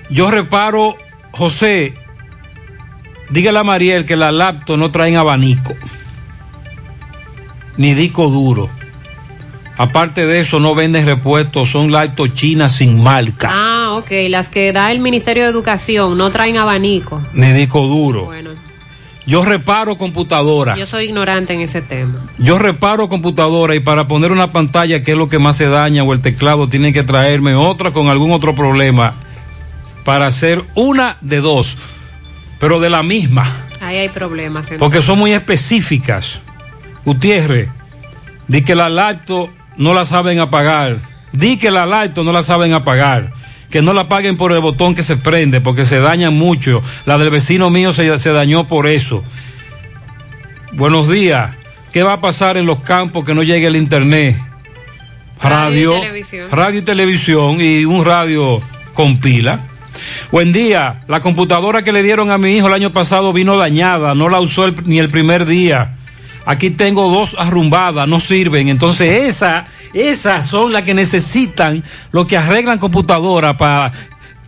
[0.10, 0.98] Yo reparo,
[1.32, 1.94] José,
[3.30, 5.76] dígale a Mariel que la laptop no traen abanico,
[7.78, 8.70] ni disco duro.
[9.82, 13.50] Aparte de eso, no venden repuestos, son laptops chinas sin marca.
[13.52, 14.12] Ah, ok.
[14.30, 17.20] Las que da el Ministerio de Educación no traen abanico.
[17.34, 18.26] Ni disco duro.
[18.26, 18.52] Bueno.
[19.26, 20.76] Yo reparo computadora.
[20.76, 22.20] Yo soy ignorante en ese tema.
[22.38, 26.04] Yo reparo computadora y para poner una pantalla que es lo que más se daña
[26.04, 29.16] o el teclado tienen que traerme otra con algún otro problema
[30.06, 31.76] para hacer una de dos,
[32.60, 33.52] pero de la misma.
[33.82, 34.66] Ahí hay problemas.
[34.66, 34.78] Entonces.
[34.78, 36.40] Porque son muy específicas.
[37.04, 37.70] Gutiérrez,
[38.48, 40.98] di que la laptop no la saben apagar.
[41.32, 43.32] Di que la laptop no la saben apagar.
[43.70, 46.82] Que no la paguen por el botón que se prende, porque se dañan mucho.
[47.06, 49.24] La del vecino mío se, se dañó por eso.
[50.74, 51.56] Buenos días.
[51.94, 54.38] ¿Qué va a pasar en los campos que no llegue el internet?
[55.42, 58.62] Radio, radio y televisión, radio y, televisión y un radio
[58.94, 59.62] con pila.
[60.32, 61.02] Buen día.
[61.08, 64.16] La computadora que le dieron a mi hijo el año pasado vino dañada.
[64.16, 65.98] No la usó el, ni el primer día.
[66.46, 68.70] Aquí tengo dos arrumbadas, no sirven.
[68.70, 73.92] Entonces, esa, esas son las que necesitan los que arreglan computadora para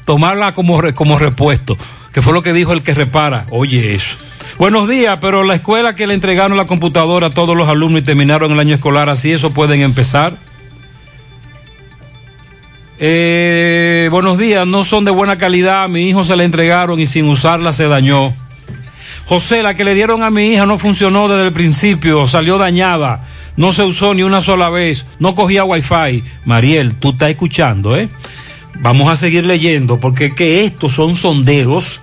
[0.06, 1.78] tomarla como, como repuesto.
[2.12, 3.46] Que fue lo que dijo el que repara.
[3.50, 4.18] Oye, eso.
[4.58, 8.06] Buenos días, pero la escuela que le entregaron la computadora a todos los alumnos y
[8.06, 10.38] terminaron el año escolar, así eso pueden empezar.
[13.00, 17.08] Eh, buenos días, no son de buena calidad, a mi hijo se la entregaron y
[17.08, 18.34] sin usarla se dañó.
[19.26, 23.26] José, la que le dieron a mi hija no funcionó desde el principio, salió dañada,
[23.56, 26.24] no se usó ni una sola vez, no cogía wifi.
[26.46, 28.10] Mariel, tú estás escuchando, ¿eh?
[28.80, 32.02] Vamos a seguir leyendo porque que estos son sondeos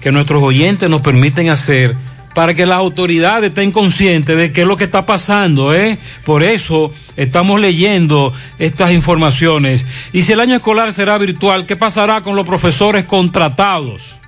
[0.00, 1.96] que nuestros oyentes nos permiten hacer
[2.34, 5.98] para que las autoridades estén conscientes de qué es lo que está pasando, ¿eh?
[6.24, 9.86] Por eso estamos leyendo estas informaciones.
[10.12, 14.18] Y si el año escolar será virtual, ¿qué pasará con los profesores contratados?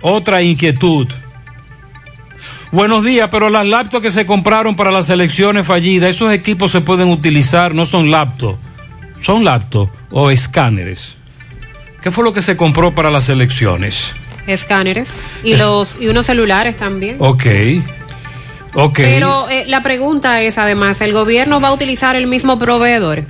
[0.00, 1.08] Otra inquietud.
[2.72, 6.80] Buenos días, pero las laptops que se compraron para las elecciones fallidas, esos equipos se
[6.80, 8.58] pueden utilizar, no son laptops,
[9.22, 11.16] son laptops o escáneres.
[12.02, 14.14] ¿Qué fue lo que se compró para las elecciones?
[14.46, 15.08] Escáneres
[15.42, 17.16] y los y unos celulares también.
[17.18, 17.46] Ok.
[18.74, 18.98] Ok.
[18.98, 23.24] Pero eh, la pregunta es además, ¿el gobierno va a utilizar el mismo proveedor?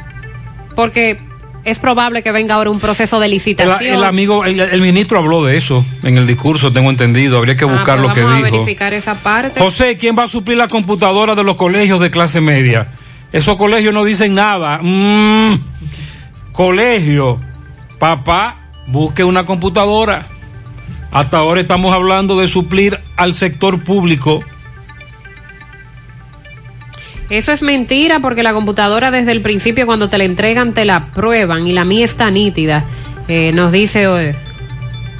[0.74, 1.20] Porque
[1.66, 3.82] es probable que venga ahora un proceso de licitación.
[3.82, 7.38] El, el amigo, el, el, ministro habló de eso en el discurso, tengo entendido.
[7.38, 8.46] Habría que buscar ah, pues lo que vamos dijo.
[8.46, 9.58] A verificar esa parte.
[9.58, 12.86] José, ¿quién va a suplir la computadora de los colegios de clase media?
[13.32, 14.78] Esos colegios no dicen nada.
[14.80, 15.60] Mm,
[16.52, 17.40] colegio,
[17.98, 20.28] papá, busque una computadora.
[21.10, 24.40] Hasta ahora estamos hablando de suplir al sector público.
[27.28, 31.06] Eso es mentira porque la computadora desde el principio cuando te la entregan te la
[31.06, 32.84] prueban y la mía está nítida.
[33.28, 34.34] Eh, nos dice eh,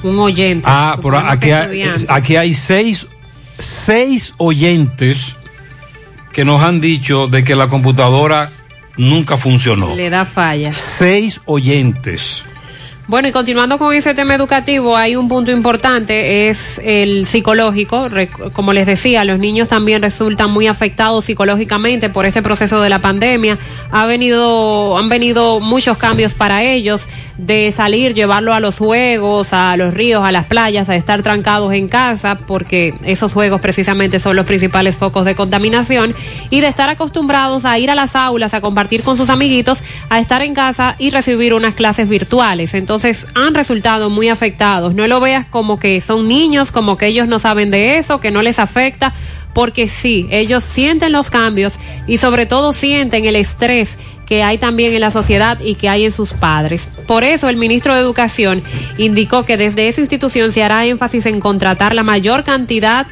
[0.03, 0.65] un oyente.
[0.69, 3.07] Ah, por aquí hay, aquí hay seis,
[3.59, 5.35] seis oyentes
[6.31, 8.51] que nos han dicho de que la computadora
[8.95, 9.95] nunca funcionó.
[9.95, 10.71] Le da falla.
[10.71, 12.43] Seis oyentes.
[13.07, 18.09] Bueno, y continuando con ese tema educativo, hay un punto importante, es el psicológico.
[18.51, 22.99] Como les decía, los niños también resultan muy afectados psicológicamente por ese proceso de la
[22.99, 23.59] pandemia.
[23.91, 27.07] Ha venido, han venido muchos cambios para ellos,
[27.37, 31.71] de salir, llevarlo a los juegos, a los ríos, a las playas, a estar trancados
[31.71, 36.13] en casa, porque esos juegos precisamente son los principales focos de contaminación,
[36.49, 40.19] y de estar acostumbrados a ir a las aulas, a compartir con sus amiguitos, a
[40.19, 42.73] estar en casa y recibir unas clases virtuales.
[42.73, 44.95] Entonces, entonces han resultado muy afectados.
[44.95, 48.31] No lo veas como que son niños, como que ellos no saben de eso, que
[48.31, 49.13] no les afecta,
[49.53, 54.95] porque sí, ellos sienten los cambios y sobre todo sienten el estrés que hay también
[54.95, 56.89] en la sociedad y que hay en sus padres.
[57.05, 58.63] Por eso el ministro de Educación
[58.97, 63.05] indicó que desde esa institución se hará énfasis en contratar la mayor cantidad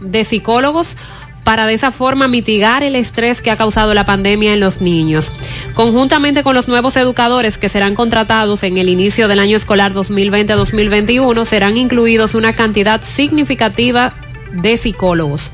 [0.00, 0.96] de psicólogos
[1.44, 5.32] para de esa forma mitigar el estrés que ha causado la pandemia en los niños.
[5.74, 11.44] Conjuntamente con los nuevos educadores que serán contratados en el inicio del año escolar 2020-2021,
[11.44, 14.14] serán incluidos una cantidad significativa
[14.52, 15.50] de psicólogos.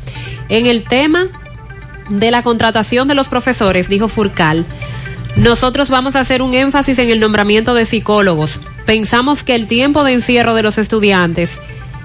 [0.49, 1.29] En el tema
[2.09, 4.65] de la contratación de los profesores, dijo Furcal,
[5.37, 8.61] nosotros vamos a hacer un énfasis en el nombramiento de psicólogos.
[8.87, 11.61] Pensamos que el tiempo de encierro de los estudiantes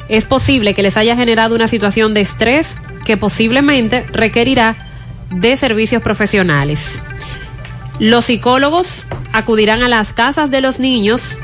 [0.09, 4.77] es posible que les haya generado una situación de estrés que posiblemente requerirá
[5.29, 7.01] de servicios profesionales.
[7.99, 11.37] Los psicólogos acudirán a las casas de los niños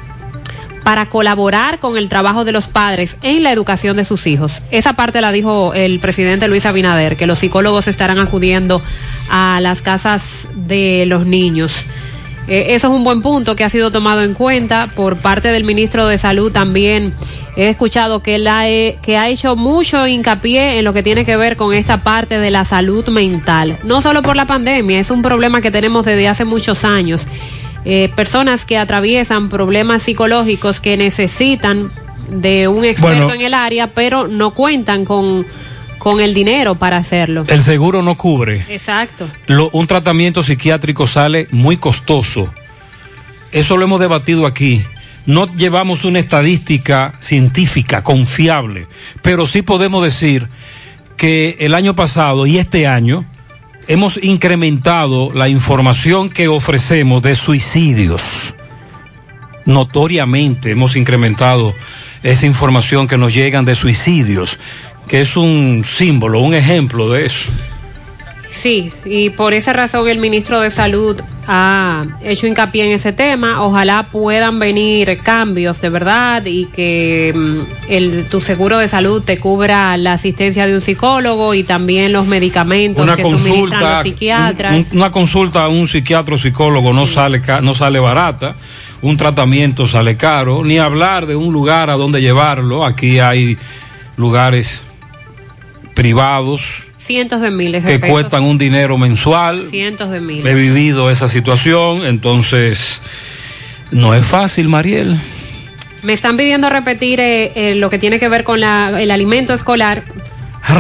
[0.84, 4.62] para colaborar con el trabajo de los padres en la educación de sus hijos.
[4.72, 8.82] Esa parte la dijo el presidente Luis Abinader, que los psicólogos estarán acudiendo
[9.30, 11.86] a las casas de los niños.
[12.50, 15.64] Eh, eso es un buen punto que ha sido tomado en cuenta por parte del
[15.64, 17.14] ministro de Salud también.
[17.56, 21.58] He escuchado que, la que ha hecho mucho hincapié en lo que tiene que ver
[21.58, 23.78] con esta parte de la salud mental.
[23.84, 27.28] No solo por la pandemia, es un problema que tenemos desde hace muchos años.
[27.86, 31.92] Eh, personas que atraviesan problemas psicológicos que necesitan
[32.30, 35.46] de un experto en el área, pero no cuentan con
[36.00, 37.46] con el dinero para hacerlo.
[37.48, 38.66] El seguro no cubre.
[38.70, 39.30] Exacto.
[39.74, 42.52] un tratamiento psiquiátrico sale muy costoso.
[43.52, 44.84] Eso lo hemos debatido aquí.
[45.26, 48.88] No llevamos una estadística científica confiable,
[49.22, 50.48] pero sí podemos decir
[51.18, 53.26] que el año pasado y este año
[53.88, 58.56] hemos incrementado la información que ofrecemos de suicidios.
[59.66, 61.76] Notoriamente hemos incrementado
[62.24, 64.58] esa información que nos llegan de suicidios
[65.10, 67.50] que es un símbolo, un ejemplo de eso.
[68.52, 73.64] Sí, y por esa razón el ministro de Salud ha hecho hincapié en ese tema.
[73.64, 79.40] Ojalá puedan venir cambios de verdad y que mm, el, tu seguro de salud te
[79.40, 84.88] cubra la asistencia de un psicólogo y también los medicamentos una que consulta, los psiquiatras.
[84.92, 88.56] una consulta a un psiquiatra o psicólogo no sale no sale barata.
[89.02, 92.86] Un tratamiento sale caro, ni hablar de un lugar a donde llevarlo.
[92.86, 93.58] Aquí hay
[94.18, 94.86] lugares
[96.00, 96.84] privados.
[96.98, 99.68] Cientos de miles de que cuestan un dinero mensual.
[99.68, 100.46] Cientos de miles.
[100.46, 103.02] He vivido esa situación, entonces
[103.92, 105.20] no es fácil, Mariel.
[106.02, 109.54] Me están pidiendo repetir eh, eh, lo que tiene que ver con la, el alimento
[109.54, 110.06] escolar.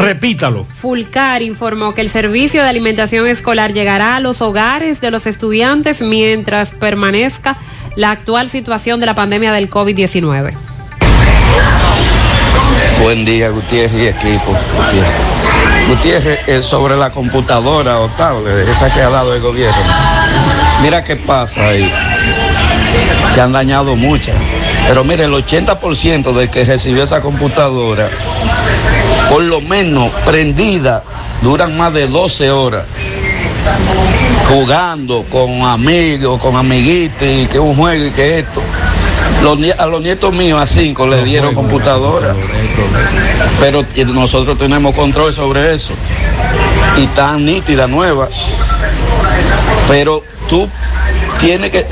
[0.02, 0.66] Repítalo.
[0.66, 6.02] Fulcar informó que el servicio de alimentación escolar llegará a los hogares de los estudiantes
[6.02, 7.58] mientras permanezca
[7.98, 10.69] la actual situación de la pandemia del COVID-19.
[13.01, 14.53] Buen día, Gutiérrez y equipo.
[15.88, 19.77] Gutiérrez, eh, sobre la computadora o tablet, esa que ha dado el gobierno.
[20.81, 21.91] Mira qué pasa ahí.
[23.34, 24.35] Se han dañado muchas.
[24.88, 28.09] Pero mire, el 80% de que recibió esa computadora,
[29.30, 31.03] por lo menos prendida,
[31.41, 32.85] duran más de 12 horas
[34.47, 38.61] jugando con amigos, con amiguitos, y que un juego y que esto
[39.77, 42.35] a los nietos míos, a cinco, le dieron computadora.
[43.60, 45.93] Pero nosotros tenemos control sobre eso.
[46.97, 48.30] Y tan nítida, nueva.
[49.88, 50.69] Pero tú
[51.39, 51.85] tienes que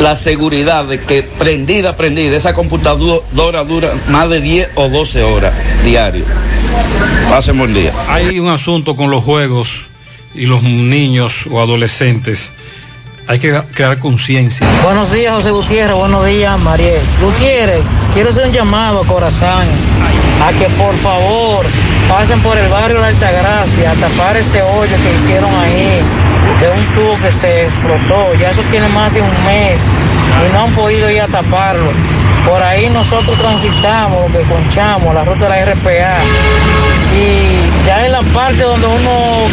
[0.00, 5.54] la seguridad de que prendida, prendida, esa computadora dura más de 10 o 12 horas
[5.84, 6.24] diario.
[7.30, 7.92] Pasemos el día.
[8.08, 9.86] Hay un asunto con los juegos
[10.34, 12.52] y los niños o adolescentes
[13.26, 14.66] hay que crear conciencia.
[14.82, 15.96] Buenos días, José Gutiérrez.
[15.96, 17.00] Buenos días, Mariel.
[17.20, 17.82] Gutiérrez,
[18.12, 19.66] quiero hacer un llamado a Corazán
[20.42, 21.64] a que por favor
[22.08, 26.00] pasen por el barrio La Altagracia a tapar ese hoyo que hicieron ahí
[26.60, 28.34] de un tubo que se explotó.
[28.34, 29.88] Ya eso tiene más de un mes
[30.46, 31.92] y no han podido ir a taparlo.
[32.46, 36.16] Por ahí nosotros transitamos, que conchamos, la ruta de la RPA.
[37.16, 39.46] Y ya en la parte donde uno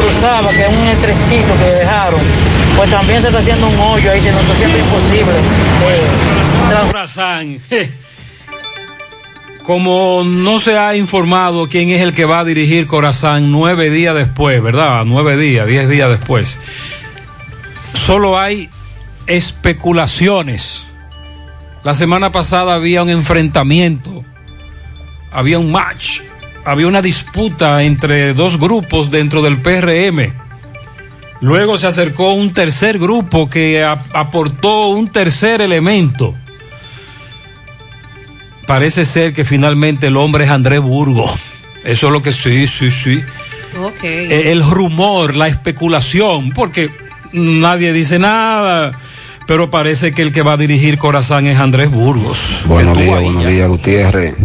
[0.00, 2.20] cruzaba, que es un estrechito que dejaron,
[2.80, 5.34] pues también se está haciendo un hoyo ahí, se nos está imposible.
[7.70, 7.90] Eh,
[9.64, 14.14] Como no se ha informado quién es el que va a dirigir Corazán nueve días
[14.14, 15.04] después, ¿verdad?
[15.04, 16.58] Nueve días, diez días después.
[17.92, 18.70] Solo hay
[19.26, 20.86] especulaciones.
[21.84, 24.22] La semana pasada había un enfrentamiento,
[25.30, 26.20] había un match,
[26.64, 30.49] había una disputa entre dos grupos dentro del PRM
[31.40, 36.34] Luego se acercó un tercer grupo que aportó un tercer elemento.
[38.66, 41.24] Parece ser que finalmente el hombre es Andrés Burgo.
[41.84, 43.22] Eso es lo que sí, sí, sí.
[43.78, 44.04] Ok.
[44.04, 46.90] E, el rumor, la especulación, porque
[47.32, 48.92] nadie dice nada.
[49.46, 52.62] Pero parece que el que va a dirigir Corazán es Andrés Burgos.
[52.66, 54.36] Buenos días, buenos días, Gutiérrez.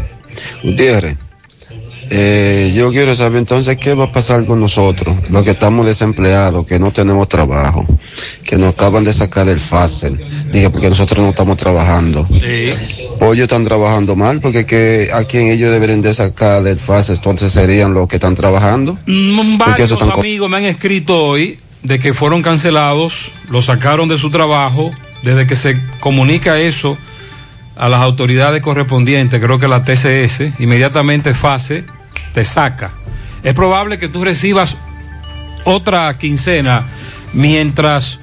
[0.64, 1.18] Gutiérrez,
[2.10, 6.66] eh, yo quiero saber entonces qué va a pasar con nosotros, los que estamos desempleados,
[6.66, 7.86] que no tenemos trabajo,
[8.44, 10.20] que nos acaban de sacar del FASEL,
[10.52, 12.28] dije porque nosotros no estamos trabajando.
[12.28, 17.16] Pues ellos están trabajando mal, porque que a quien ellos deberían de sacar del FASEL,
[17.16, 18.98] entonces serían los que están trabajando.
[19.06, 24.18] Mm, Varios están amigos me han escrito hoy de que fueron cancelados, los sacaron de
[24.18, 24.92] su trabajo,
[25.24, 26.98] desde que se comunica eso
[27.76, 31.84] a las autoridades correspondientes, creo que la TCS, inmediatamente FASE
[32.36, 32.92] te saca.
[33.42, 34.76] Es probable que tú recibas
[35.64, 36.86] otra quincena
[37.34, 38.20] mientras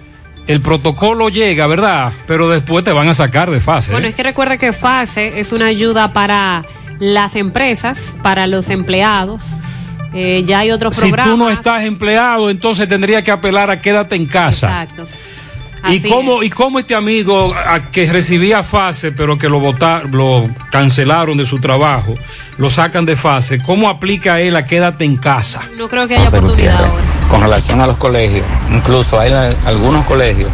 [0.47, 2.13] el protocolo llega, ¿verdad?
[2.27, 3.91] Pero después te van a sacar de fase.
[3.91, 4.11] Bueno, ¿eh?
[4.11, 6.65] es que recuerda que FASE es una ayuda para
[6.99, 9.41] las empresas, para los empleados.
[10.13, 11.31] Eh, ya hay otros Si programas.
[11.31, 14.83] tú no estás empleado, entonces tendría que apelar a quédate en casa.
[14.83, 15.09] Exacto.
[15.89, 20.49] ¿Y cómo, ¿Y cómo este amigo a que recibía fase, pero que lo votaron, lo
[20.71, 22.15] cancelaron de su trabajo,
[22.59, 25.63] lo sacan de fase, cómo aplica él a quédate en casa?
[25.77, 27.29] No creo que haya José oportunidad Gutiérrez, ahora.
[27.31, 30.49] Con relación a los colegios, incluso hay la- algunos colegios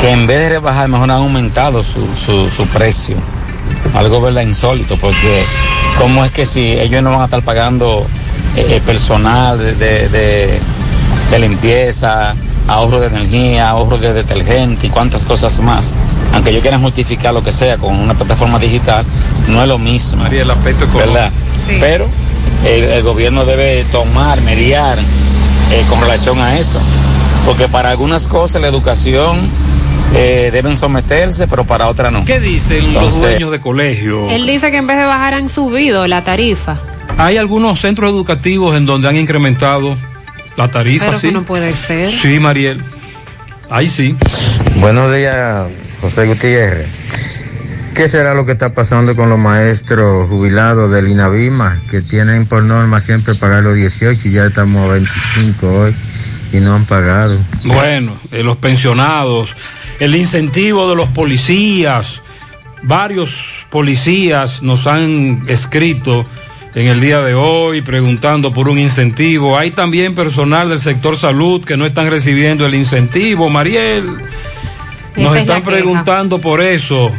[0.00, 3.16] que en vez de rebajar, mejor han aumentado su, su, su precio.
[3.94, 5.42] Algo verdad insólito, porque
[5.98, 8.06] cómo es que si ellos no van a estar pagando
[8.56, 10.60] eh, eh, personal de, de, de-
[11.30, 12.34] de limpieza,
[12.68, 15.92] ahorro de energía, ahorro de detergente y cuantas cosas más,
[16.32, 19.04] aunque ellos quieran justificar lo que sea con una plataforma digital,
[19.48, 20.22] no es lo mismo.
[20.22, 21.12] María, el aspecto económico.
[21.12, 21.30] ¿Verdad?
[21.68, 21.76] Sí.
[21.80, 22.08] Pero
[22.64, 24.98] el, el gobierno debe tomar, mediar
[25.70, 26.80] eh, con relación a eso.
[27.44, 29.48] Porque para algunas cosas la educación
[30.14, 32.24] eh, deben someterse, pero para otras no.
[32.24, 34.30] ¿Qué dicen los dueños de colegio?
[34.30, 36.76] Él dice que en vez de bajar han subido la tarifa.
[37.18, 39.96] Hay algunos centros educativos en donde han incrementado
[40.56, 41.32] la tarifa, Pero sí.
[41.32, 42.10] no puede ser.
[42.10, 42.82] Sí, Mariel.
[43.70, 44.16] Ahí sí.
[44.76, 45.66] Buenos días,
[46.00, 46.86] José Gutiérrez.
[47.94, 52.62] ¿Qué será lo que está pasando con los maestros jubilados del INAVIMA que tienen por
[52.62, 55.94] norma siempre pagar los 18 y ya estamos a 25 hoy
[56.52, 57.38] y no han pagado?
[57.64, 59.56] Bueno, eh, los pensionados,
[59.98, 62.22] el incentivo de los policías,
[62.82, 66.26] varios policías nos han escrito
[66.76, 69.56] en el día de hoy preguntando por un incentivo.
[69.56, 73.48] Hay también personal del sector salud que no están recibiendo el incentivo.
[73.48, 74.04] Mariel,
[75.16, 77.10] nos es están preguntando por eso.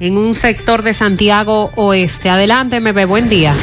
[0.00, 2.28] en un sector de Santiago Oeste.
[2.28, 3.54] Adelante, MB, buen día.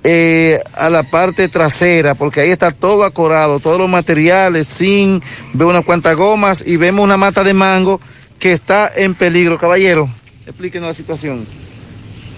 [0.03, 5.21] eh, a la parte trasera, porque ahí está todo acorado, todos los materiales, sin,
[5.53, 7.99] veo unas cuantas gomas y vemos una mata de mango
[8.39, 9.57] que está en peligro.
[9.57, 10.09] Caballero,
[10.45, 11.45] explíquenos la situación.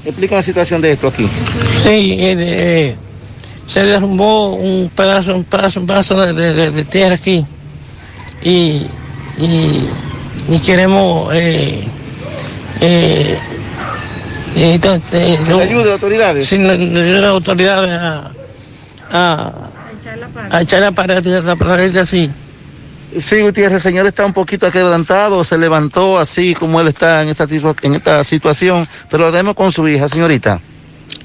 [0.04, 1.30] Explíquenos la situación de esto aquí.
[1.84, 2.96] Sí, eh, eh,
[3.68, 7.46] se derrumbó un pedazo, un pedazo, un pedazo de, tierra aquí
[8.44, 8.88] y,
[9.38, 9.88] y,
[10.50, 11.32] y queremos
[14.80, 16.48] to- eh, ¿La ayuda de autoridades?
[16.48, 18.32] Sí, la, la ayuda de autoridades a,
[19.12, 19.52] a,
[20.52, 22.30] a echar la pared, la pared así.
[23.20, 27.30] Sí, Gutiérrez, el señor está un poquito adelantado, se levantó así como él está en
[27.30, 27.46] esta,
[27.82, 30.60] en esta situación, pero lo haremos con su hija, señorita.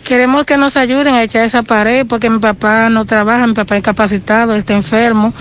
[0.04, 3.74] Queremos que nos ayuden a echar esa pared porque mi papá no trabaja, mi papá
[3.76, 5.32] es incapacitado, está enfermo.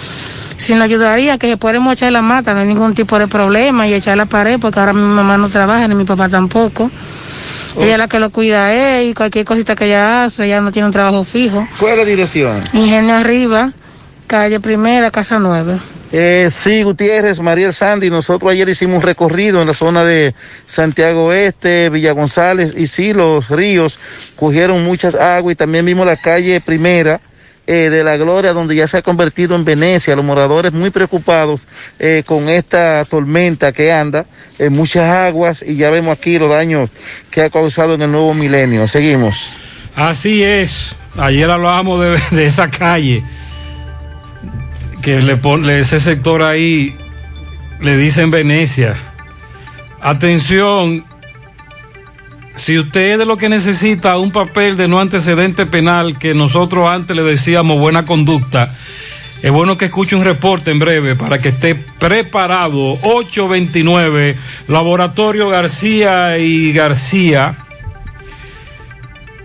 [0.57, 3.93] Si nos ayudaría, que podemos echar la mata, no hay ningún tipo de problema y
[3.93, 6.89] echar la pared porque ahora mi mamá no trabaja ni mi papá tampoco.
[7.77, 10.61] Ella es la que lo cuida a él y cualquier cosita que ella hace, ella
[10.61, 11.67] no tiene un trabajo fijo.
[11.79, 12.61] ¿Cuál es la dirección?
[12.73, 13.73] Ingenio Arriba,
[14.27, 15.77] calle Primera, Casa Nueve.
[16.11, 20.33] Eh, sí, Gutiérrez, Mariel Sandy, nosotros ayer hicimos un recorrido en la zona de
[20.65, 23.99] Santiago Oeste, Villa González, y sí, los ríos
[24.35, 27.19] cogieron muchas aguas y también vimos la calle primera
[27.67, 31.61] eh, de la Gloria, donde ya se ha convertido en Venecia, los moradores muy preocupados
[31.99, 34.25] eh, con esta tormenta que anda,
[34.59, 36.89] eh, muchas aguas, y ya vemos aquí los daños
[37.31, 38.87] que ha causado en el nuevo milenio.
[38.87, 39.51] Seguimos.
[39.95, 40.95] Así es.
[41.17, 43.23] Ayer hablábamos de, de esa calle
[45.01, 46.95] que le pone ese sector ahí,
[47.81, 48.95] le dicen Venecia.
[50.01, 51.05] Atención,
[52.55, 56.89] si usted es de lo que necesita un papel de no antecedente penal, que nosotros
[56.89, 58.73] antes le decíamos buena conducta,
[59.41, 62.97] es bueno que escuche un reporte en breve para que esté preparado.
[63.03, 64.37] 829,
[64.67, 67.57] Laboratorio García y García.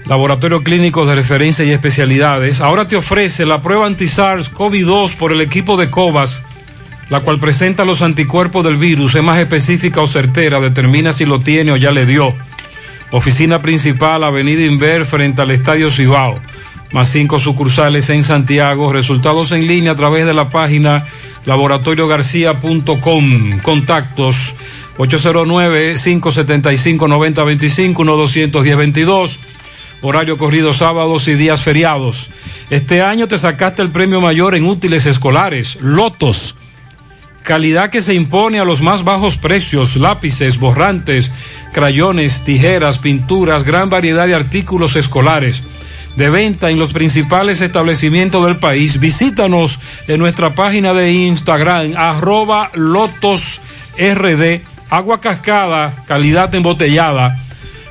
[0.06, 5.76] Laboratorio Clínico de Referencia y Especialidades, ahora te ofrece la prueba anti-SARS-CoV-2 por el equipo
[5.76, 6.42] de COVAS,
[7.10, 11.40] la cual presenta los anticuerpos del virus, es más específica o certera, determina si lo
[11.40, 12.34] tiene o ya le dio.
[13.12, 16.40] Oficina principal, Avenida Inver, frente al Estadio Cibao,
[16.92, 21.06] más cinco sucursales en Santiago, resultados en línea a través de la página
[21.44, 24.56] laboratoriogarcia.com, contactos
[24.98, 29.38] 809-575-9025, 1-210-22
[30.02, 32.30] horario corrido sábados y días feriados.
[32.70, 36.56] Este año te sacaste el premio mayor en útiles escolares, Lotos.
[37.42, 41.32] Calidad que se impone a los más bajos precios, lápices, borrantes,
[41.72, 45.62] crayones, tijeras, pinturas, gran variedad de artículos escolares.
[46.16, 49.00] De venta en los principales establecimientos del país.
[49.00, 53.60] Visítanos en nuestra página de Instagram, arroba Lotos
[53.96, 54.60] RD,
[54.90, 57.38] agua cascada, calidad embotellada.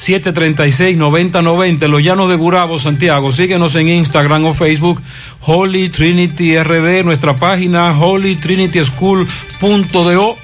[0.00, 3.32] 809-736-9090 Los Llanos de Gurabo, Santiago.
[3.32, 5.02] Síguenos en Instagram o Facebook,
[5.42, 10.36] Holy Trinity RD, nuestra página holytrinityschool.do.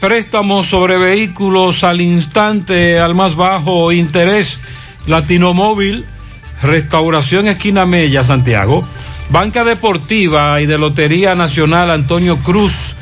[0.00, 4.58] Préstamos sobre vehículos al instante, al más bajo interés,
[5.06, 6.04] Latino Móvil,
[6.62, 8.84] Restauración Esquina Mella, Santiago.
[9.30, 12.96] Banca Deportiva y de Lotería Nacional Antonio Cruz.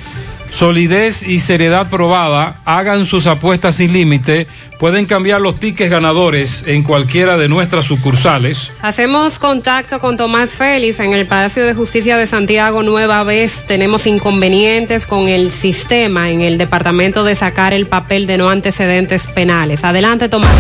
[0.56, 4.46] Solidez y seriedad probada, hagan sus apuestas sin límite,
[4.78, 8.72] pueden cambiar los tickets ganadores en cualquiera de nuestras sucursales.
[8.80, 13.64] Hacemos contacto con Tomás Félix en el Palacio de Justicia de Santiago nueva vez.
[13.66, 19.26] Tenemos inconvenientes con el sistema en el departamento de sacar el papel de no antecedentes
[19.26, 19.84] penales.
[19.84, 20.56] Adelante, Tomás.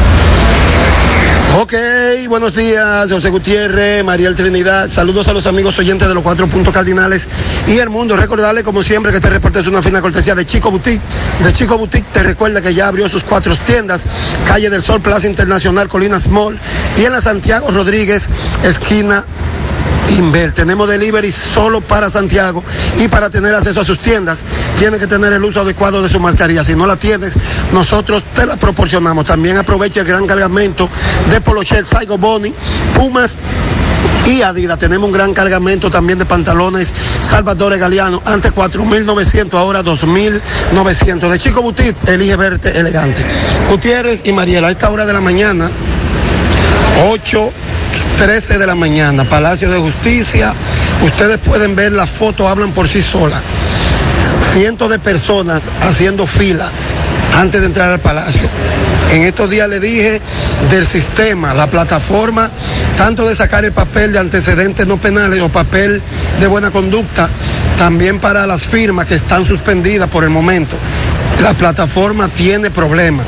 [1.58, 1.72] Ok,
[2.28, 4.90] buenos días, José Gutiérrez, Mariel Trinidad.
[4.90, 7.26] Saludos a los amigos oyentes de los cuatro puntos cardinales
[7.66, 8.14] y el mundo.
[8.14, 11.00] Recordarle, como siempre, que este reporte es una fina cortesía de Chico Boutique.
[11.42, 14.02] De Chico Boutique te recuerda que ya abrió sus cuatro tiendas,
[14.46, 16.58] Calle del Sol, Plaza Internacional, Colinas Mall
[16.98, 18.28] y en la Santiago Rodríguez,
[18.62, 19.24] esquina
[20.10, 20.52] Inver.
[20.52, 22.62] Tenemos delivery solo para Santiago
[22.98, 24.44] y para tener acceso a sus tiendas
[24.78, 26.64] tiene que tener el uso adecuado de su mascarilla.
[26.64, 27.34] Si no la tienes,
[27.72, 29.24] nosotros te la proporcionamos.
[29.24, 30.88] También aprovecha el gran cargamento
[31.30, 32.54] de Polochel, Saigo Boni,
[32.94, 33.36] Pumas
[34.26, 34.78] y Adidas.
[34.78, 38.22] Tenemos un gran cargamento también de pantalones Salvador Galeano.
[38.24, 41.30] Antes 4.900, ahora 2.900.
[41.30, 43.24] De Chico Butit, elige verte elegante.
[43.70, 45.70] Gutiérrez y Mariela, a esta hora de la mañana,
[47.08, 47.52] 8
[48.18, 50.54] 13 de la mañana, Palacio de Justicia.
[51.02, 53.42] Ustedes pueden ver las fotos, hablan por sí solas.
[54.52, 56.70] Cientos de personas haciendo fila
[57.34, 58.48] antes de entrar al palacio.
[59.10, 60.20] En estos días le dije
[60.70, 62.50] del sistema, la plataforma,
[62.96, 66.02] tanto de sacar el papel de antecedentes no penales o papel
[66.40, 67.28] de buena conducta,
[67.78, 70.76] también para las firmas que están suspendidas por el momento.
[71.40, 73.26] La plataforma tiene problemas.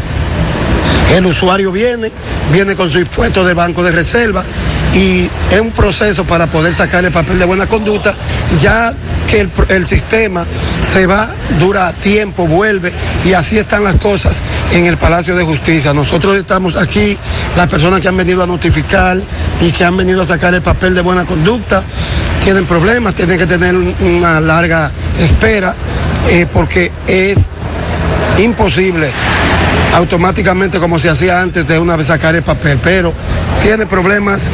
[1.15, 2.11] El usuario viene,
[2.53, 4.45] viene con su impuesto de banco de reserva
[4.95, 8.15] y es un proceso para poder sacar el papel de buena conducta,
[8.61, 8.93] ya
[9.29, 10.47] que el, el, sistema
[10.83, 11.31] se va,
[11.61, 12.93] dura tiempo, vuelve
[13.25, 14.43] y así están las cosas
[14.73, 15.93] en el Palacio de Justicia.
[15.93, 17.17] Nosotros estamos aquí,
[17.57, 19.21] las personas que han venido a notificar
[19.61, 21.83] y que han venido a sacar el papel de buena conducta,
[22.43, 25.75] tienen problemas, tienen que tener un, una larga espera
[26.29, 27.39] eh, porque es
[28.39, 29.11] imposible
[29.95, 33.13] automáticamente como se hacía antes de una vez sacar el papel, pero
[33.63, 34.51] tiene problemas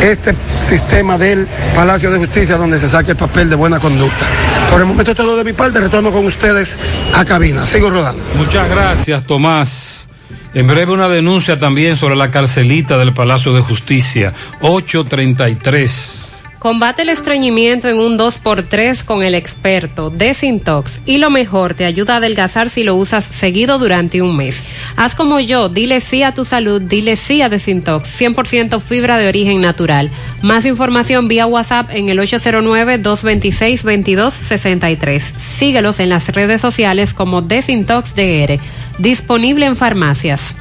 [0.00, 4.26] este sistema del Palacio de Justicia donde se saque el papel de buena conducta.
[4.70, 6.78] Por el momento todo de mi parte, retorno con ustedes
[7.14, 7.66] a cabina.
[7.66, 8.22] Sigo rodando.
[8.34, 10.08] Muchas gracias, Tomás.
[10.54, 16.35] En breve una denuncia también sobre la carcelita del Palacio de Justicia, 833.
[16.58, 22.14] Combate el estreñimiento en un 2x3 con el experto Desintox y lo mejor, te ayuda
[22.14, 24.62] a adelgazar si lo usas seguido durante un mes.
[24.96, 29.28] Haz como yo, dile sí a tu salud, dile sí a Desintox, 100% fibra de
[29.28, 30.10] origen natural.
[30.42, 35.20] Más información vía WhatsApp en el 809-226-2263.
[35.36, 38.58] Síguelos en las redes sociales como Desintox DR,
[38.98, 40.54] disponible en farmacias.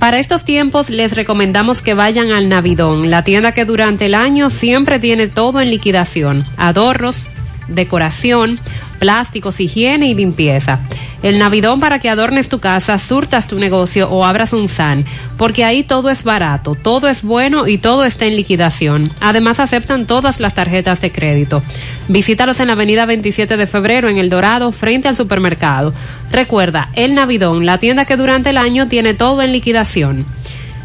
[0.00, 4.48] Para estos tiempos les recomendamos que vayan al Navidón, la tienda que durante el año
[4.48, 7.26] siempre tiene todo en liquidación, adornos,
[7.68, 8.58] decoración,
[9.00, 10.78] plásticos, higiene y limpieza.
[11.24, 15.04] El Navidón para que adornes tu casa, surtas tu negocio o abras un SAN,
[15.36, 19.10] porque ahí todo es barato, todo es bueno y todo está en liquidación.
[19.20, 21.62] Además aceptan todas las tarjetas de crédito.
[22.08, 25.92] Visítalos en la avenida 27 de febrero en El Dorado, frente al supermercado.
[26.30, 30.26] Recuerda, El Navidón, la tienda que durante el año tiene todo en liquidación.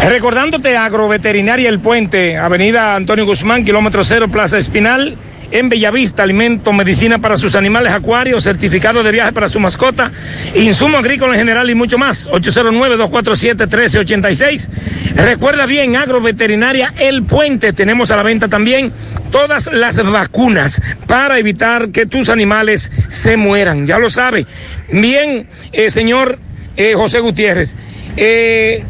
[0.08, 5.18] Recordándote Agroveterinaria El Puente, Avenida Antonio Guzmán, kilómetro 0, Plaza Espinal
[5.52, 10.11] en Bellavista, alimento, medicina para sus animales acuarios, certificado de viaje para su mascota,
[10.56, 12.32] insumo agrícola en general y mucho más.
[12.32, 14.69] 809-247-1386.
[15.15, 17.73] Recuerda bien, agroveterinaria El Puente.
[17.73, 18.94] Tenemos a la venta también
[19.32, 23.86] todas las vacunas para evitar que tus animales se mueran.
[23.86, 24.48] Ya lo sabe.
[24.91, 26.40] Bien, eh, señor
[26.78, 27.76] eh, José Gutiérrez.
[28.18, 28.84] Eh,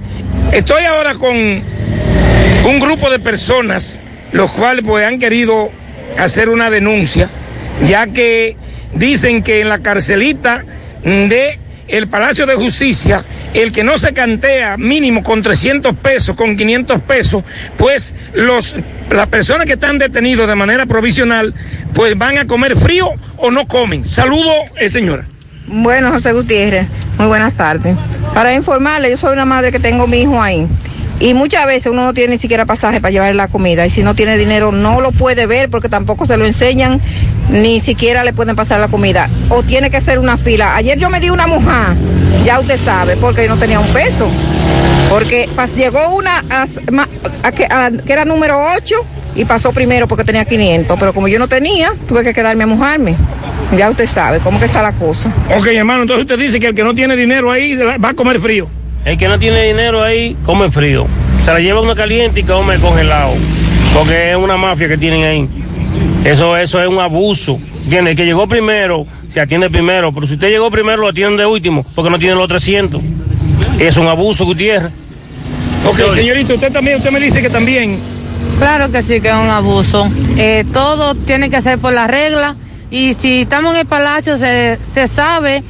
[0.52, 4.00] estoy ahora con un grupo de personas,
[4.32, 5.72] los cuales pues, han querido
[6.18, 7.30] hacer una denuncia,
[7.86, 8.56] ya que
[8.94, 10.64] dicen que en la carcelita
[11.04, 13.24] de el Palacio de Justicia,
[13.54, 17.44] el que no se cantea mínimo con 300 pesos, con 500 pesos,
[17.78, 18.78] pues los,
[19.10, 21.54] las personas que están detenidos de manera provisional,
[21.94, 24.06] pues van a comer frío o no comen.
[24.06, 25.26] Saludo, eh, señora.
[25.68, 27.96] Bueno, José Gutiérrez, muy buenas tardes.
[28.34, 30.68] Para informarle, yo soy una madre que tengo mi hijo ahí.
[31.22, 33.86] Y muchas veces uno no tiene ni siquiera pasaje para llevarle la comida.
[33.86, 37.00] Y si no tiene dinero, no lo puede ver porque tampoco se lo enseñan,
[37.52, 39.30] ni siquiera le pueden pasar la comida.
[39.50, 40.76] O tiene que hacer una fila.
[40.76, 41.94] Ayer yo me di una moja,
[42.44, 44.28] ya usted sabe, porque yo no tenía un peso.
[45.10, 46.44] Porque llegó una
[47.56, 47.68] que,
[48.12, 48.96] era número 8
[49.36, 51.00] y pasó primero porque tenía 500.
[51.00, 53.16] Pero como yo no tenía, tuve que quedarme a mojarme.
[53.78, 55.32] Ya usted sabe cómo que está la cosa.
[55.56, 58.40] Ok, hermano, entonces usted dice que el que no tiene dinero ahí va a comer
[58.40, 58.68] frío.
[59.06, 61.08] El que no tiene dinero ahí come frío.
[61.40, 63.34] Se la lleva uno caliente y come congelado.
[63.94, 65.50] Porque es una mafia que tienen ahí.
[66.24, 67.60] Eso, eso es un abuso.
[67.84, 68.12] ¿Entiende?
[68.12, 70.14] El que llegó primero se atiende primero.
[70.14, 71.86] Pero si usted llegó primero, lo atienden de último.
[71.96, 73.02] Porque no tiene los 300.
[73.80, 74.92] Es un abuso, Gutiérrez.
[75.88, 77.98] Ok, señorita, usted también, usted me dice que también.
[78.60, 80.08] Claro que sí, que es un abuso.
[80.38, 82.56] Eh, todo tiene que ser por la regla
[82.92, 85.64] y si estamos en el palacio se, se sabe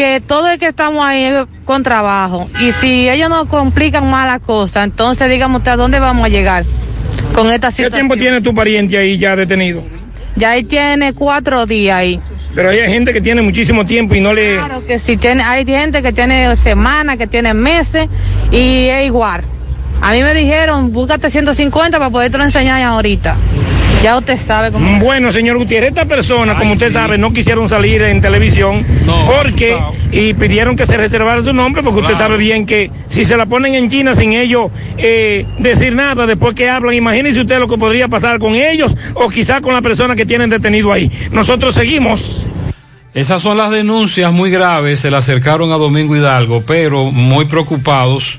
[0.00, 4.26] que todo el que estamos ahí es con trabajo y si ellos nos complican más
[4.26, 6.64] la cosa, entonces dígame usted a dónde vamos a llegar
[7.34, 8.08] con esta ¿Qué situación.
[8.08, 9.82] tiempo tiene tu pariente ahí ya detenido?
[10.36, 12.18] Ya ahí tiene cuatro días ahí.
[12.54, 14.54] Pero hay gente que tiene muchísimo tiempo y no le...
[14.54, 18.08] Claro que sí, tiene, hay gente que tiene semanas, que tiene meses
[18.50, 19.42] y es igual.
[20.00, 23.36] A mí me dijeron, búscate 150 para poderte lo enseñar ahorita.
[24.02, 24.98] Ya usted sabe cómo.
[24.98, 28.82] Bueno, señor Gutiérrez, esta persona, como usted sabe, no quisieron salir en televisión
[29.26, 29.76] porque
[30.10, 33.44] y pidieron que se reservara su nombre porque usted sabe bien que si se la
[33.44, 37.76] ponen en China sin ellos eh, decir nada después que hablan, imagínese usted lo que
[37.76, 41.12] podría pasar con ellos o quizá con la persona que tienen detenido ahí.
[41.30, 42.46] Nosotros seguimos.
[43.12, 48.38] Esas son las denuncias muy graves, se le acercaron a Domingo Hidalgo, pero muy preocupados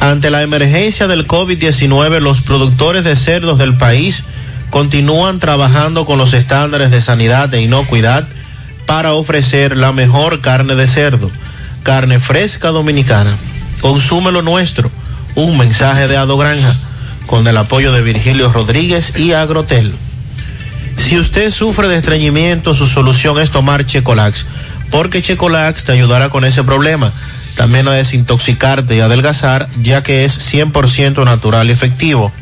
[0.00, 4.24] Ante la emergencia del COVID-19, los productores de cerdos del país
[4.70, 8.26] continúan trabajando con los estándares de sanidad e inocuidad
[8.86, 11.30] para ofrecer la mejor carne de cerdo,
[11.82, 13.36] carne fresca dominicana.
[13.82, 14.90] Consume lo nuestro.
[15.34, 16.74] Un mensaje de Ado Granja
[17.26, 19.94] con el apoyo de Virgilio Rodríguez y Agrotel.
[20.96, 24.46] Si usted sufre de estreñimiento, su solución es tomar Checolax,
[24.90, 27.12] porque Checolax te ayudará con ese problema.
[27.56, 32.32] También a desintoxicarte y adelgazar, ya que es 100% natural y efectivo.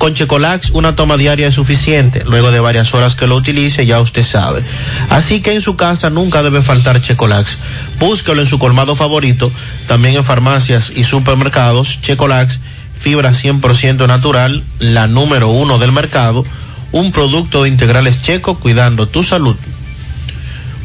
[0.00, 2.24] Con Checolax una toma diaria es suficiente.
[2.24, 4.62] Luego de varias horas que lo utilice ya usted sabe.
[5.10, 7.58] Así que en su casa nunca debe faltar Checolax.
[7.98, 9.52] Búsquelo en su colmado favorito,
[9.86, 12.00] también en farmacias y supermercados.
[12.00, 12.60] Checolax,
[12.98, 16.46] fibra 100% natural, la número uno del mercado.
[16.92, 19.56] Un producto de integrales checo cuidando tu salud.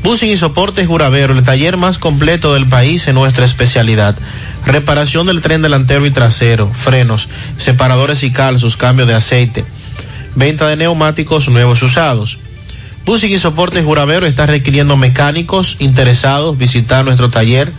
[0.05, 4.15] Busing y Soportes Juravero, el taller más completo del país en nuestra especialidad.
[4.63, 7.27] Reparación del tren delantero y trasero, frenos,
[7.57, 9.65] separadores y calzos, cambio de aceite.
[10.35, 12.37] Venta de neumáticos nuevos usados.
[13.03, 17.73] Busing y Soportes Juravero está requiriendo mecánicos interesados visitar nuestro taller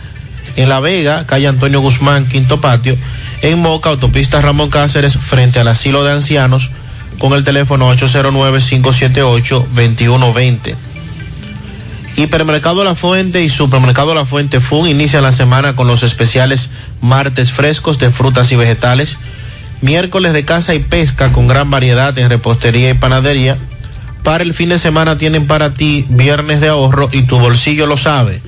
[0.57, 2.97] en La Vega, calle Antonio Guzmán, Quinto Patio,
[3.41, 6.71] en Moca, autopista Ramón Cáceres, frente al asilo de ancianos,
[7.19, 10.86] con el teléfono 809-578-2120.
[12.17, 17.51] Hipermercado La Fuente y Supermercado La Fuente Fun inician la semana con los especiales martes
[17.51, 19.19] frescos de frutas y vegetales,
[19.81, 23.59] miércoles de caza y pesca con gran variedad en repostería y panadería.
[24.23, 27.97] Para el fin de semana tienen para ti viernes de ahorro y tu bolsillo lo
[27.97, 28.41] sabe.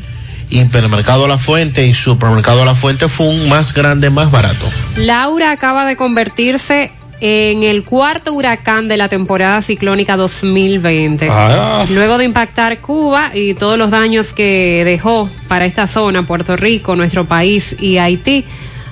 [0.50, 4.68] Hipermercado La Fuente y Supermercado La Fuente Fun, más grande, más barato.
[4.98, 6.92] Laura acaba de convertirse
[7.22, 11.28] en el cuarto huracán de la temporada ciclónica 2020.
[11.30, 11.86] Ah.
[11.90, 16.96] Luego de impactar Cuba y todos los daños que dejó para esta zona, Puerto Rico,
[16.96, 18.46] nuestro país y Haití,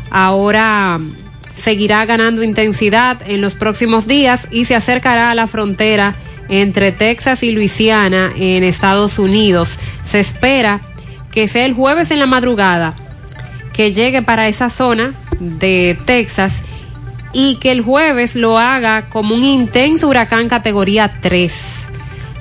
[0.10, 1.00] ahora
[1.56, 6.16] seguirá ganando intensidad en los próximos días y se acercará a la frontera
[6.50, 9.78] entre Texas y Luisiana en Estados Unidos.
[10.06, 10.82] Se espera
[11.32, 12.96] que sea el jueves en la madrugada
[13.74, 16.64] que llegue para esa zona de Texas
[17.34, 21.88] y que el jueves lo haga como un intenso huracán categoría 3.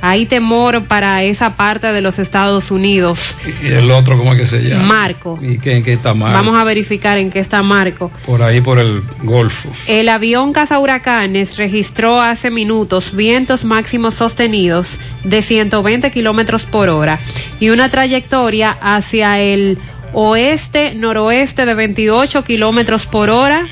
[0.02, 3.18] Hay temor para esa parte de los Estados Unidos.
[3.62, 4.84] ¿Y el otro cómo es que se llama?
[4.84, 5.38] Marco.
[5.42, 6.34] ¿Y qué, en qué está Marco?
[6.34, 8.10] Vamos a verificar en qué está Marco.
[8.26, 9.70] Por ahí, por el Golfo.
[9.86, 17.18] El avión huracanes registró hace minutos vientos máximos sostenidos de 120 kilómetros por hora
[17.58, 19.78] y una trayectoria hacia el
[20.12, 23.66] oeste-noroeste de 28 kilómetros por hora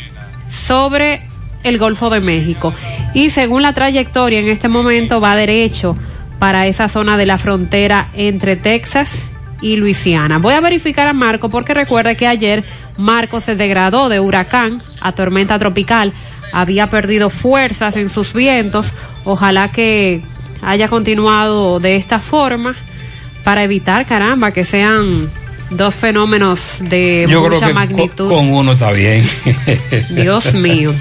[0.55, 1.23] sobre
[1.63, 2.73] el Golfo de México.
[3.15, 5.97] Y según la trayectoria, en este momento va derecho
[6.39, 9.27] para esa zona de la frontera entre Texas
[9.61, 10.39] y Luisiana.
[10.39, 12.65] Voy a verificar a Marco porque recuerda que ayer
[12.99, 16.13] Marco se degradó de huracán a tormenta tropical.
[16.53, 18.87] Había perdido fuerzas en sus vientos.
[19.25, 20.23] Ojalá que
[20.63, 22.75] haya continuado de esta forma
[23.43, 25.31] para evitar, caramba, que sean
[25.71, 28.29] dos fenómenos de Yo mucha creo que magnitud.
[28.29, 29.29] Con, con uno está bien.
[30.11, 30.95] Dios mío.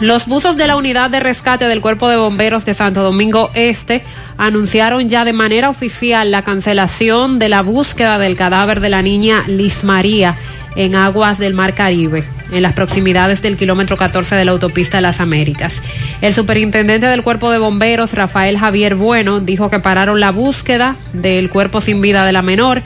[0.00, 4.04] Los buzos de la unidad de rescate del Cuerpo de Bomberos de Santo Domingo Este
[4.36, 9.42] anunciaron ya de manera oficial la cancelación de la búsqueda del cadáver de la niña
[9.48, 10.36] Liz María
[10.76, 15.02] en aguas del Mar Caribe, en las proximidades del kilómetro 14 de la autopista de
[15.02, 15.82] las Américas.
[16.20, 21.50] El superintendente del Cuerpo de Bomberos, Rafael Javier Bueno, dijo que pararon la búsqueda del
[21.50, 22.82] cuerpo sin vida de la menor,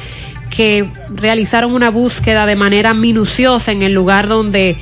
[0.54, 4.76] que realizaron una búsqueda de manera minuciosa en el lugar donde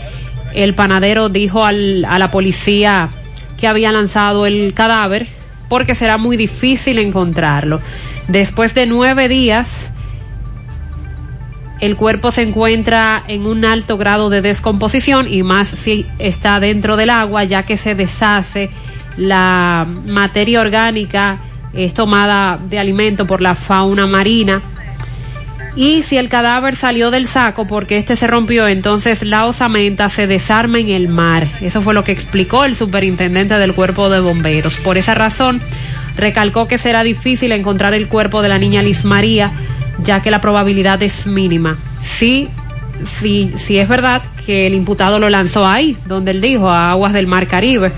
[0.53, 3.09] el panadero dijo al- a la policía
[3.57, 5.29] que había lanzado el cadáver
[5.69, 7.81] porque será muy difícil encontrarlo.
[8.27, 9.93] Después de nueve días,
[11.81, 16.97] el cuerpo se encuentra en un alto grado de descomposición y más si está dentro
[16.97, 18.71] del agua ya que se deshace
[19.17, 21.39] la materia orgánica
[21.73, 24.61] es tomada de alimento por la fauna marina
[25.77, 30.27] y si el cadáver salió del saco porque este se rompió, entonces la osamenta se
[30.27, 31.47] desarma en el mar.
[31.61, 34.77] Eso fue lo que explicó el superintendente del cuerpo de bomberos.
[34.79, 35.61] Por esa razón,
[36.17, 39.53] recalcó que será difícil encontrar el cuerpo de la niña Liz María,
[40.03, 41.79] ya que la probabilidad es mínima.
[42.03, 42.49] Sí,
[43.07, 47.13] sí, sí es verdad que el imputado lo lanzó ahí, donde él dijo, a aguas
[47.13, 47.93] del mar Caribe.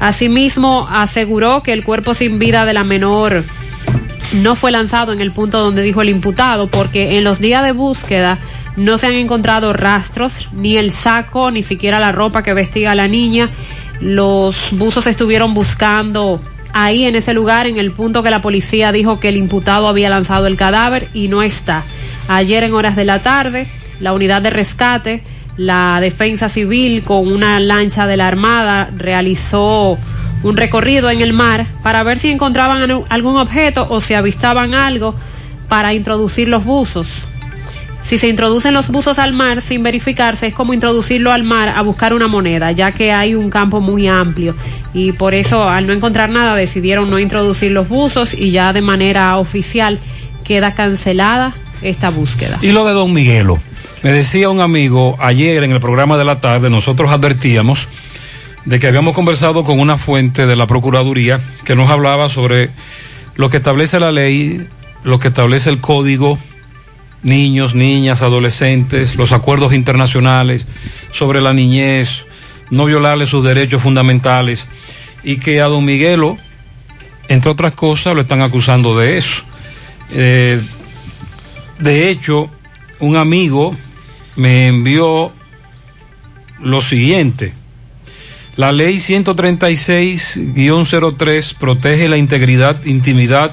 [0.00, 3.44] Asimismo, aseguró que el cuerpo sin vida de la menor
[4.32, 7.72] no fue lanzado en el punto donde dijo el imputado, porque en los días de
[7.72, 8.38] búsqueda
[8.76, 13.08] no se han encontrado rastros, ni el saco, ni siquiera la ropa que vestía la
[13.08, 13.50] niña.
[14.00, 16.40] Los buzos estuvieron buscando
[16.72, 20.08] ahí en ese lugar, en el punto que la policía dijo que el imputado había
[20.08, 21.82] lanzado el cadáver y no está.
[22.28, 23.66] Ayer en horas de la tarde,
[24.00, 25.22] la unidad de rescate,
[25.56, 29.98] la defensa civil con una lancha de la Armada realizó
[30.42, 35.14] un recorrido en el mar para ver si encontraban algún objeto o si avistaban algo
[35.68, 37.24] para introducir los buzos.
[38.02, 41.82] Si se introducen los buzos al mar sin verificarse, es como introducirlo al mar a
[41.82, 44.56] buscar una moneda, ya que hay un campo muy amplio.
[44.92, 48.82] Y por eso, al no encontrar nada, decidieron no introducir los buzos y ya de
[48.82, 50.00] manera oficial
[50.42, 52.58] queda cancelada esta búsqueda.
[52.60, 53.60] Y lo de Don Miguelo.
[54.02, 57.86] Me decía un amigo ayer en el programa de la tarde, nosotros advertíamos
[58.64, 62.70] de que habíamos conversado con una fuente de la Procuraduría que nos hablaba sobre
[63.34, 64.66] lo que establece la ley,
[65.04, 66.38] lo que establece el código,
[67.22, 70.66] niños, niñas, adolescentes, los acuerdos internacionales
[71.12, 72.24] sobre la niñez,
[72.70, 74.66] no violarle sus derechos fundamentales
[75.24, 76.38] y que a don Miguelo,
[77.28, 79.42] entre otras cosas, lo están acusando de eso.
[80.10, 80.60] Eh,
[81.78, 82.50] de hecho,
[83.00, 83.76] un amigo
[84.36, 85.32] me envió
[86.60, 87.54] lo siguiente.
[88.62, 93.50] La ley 136-03 protege la integridad, intimidad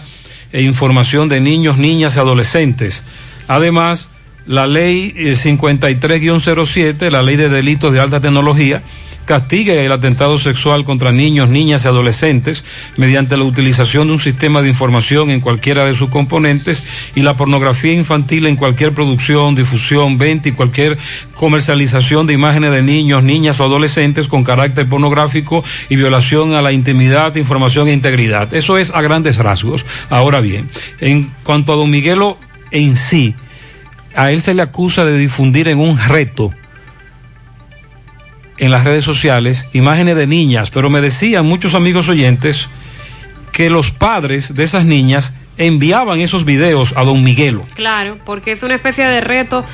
[0.52, 3.04] e información de niños, niñas y adolescentes.
[3.48, 4.12] Además,
[4.46, 8.84] la ley eh, 53-07, la ley de delitos de alta tecnología,
[9.30, 12.64] castiga el atentado sexual contra niños, niñas y adolescentes
[12.98, 16.84] mediante la utilización de un sistema de información en cualquiera de sus componentes
[17.14, 20.98] y la pornografía infantil en cualquier producción, difusión, venta y cualquier
[21.36, 26.72] comercialización de imágenes de niños, niñas o adolescentes con carácter pornográfico y violación a la
[26.72, 28.52] intimidad, información e integridad.
[28.56, 29.86] Eso es a grandes rasgos.
[30.10, 32.40] Ahora bien, en cuanto a don Miguelo
[32.72, 33.36] en sí,
[34.16, 36.52] a él se le acusa de difundir en un reto
[38.60, 42.68] en las redes sociales imágenes de niñas, pero me decían muchos amigos oyentes
[43.52, 47.66] que los padres de esas niñas enviaban esos videos a don Miguelo.
[47.74, 49.66] Claro, porque es una especie de reto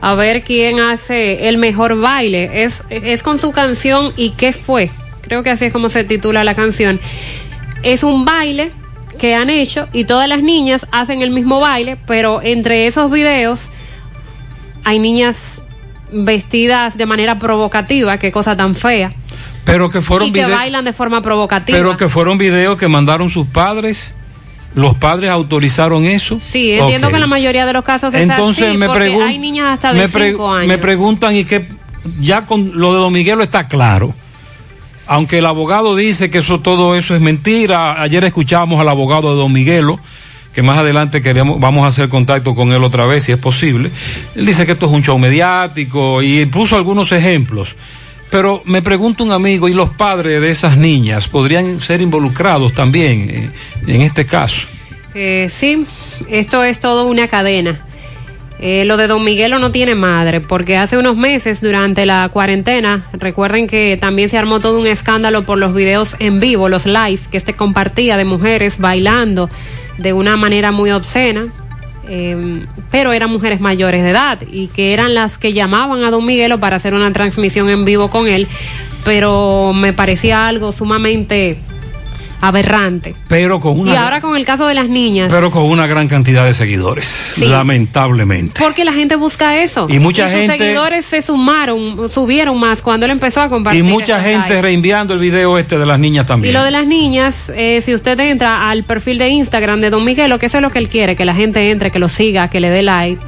[0.00, 2.64] a ver quién hace el mejor baile.
[2.64, 4.90] Es, es con su canción ¿Y qué fue?
[5.22, 7.00] Creo que así es como se titula la canción.
[7.82, 8.72] Es un baile
[9.18, 13.60] que han hecho y todas las niñas hacen el mismo baile, pero entre esos videos
[14.84, 15.61] hay niñas
[16.12, 19.12] vestidas de manera provocativa, qué cosa tan fea,
[19.64, 21.76] Pero que fueron y que bailan de forma provocativa.
[21.78, 24.14] pero que fueron videos que mandaron sus padres
[24.74, 26.38] ¿Los padres autorizaron eso?
[26.40, 29.38] Sí, entiendo que en la mayoría de los casos es Entonces así, me porque hay
[29.38, 30.68] niñas hasta de me, pre- 5 años.
[30.68, 31.68] me preguntan y que
[32.22, 34.14] ya con lo de Don Miguelo está claro.
[35.06, 39.36] Aunque el abogado dice que eso todo eso es mentira, ayer escuchábamos al abogado de
[39.42, 40.00] Don Miguelo,
[40.52, 43.90] que más adelante queremos, vamos a hacer contacto con él otra vez si es posible.
[44.34, 47.74] Él dice que esto es un show mediático y puso algunos ejemplos.
[48.30, 53.28] Pero me pregunta un amigo, ¿y los padres de esas niñas podrían ser involucrados también
[53.28, 53.50] eh,
[53.86, 54.66] en este caso?
[55.14, 55.84] Eh, sí,
[56.28, 57.84] esto es todo una cadena.
[58.58, 63.06] Eh, lo de Don Miguelo no tiene madre, porque hace unos meses, durante la cuarentena,
[63.12, 67.20] recuerden que también se armó todo un escándalo por los videos en vivo, los live,
[67.30, 69.50] que este compartía de mujeres bailando
[69.98, 71.52] de una manera muy obscena,
[72.08, 76.24] eh, pero eran mujeres mayores de edad y que eran las que llamaban a Don
[76.24, 78.48] Miguelo para hacer una transmisión en vivo con él,
[79.04, 81.58] pero me parecía algo sumamente
[82.42, 83.14] aberrante.
[83.28, 83.92] Pero con una...
[83.92, 85.30] Y ahora con el caso de las niñas.
[85.32, 87.46] Pero con una gran cantidad de seguidores, Sí.
[87.46, 88.60] lamentablemente.
[88.60, 89.86] Porque la gente busca eso.
[89.88, 93.80] Y mucha sus gente- seguidores se sumaron, subieron más cuando él empezó a compartir.
[93.80, 96.52] Y mucha gente reenviando el video este de las niñas Y también.
[96.54, 100.38] lo de las niñas, eh, si usted entra al perfil de Instagram de Don Miguelo,
[100.38, 102.58] que eso es lo que él quiere, que la gente entre, que lo siga, que
[102.58, 103.22] le dé like,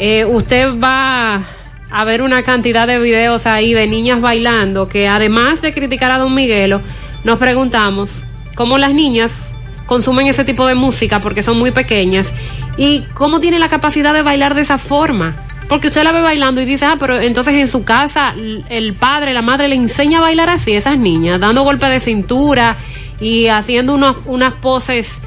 [0.00, 1.42] eh, usted va
[1.90, 6.18] a ver una cantidad de videos ahí de niñas bailando, que además de criticar a
[6.18, 6.80] Don Miguelo,
[7.24, 8.10] nos preguntamos
[8.54, 9.50] cómo las niñas
[9.86, 12.32] consumen ese tipo de música porque son muy pequeñas
[12.76, 15.34] y cómo tienen la capacidad de bailar de esa forma.
[15.68, 18.34] Porque usted la ve bailando y dice, ah, pero entonces en su casa
[18.68, 22.00] el padre, la madre le enseña a bailar así a esas niñas, dando golpes de
[22.00, 22.76] cintura
[23.20, 25.20] y haciendo unos, unas poses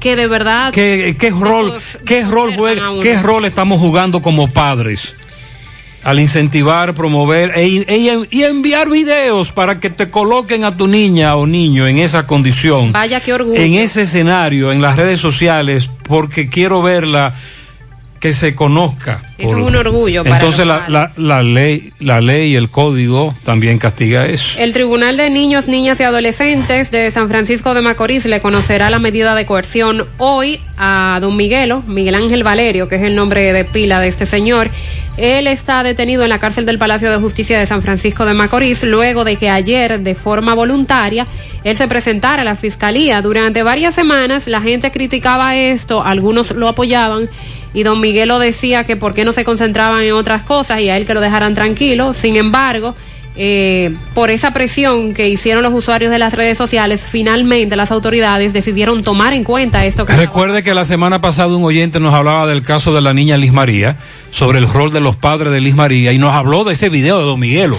[0.00, 0.72] que de verdad...
[0.72, 1.74] ¿Qué, qué rol,
[2.06, 5.14] qué rol juega- qué rol estamos jugando como padres?
[6.06, 11.34] Al incentivar, promover e, e- y enviar videos para que te coloquen a tu niña
[11.34, 12.92] o niño en esa condición.
[12.92, 13.60] Vaya, qué orgullo.
[13.60, 17.34] en ese escenario, en las redes sociales, porque quiero verla
[18.20, 19.34] que se conozca.
[19.38, 22.70] Eso Por- es un orgullo para Entonces la, la, la ley, la ley y el
[22.70, 24.58] código también castiga eso.
[24.58, 28.98] El Tribunal de Niños, Niñas y Adolescentes de San Francisco de Macorís le conocerá la
[28.98, 33.64] medida de coerción hoy a don Miguelo, Miguel Ángel Valerio, que es el nombre de
[33.66, 34.70] pila de este señor.
[35.18, 38.82] Él está detenido en la cárcel del Palacio de Justicia de San Francisco de Macorís
[38.84, 41.26] luego de que ayer, de forma voluntaria,
[41.64, 43.22] él se presentara a la fiscalía.
[43.22, 47.30] Durante varias semanas la gente criticaba esto, algunos lo apoyaban
[47.72, 50.96] y don Miguelo decía que por qué no se concentraban en otras cosas y a
[50.96, 52.14] él que lo dejaran tranquilo.
[52.14, 52.94] Sin embargo,
[53.38, 58.54] eh, por esa presión que hicieron los usuarios de las redes sociales, finalmente las autoridades
[58.54, 62.46] decidieron tomar en cuenta esto que Recuerde que la semana pasada un oyente nos hablaba
[62.46, 63.96] del caso de la niña Liz María,
[64.30, 67.18] sobre el rol de los padres de Liz María, y nos habló de ese video
[67.18, 67.78] de Don Miguelo.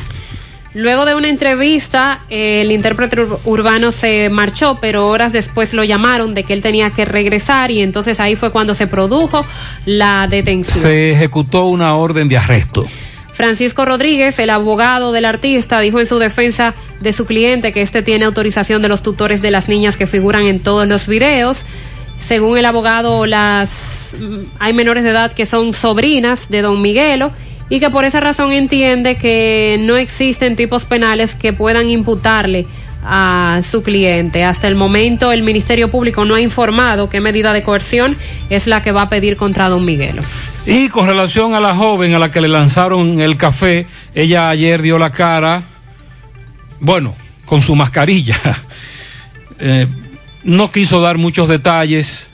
[0.73, 6.33] Luego de una entrevista, el intérprete ur- urbano se marchó, pero horas después lo llamaron
[6.33, 9.45] de que él tenía que regresar y entonces ahí fue cuando se produjo
[9.85, 10.77] la detención.
[10.77, 12.85] Se ejecutó una orden de arresto.
[13.33, 18.01] Francisco Rodríguez, el abogado del artista, dijo en su defensa de su cliente que este
[18.01, 21.59] tiene autorización de los tutores de las niñas que figuran en todos los videos.
[22.19, 27.31] Según el abogado, las mm, hay menores de edad que son sobrinas de don Miguelo
[27.69, 32.65] y que por esa razón entiende que no existen tipos penales que puedan imputarle
[33.03, 34.43] a su cliente.
[34.43, 38.17] Hasta el momento el Ministerio Público no ha informado qué medida de coerción
[38.49, 40.21] es la que va a pedir contra don Miguelo.
[40.65, 44.81] Y con relación a la joven a la que le lanzaron el café, ella ayer
[44.81, 45.63] dio la cara,
[46.79, 47.15] bueno,
[47.45, 48.39] con su mascarilla.
[49.59, 49.87] Eh,
[50.43, 52.29] no quiso dar muchos detalles.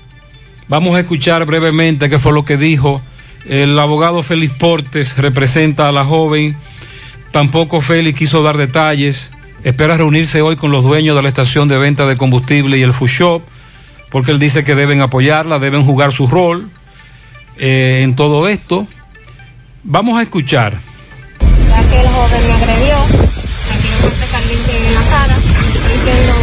[0.68, 3.02] Vamos a escuchar brevemente qué fue lo que dijo.
[3.46, 6.56] El abogado Félix Portes representa a la joven.
[7.32, 9.32] Tampoco Félix quiso dar detalles.
[9.64, 12.94] Espera reunirse hoy con los dueños de la estación de venta de combustible y el
[12.94, 13.42] food shop,
[14.10, 16.70] porque él dice que deben apoyarla, deben jugar su rol
[17.58, 18.88] eh, en todo esto.
[19.84, 20.80] Vamos a escuchar.
[21.40, 22.96] ya que el joven me agredió,
[23.82, 26.34] tiró un caliente en la cara, estoy siendo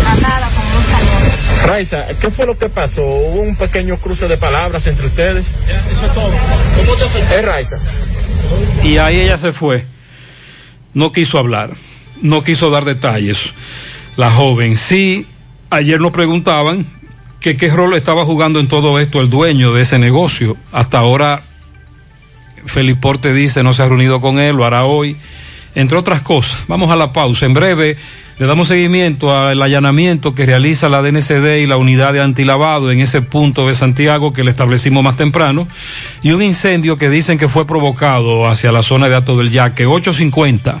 [0.00, 1.49] tratada con unos cañones.
[1.64, 3.04] Raiza, ¿qué fue lo que pasó?
[3.04, 5.48] ¿Hubo un pequeño cruce de palabras entre ustedes?
[5.48, 5.98] Es.
[6.14, 7.36] ¿Cómo te?
[7.38, 7.76] Es Raiza.
[8.82, 9.84] Y ahí ella se fue.
[10.94, 11.70] No quiso hablar,
[12.22, 13.52] no quiso dar detalles.
[14.16, 15.26] La joven, sí,
[15.70, 16.86] ayer nos preguntaban
[17.40, 20.56] que qué rol estaba jugando en todo esto el dueño de ese negocio.
[20.72, 21.42] Hasta ahora,
[22.66, 25.16] Felipe Porte dice no se ha reunido con él, lo hará hoy,
[25.74, 26.60] entre otras cosas.
[26.68, 27.46] Vamos a la pausa.
[27.46, 27.96] En breve
[28.40, 33.00] le damos seguimiento al allanamiento que realiza la DNCD y la unidad de antilavado en
[33.00, 35.68] ese punto de Santiago que le establecimos más temprano
[36.22, 39.84] y un incendio que dicen que fue provocado hacia la zona de Ato del Yaque
[39.84, 40.80] 850.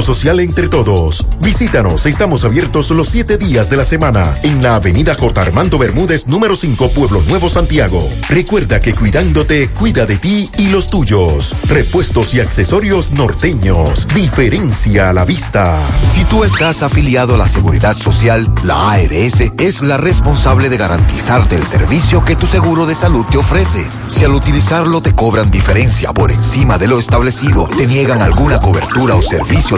[0.01, 1.25] social entre todos.
[1.39, 5.41] Visítanos, estamos abiertos los siete días de la semana en la avenida J.
[5.41, 8.07] Armando Bermúdez, número 5, Pueblo Nuevo, Santiago.
[8.29, 11.55] Recuerda que cuidándote, cuida de ti y los tuyos.
[11.67, 14.07] Repuestos y accesorios norteños.
[14.13, 15.77] Diferencia a la vista.
[16.13, 21.55] Si tú estás afiliado a la Seguridad Social, la ARS es la responsable de garantizarte
[21.55, 23.87] el servicio que tu seguro de salud te ofrece.
[24.07, 29.15] Si al utilizarlo te cobran diferencia por encima de lo establecido, te niegan alguna cobertura
[29.15, 29.77] o servicio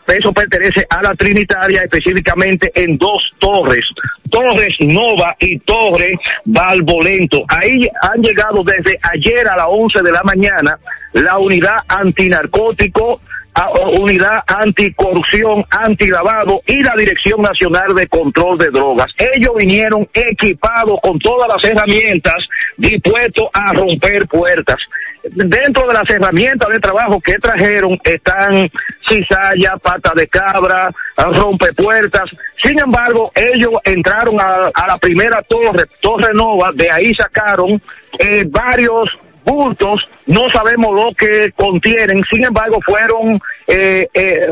[0.08, 3.86] eso pertenece a la Trinitaria, específicamente en dos torres,
[4.30, 6.12] Torres Nova y Torre
[6.44, 7.44] Valvolento.
[7.48, 10.78] Ahí han llegado desde ayer a las 11 de la mañana
[11.12, 13.20] la unidad antinarcótico,
[13.98, 19.10] unidad anticorrupción, antilavado y la Dirección Nacional de Control de Drogas.
[19.34, 22.36] Ellos vinieron equipados con todas las herramientas
[22.76, 24.76] dispuestos a romper puertas.
[25.30, 28.70] Dentro de las herramientas de trabajo que trajeron están
[29.08, 32.30] cizalla, pata de cabra, rompepuertas.
[32.62, 37.80] Sin embargo, ellos entraron a, a la primera torre, Torre Nova, de ahí sacaron
[38.18, 39.10] eh, varios
[39.46, 44.48] bultos, no sabemos lo que contienen, sin embargo fueron eh, eh,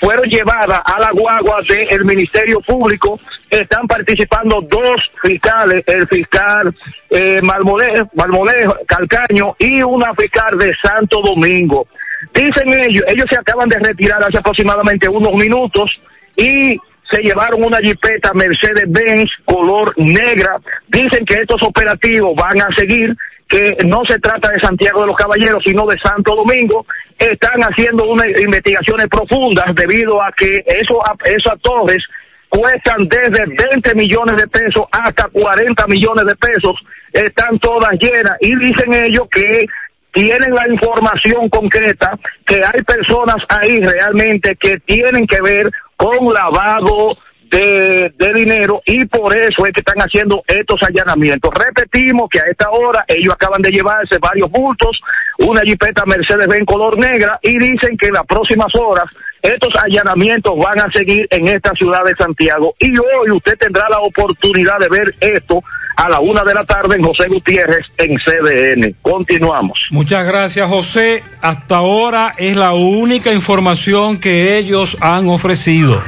[0.00, 3.20] fueron llevadas a la guagua del Ministerio Público,
[3.50, 6.74] están participando dos fiscales, el fiscal
[7.10, 11.86] eh, Malmolejo Calcaño y una fiscal de Santo Domingo.
[12.34, 15.90] Dicen ellos, ellos se acaban de retirar hace aproximadamente unos minutos
[16.36, 16.78] y
[17.10, 20.58] se llevaron una jipeta Mercedes-Benz color negra.
[20.88, 23.16] Dicen que estos operativos van a seguir,
[23.48, 26.84] que no se trata de Santiago de los Caballeros, sino de Santo Domingo.
[27.18, 32.04] Están haciendo unas investigaciones profundas debido a que eso, esas torres
[32.48, 36.74] cuestan desde 20 millones de pesos hasta 40 millones de pesos.
[37.12, 39.66] Están todas llenas y dicen ellos que
[40.12, 47.18] tienen la información concreta que hay personas ahí realmente que tienen que ver con lavado
[47.50, 51.52] de, de, dinero y por eso es que están haciendo estos allanamientos.
[51.52, 55.00] Repetimos que a esta hora ellos acaban de llevarse varios bultos,
[55.38, 59.06] una jipeta Mercedes-Benz color negra y dicen que en las próximas horas
[59.42, 64.00] estos allanamientos van a seguir en esta ciudad de Santiago y hoy usted tendrá la
[64.00, 65.62] oportunidad de ver esto
[65.98, 68.94] a la una de la tarde en José Gutiérrez en CDN.
[69.02, 69.80] Continuamos.
[69.90, 71.24] Muchas gracias, José.
[71.42, 76.00] Hasta ahora es la única información que ellos han ofrecido.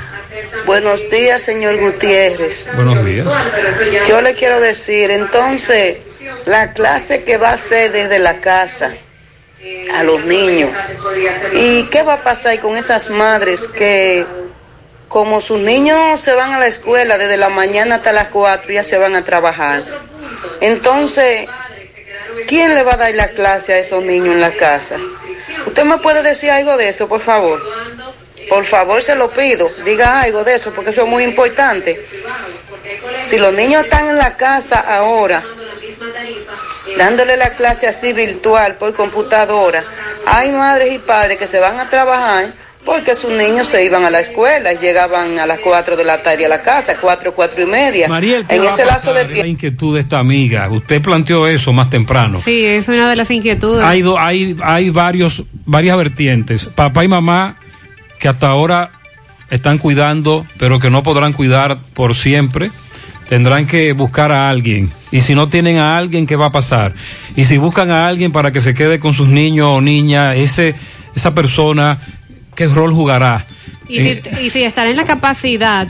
[0.65, 2.71] Buenos días, señor Gutiérrez.
[2.77, 3.27] Buenos días.
[4.09, 5.99] Yo le quiero decir, entonces,
[6.47, 8.95] la clase que va a ser desde la casa
[9.93, 10.71] a los niños.
[11.53, 14.25] ¿Y qué va a pasar con esas madres que
[15.11, 18.85] como sus niños se van a la escuela desde la mañana hasta las 4, ya
[18.85, 19.83] se van a trabajar.
[20.61, 21.49] Entonces,
[22.47, 24.99] ¿quién le va a dar la clase a esos niños en la casa?
[25.67, 27.61] ¿Usted me puede decir algo de eso, por favor?
[28.49, 29.69] Por favor, se lo pido.
[29.85, 32.07] Diga algo de eso, porque eso es muy importante.
[33.23, 35.43] Si los niños están en la casa ahora,
[36.97, 39.83] dándole la clase así virtual por computadora,
[40.25, 42.53] hay madres y padres que se van a trabajar
[42.85, 46.47] porque sus niños se iban a la escuela, llegaban a las 4 de la tarde
[46.47, 48.09] a la casa, 4, 4 y media.
[48.09, 49.43] Mariel, en ese lazo de tiempo.
[49.43, 52.41] La inquietud de esta amiga, usted planteó eso más temprano.
[52.43, 53.85] Sí, es una de las inquietudes.
[53.85, 56.65] Hay, hay, hay varios, varias vertientes.
[56.67, 57.57] Papá y mamá
[58.19, 58.93] que hasta ahora
[59.51, 62.71] están cuidando, pero que no podrán cuidar por siempre.
[63.29, 64.91] Tendrán que buscar a alguien.
[65.13, 66.95] Y si no tienen a alguien, ¿qué va a pasar?
[67.37, 70.75] Y si buscan a alguien para que se quede con sus niños o niñas, ese,
[71.15, 72.01] esa persona
[72.61, 73.47] qué rol jugará.
[73.89, 75.89] Y, si, y si estará en la capacidad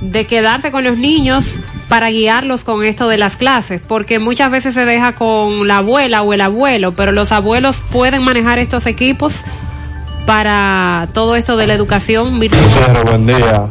[0.00, 1.56] de quedarse con los niños
[1.88, 6.22] para guiarlos con esto de las clases, porque muchas veces se deja con la abuela
[6.22, 9.42] o el abuelo, pero los abuelos pueden manejar estos equipos
[10.24, 12.62] para todo esto de la educación virtual.
[12.68, 13.66] Gutiérrez, buen día.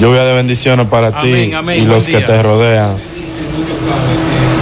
[0.00, 2.26] Lluvia de bendiciones para Amén, ti amén, y los que día.
[2.26, 2.96] te rodean.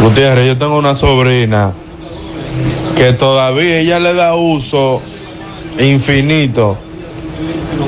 [0.02, 1.72] Gutiérrez, yo tengo una sobrina
[2.98, 5.00] que todavía ella le da uso
[5.78, 6.78] infinito.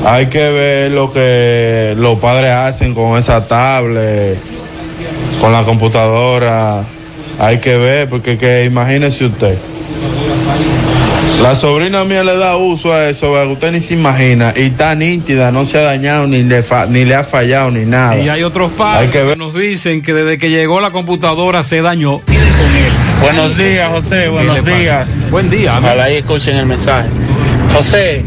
[0.04, 4.38] Hay que ver lo que los padres hacen con esa tablet,
[5.40, 6.82] con la computadora.
[7.38, 9.56] Hay que ver, porque que imagínese usted.
[11.42, 14.52] La sobrina mía le da uso a eso, usted ni se imagina.
[14.56, 17.84] Y está nítida, no se ha dañado, ni le, fa- ni le ha fallado, ni
[17.86, 18.18] nada.
[18.18, 19.38] Y hay otros padres Hay que que, ver.
[19.38, 22.20] nos dicen que desde que llegó la computadora se dañó.
[23.22, 24.28] Buenos días, José.
[24.28, 25.08] Buenos días.
[25.30, 25.76] Buen día.
[25.76, 25.86] amigo.
[25.92, 27.08] Ojalá y escuchen el mensaje.
[27.78, 28.24] José,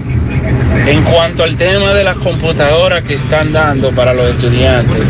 [0.88, 5.02] en cuanto al tema de las computadoras que están dando para los estudiantes,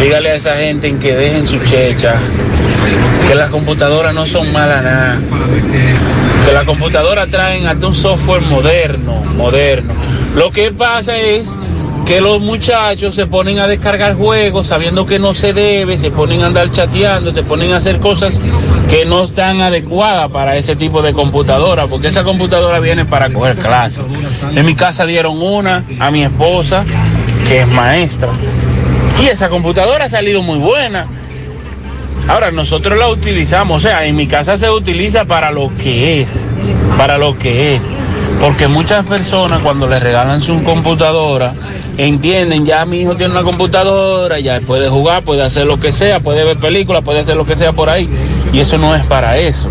[0.00, 2.14] dígale a esa gente en que dejen su checha,
[3.28, 5.18] que las computadoras no son malas nada,
[6.46, 9.92] que las computadoras traen hasta un software moderno, moderno.
[10.34, 11.50] Lo que pasa es
[12.08, 16.40] que los muchachos se ponen a descargar juegos sabiendo que no se debe, se ponen
[16.40, 18.40] a andar chateando, se ponen a hacer cosas
[18.88, 23.58] que no están adecuadas para ese tipo de computadora, porque esa computadora viene para coger
[23.58, 24.06] clases.
[24.54, 26.86] En mi casa dieron una a mi esposa,
[27.46, 28.30] que es maestra,
[29.22, 31.06] y esa computadora ha salido muy buena.
[32.26, 36.56] Ahora nosotros la utilizamos, o sea, en mi casa se utiliza para lo que es,
[36.96, 37.82] para lo que es.
[38.40, 41.54] Porque muchas personas cuando le regalan su computadora,
[41.96, 46.20] entienden, ya mi hijo tiene una computadora, ya puede jugar, puede hacer lo que sea,
[46.20, 48.08] puede ver películas, puede hacer lo que sea por ahí.
[48.52, 49.68] Y eso no es para eso.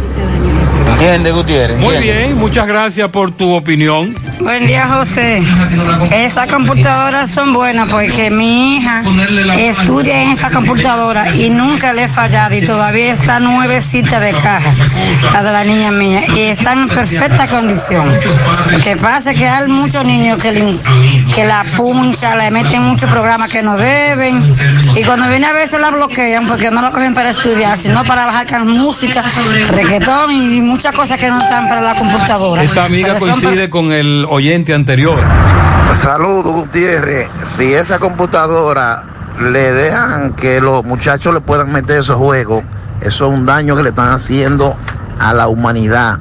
[1.00, 1.78] ¿Entiende, Gutiérrez?
[1.78, 4.16] Muy bien, muchas gracias por tu opinión.
[4.40, 5.44] Buen día, José.
[6.12, 9.04] Estas computadoras son buenas porque mi hija
[9.60, 14.74] estudia en esta computadora y nunca le he fallado y todavía está nuevecita de caja,
[15.34, 18.04] la de la niña mía, y están en perfecta condición.
[18.72, 20.80] Lo que pasa es que hay muchos niños que, le-
[21.36, 24.56] que la punchan, le meten muchos programas que no deben
[24.96, 28.26] y cuando viene a veces la bloquean porque no la cogen para estudiar, sino para
[28.26, 29.24] bajar música,
[29.70, 32.64] reggaetón y muchas cosas que no están para la computadora.
[32.64, 35.18] Esta amiga coincide con el oyente anterior.
[35.92, 37.30] Saludos, Gutiérrez.
[37.44, 39.04] Si esa computadora
[39.40, 42.64] le dejan que los muchachos le puedan meter esos juegos,
[43.02, 44.76] eso es un daño que le están haciendo
[45.20, 46.20] a la humanidad.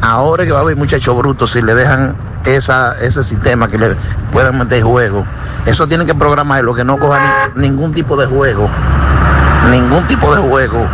[0.00, 2.14] Ahora que va a haber muchachos brutos, si le dejan
[2.44, 3.96] esa, ese sistema que le
[4.32, 5.26] puedan meter juegos,
[5.66, 7.22] eso tienen que programarlo, que no cojan
[7.56, 8.68] ni- ningún tipo de juego,
[9.70, 10.86] ningún tipo de juego.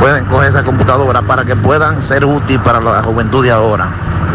[0.00, 3.88] Pueden coger esa computadora para que puedan ser útiles para la juventud de ahora.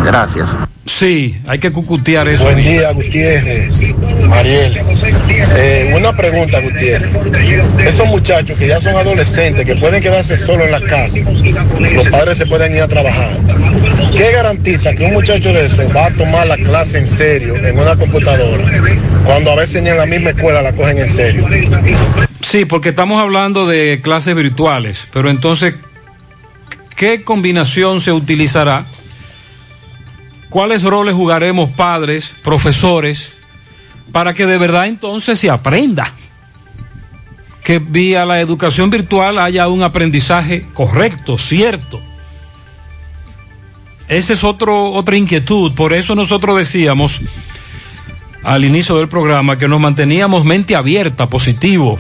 [0.04, 0.58] Gracias.
[0.86, 2.44] Sí, hay que cucutear eso.
[2.44, 3.96] Buen día, Gutiérrez,
[4.28, 4.82] Mariel.
[5.56, 7.10] Eh, una pregunta, Gutiérrez.
[7.80, 11.20] Esos muchachos que ya son adolescentes, que pueden quedarse solos en la casa,
[11.96, 13.38] los padres se pueden ir a trabajar.
[14.16, 17.80] ¿Qué garantiza que un muchacho de eso va a tomar la clase en serio en
[17.80, 18.64] una computadora,
[19.26, 21.48] cuando a veces ni en la misma escuela la cogen en serio?
[22.54, 25.74] Sí, porque estamos hablando de clases virtuales, pero entonces,
[26.96, 28.86] ¿qué combinación se utilizará?
[30.52, 33.34] ¿Cuáles roles jugaremos padres, profesores,
[34.12, 36.14] para que de verdad entonces se aprenda?
[37.64, 42.00] Que vía la educación virtual haya un aprendizaje correcto, cierto.
[44.08, 47.20] Esa es otro, otra inquietud, por eso nosotros decíamos
[48.44, 51.98] al inicio del programa que nos manteníamos mente abierta, positivo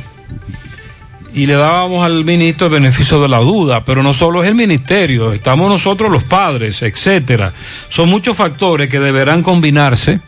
[1.34, 4.56] y le dábamos al ministro el beneficio de la duda, pero no solo es el
[4.56, 7.54] ministerio, estamos nosotros los padres, etcétera.
[7.90, 10.20] Son muchos factores que deberán combinarse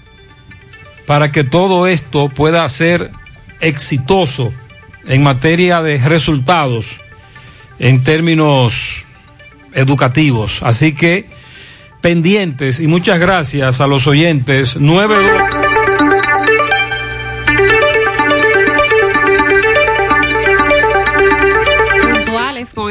[1.05, 3.11] para que todo esto pueda ser
[3.61, 4.51] exitoso
[5.05, 6.99] en materia de resultados
[7.77, 9.03] en términos
[9.73, 10.63] educativos.
[10.63, 11.29] Así que
[12.01, 14.75] pendientes y muchas gracias a los oyentes.
[14.79, 15.64] 9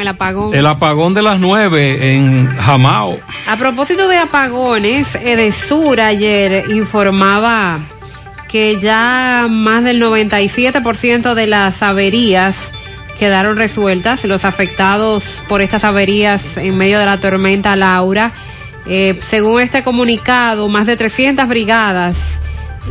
[0.05, 0.53] el apagón.
[0.53, 3.19] El apagón de las nueve en Jamao.
[3.47, 7.79] A propósito de apagones, Edesur ayer informaba
[8.47, 12.71] que ya más del 97% de las averías
[13.17, 14.23] quedaron resueltas.
[14.25, 18.31] Los afectados por estas averías en medio de la tormenta Laura.
[18.87, 22.39] Eh, según este comunicado, más de 300 brigadas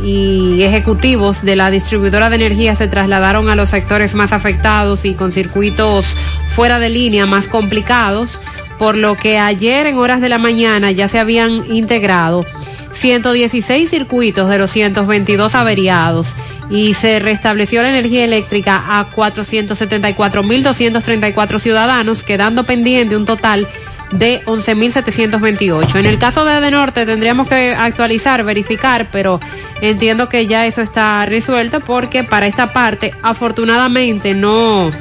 [0.03, 5.13] y ejecutivos de la distribuidora de energía se trasladaron a los sectores más afectados y
[5.13, 6.05] con circuitos
[6.49, 8.41] fuera de línea más complicados,
[8.77, 12.45] por lo que ayer en horas de la mañana ya se habían integrado
[12.93, 16.27] 116 circuitos de los 122 averiados
[16.69, 25.95] y se restableció la energía eléctrica a 474.234 ciudadanos, quedando pendiente un total de 11.728.
[25.95, 29.39] En el caso de De Norte tendríamos que actualizar, verificar, pero
[29.81, 34.91] entiendo que ya eso está resuelto porque para esta parte afortunadamente no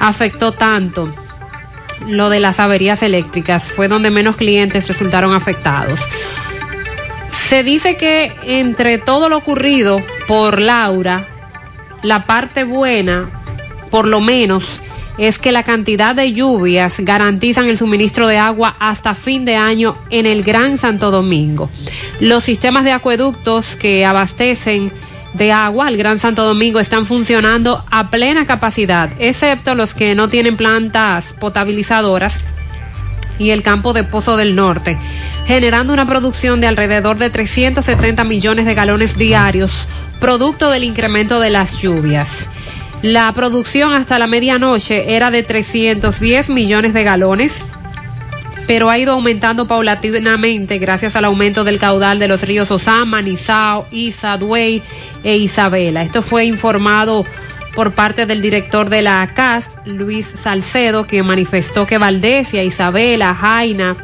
[0.00, 1.12] afectó tanto
[2.06, 6.00] lo de las averías eléctricas, fue donde menos clientes resultaron afectados.
[7.30, 11.26] Se dice que entre todo lo ocurrido por Laura,
[12.02, 13.28] la parte buena,
[13.90, 14.80] por lo menos,
[15.18, 19.96] es que la cantidad de lluvias garantizan el suministro de agua hasta fin de año
[20.10, 21.70] en el Gran Santo Domingo.
[22.20, 24.92] Los sistemas de acueductos que abastecen
[25.34, 30.28] de agua al Gran Santo Domingo están funcionando a plena capacidad, excepto los que no
[30.28, 32.44] tienen plantas potabilizadoras
[33.38, 34.98] y el campo de Pozo del Norte,
[35.46, 39.86] generando una producción de alrededor de 370 millones de galones diarios,
[40.20, 42.50] producto del incremento de las lluvias.
[43.02, 47.64] La producción hasta la medianoche era de 310 millones de galones,
[48.66, 53.86] pero ha ido aumentando paulatinamente gracias al aumento del caudal de los ríos Osama, Nizao,
[53.90, 54.82] Isa, Duey
[55.24, 56.02] e Isabela.
[56.02, 57.24] Esto fue informado
[57.74, 63.96] por parte del director de la CAS, Luis Salcedo, quien manifestó que Valdesia, Isabela, Jaina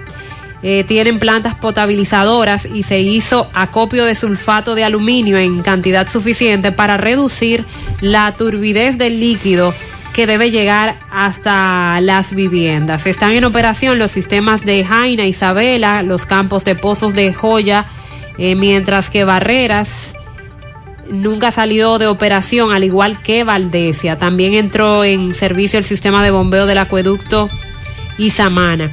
[0.62, 6.72] eh, tienen plantas potabilizadoras y se hizo acopio de sulfato de aluminio en cantidad suficiente
[6.72, 7.64] para reducir
[8.00, 9.74] la turbidez del líquido
[10.12, 13.06] que debe llegar hasta las viviendas.
[13.06, 17.84] Están en operación los sistemas de Jaina, Isabela, los campos de pozos de joya,
[18.38, 20.14] eh, mientras que Barreras
[21.10, 24.18] nunca salió de operación, al igual que Valdesia.
[24.18, 27.50] También entró en servicio el sistema de bombeo del acueducto
[28.16, 28.90] Isamana.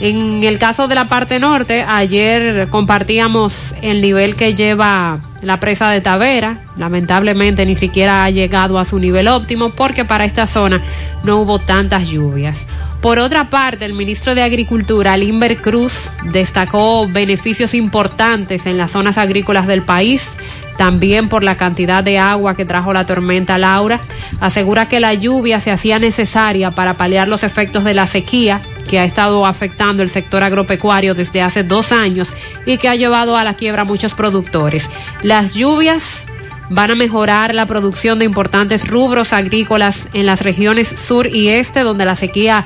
[0.00, 5.90] En el caso de la parte norte, ayer compartíamos el nivel que lleva la presa
[5.90, 6.56] de Tavera.
[6.78, 10.80] Lamentablemente ni siquiera ha llegado a su nivel óptimo porque para esta zona
[11.22, 12.66] no hubo tantas lluvias.
[13.02, 19.18] Por otra parte, el ministro de Agricultura, Limber Cruz, destacó beneficios importantes en las zonas
[19.18, 20.30] agrícolas del país
[20.78, 24.00] también por la cantidad de agua que trajo la tormenta Laura.
[24.40, 28.98] Asegura que la lluvia se hacía necesaria para paliar los efectos de la sequía que
[28.98, 32.34] ha estado afectando el sector agropecuario desde hace dos años
[32.66, 34.90] y que ha llevado a la quiebra a muchos productores.
[35.22, 36.26] Las lluvias
[36.70, 41.80] van a mejorar la producción de importantes rubros agrícolas en las regiones sur y este,
[41.80, 42.64] donde la sequía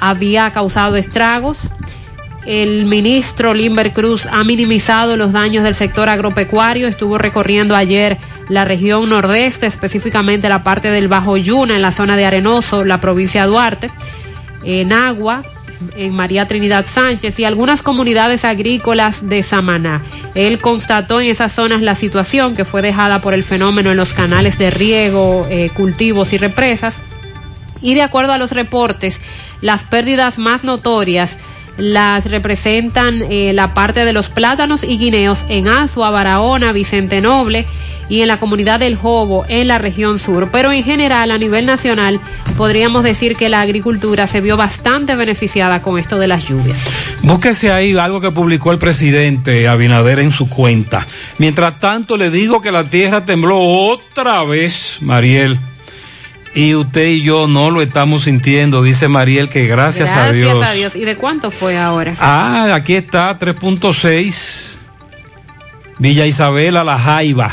[0.00, 1.68] había causado estragos.
[2.46, 6.88] El ministro Limber Cruz ha minimizado los daños del sector agropecuario.
[6.88, 8.16] Estuvo recorriendo ayer
[8.48, 12.98] la región nordeste, específicamente la parte del Bajo Yuna, en la zona de Arenoso, la
[12.98, 13.90] provincia de Duarte,
[14.64, 15.42] en Agua,
[15.96, 20.02] en María Trinidad Sánchez y algunas comunidades agrícolas de Samaná.
[20.34, 24.12] Él constató en esas zonas la situación que fue dejada por el fenómeno en los
[24.12, 27.00] canales de riego, eh, cultivos y represas.
[27.80, 29.20] Y de acuerdo a los reportes,
[29.60, 31.38] las pérdidas más notorias
[31.76, 37.66] las representan eh, la parte de los plátanos y guineos en Azua, Barahona, Vicente Noble
[38.08, 40.50] y en la comunidad del Jobo en la región sur.
[40.52, 42.20] Pero en general, a nivel nacional,
[42.56, 46.82] podríamos decir que la agricultura se vio bastante beneficiada con esto de las lluvias.
[47.22, 51.06] Búsquese ahí algo que publicó el presidente Abinader en su cuenta.
[51.38, 55.58] Mientras tanto, le digo que la tierra tembló otra vez, Mariel.
[56.54, 60.58] Y usted y yo no lo estamos sintiendo, dice Mariel, que gracias, a Dios.
[60.58, 60.96] Gracias a Dios.
[60.96, 62.16] ¿Y de cuánto fue ahora?
[62.20, 64.76] Ah, aquí está, 3.6.
[65.98, 67.50] Villa Isabela, La Jaiba.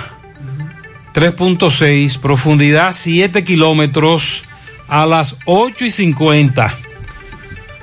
[1.16, 4.44] 3.6, profundidad 7 kilómetros
[4.88, 6.78] a las 8 y 50.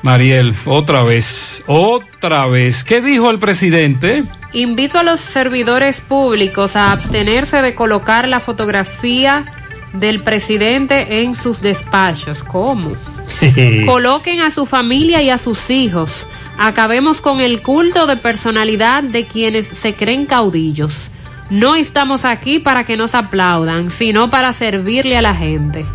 [0.03, 2.85] Mariel, otra vez, otra vez.
[2.85, 4.25] ¿Qué dijo el presidente?
[4.53, 9.45] Invito a los servidores públicos a abstenerse de colocar la fotografía
[9.93, 12.43] del presidente en sus despachos.
[12.43, 12.93] ¿Cómo?
[13.87, 16.27] Coloquen a su familia y a sus hijos.
[16.59, 21.11] Acabemos con el culto de personalidad de quienes se creen caudillos.
[21.51, 25.87] No estamos aquí para que nos aplaudan, sino para servirle a la gente.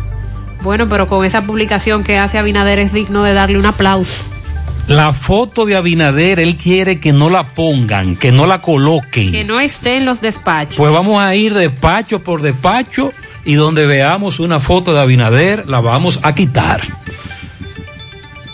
[0.62, 4.24] Bueno, pero con esa publicación que hace Abinader es digno de darle un aplauso.
[4.88, 9.30] La foto de Abinader, él quiere que no la pongan, que no la coloquen.
[9.30, 10.76] Que no esté en los despachos.
[10.76, 13.12] Pues vamos a ir despacho por despacho
[13.44, 16.80] y donde veamos una foto de Abinader la vamos a quitar.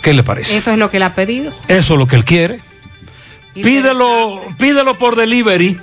[0.01, 0.57] ¿Qué le parece?
[0.57, 1.53] Eso es lo que él ha pedido.
[1.67, 2.61] Eso es lo que él quiere.
[3.53, 5.77] Pídelo, pídelo por delivery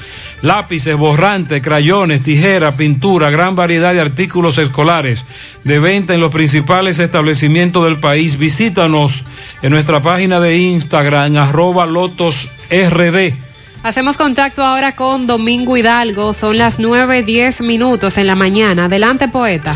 [0.42, 5.26] lápices, borrantes, crayones, tijera, pintura, gran variedad de artículos escolares
[5.64, 8.38] de venta en los principales establecimientos del país.
[8.38, 9.24] Visítanos
[9.62, 13.53] en nuestra página de Instagram, arroba lotos RD.
[13.84, 16.34] Hacemos contacto ahora con Domingo Hidalgo.
[16.34, 18.86] Son las 9.10 minutos en la mañana.
[18.86, 19.76] Adelante, poeta.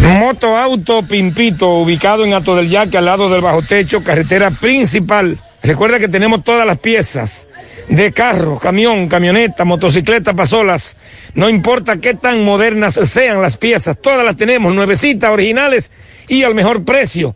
[0.00, 5.38] Moto Auto Pimpito, ubicado en Ato del Yaque, al lado del bajo techo, carretera principal.
[5.62, 7.46] Recuerda que tenemos todas las piezas
[7.88, 10.96] de carro, camión, camioneta, motocicleta, pasolas.
[11.34, 15.92] No importa qué tan modernas sean las piezas, todas las tenemos, nuevecitas, originales
[16.26, 17.34] y al mejor precio.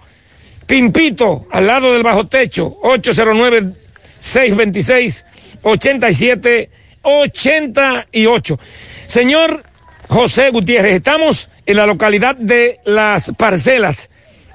[0.66, 3.89] Pimpito, al lado del bajo techo, 809
[4.20, 5.26] 626
[5.62, 6.70] 87
[7.02, 8.60] 88.
[9.06, 9.64] Señor
[10.08, 14.10] José Gutiérrez, estamos en la localidad de Las Parcelas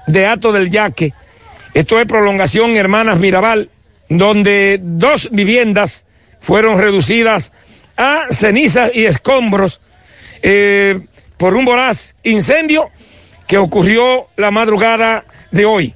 [0.06, 1.12] de Ato del Yaque.
[1.74, 3.70] Esto es prolongación Hermanas Mirabal,
[4.08, 6.06] donde dos viviendas
[6.40, 7.52] fueron reducidas
[7.96, 9.80] a cenizas y escombros
[10.42, 11.00] eh,
[11.36, 12.90] por un voraz incendio
[13.46, 15.94] que ocurrió la madrugada de hoy.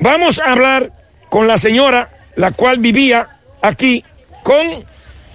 [0.00, 0.92] Vamos a hablar
[1.28, 3.28] con la señora la cual vivía
[3.60, 4.02] aquí
[4.42, 4.84] con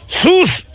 [0.08, 0.66] sus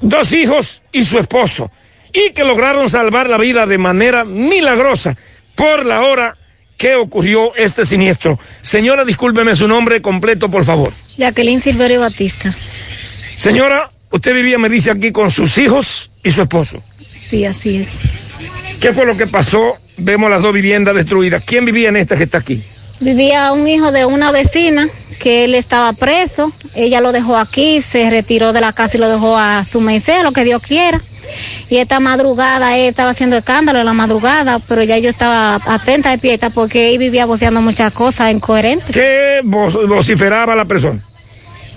[0.00, 1.70] dos hijos y su esposo.
[2.14, 5.16] y que lograron salvar la vida de manera milagrosa
[5.54, 6.36] por la hora
[6.76, 8.38] que ocurrió este siniestro.
[8.60, 10.92] Señora, discúlpeme su nombre completo, por favor.
[11.16, 12.54] Jacqueline Silverio Batista.
[13.34, 16.82] Señora, usted vivía, me dice aquí, con sus hijos y su esposo.
[17.10, 17.88] Sí, así es.
[18.78, 19.78] ¿Qué fue lo que pasó?
[19.96, 21.42] Vemos las dos viviendas destruidas.
[21.46, 22.62] ¿Quién vivía en esta que está aquí?
[23.02, 24.88] Vivía un hijo de una vecina
[25.18, 26.52] que él estaba preso.
[26.74, 30.22] Ella lo dejó aquí, se retiró de la casa y lo dejó a su merced,
[30.22, 31.00] lo que Dios quiera.
[31.68, 36.10] Y esta madrugada él estaba haciendo escándalo en la madrugada, pero ya yo estaba atenta
[36.10, 38.90] de pieta porque él vivía voceando muchas cosas incoherentes.
[38.94, 41.00] ¿Qué vo- vociferaba la persona?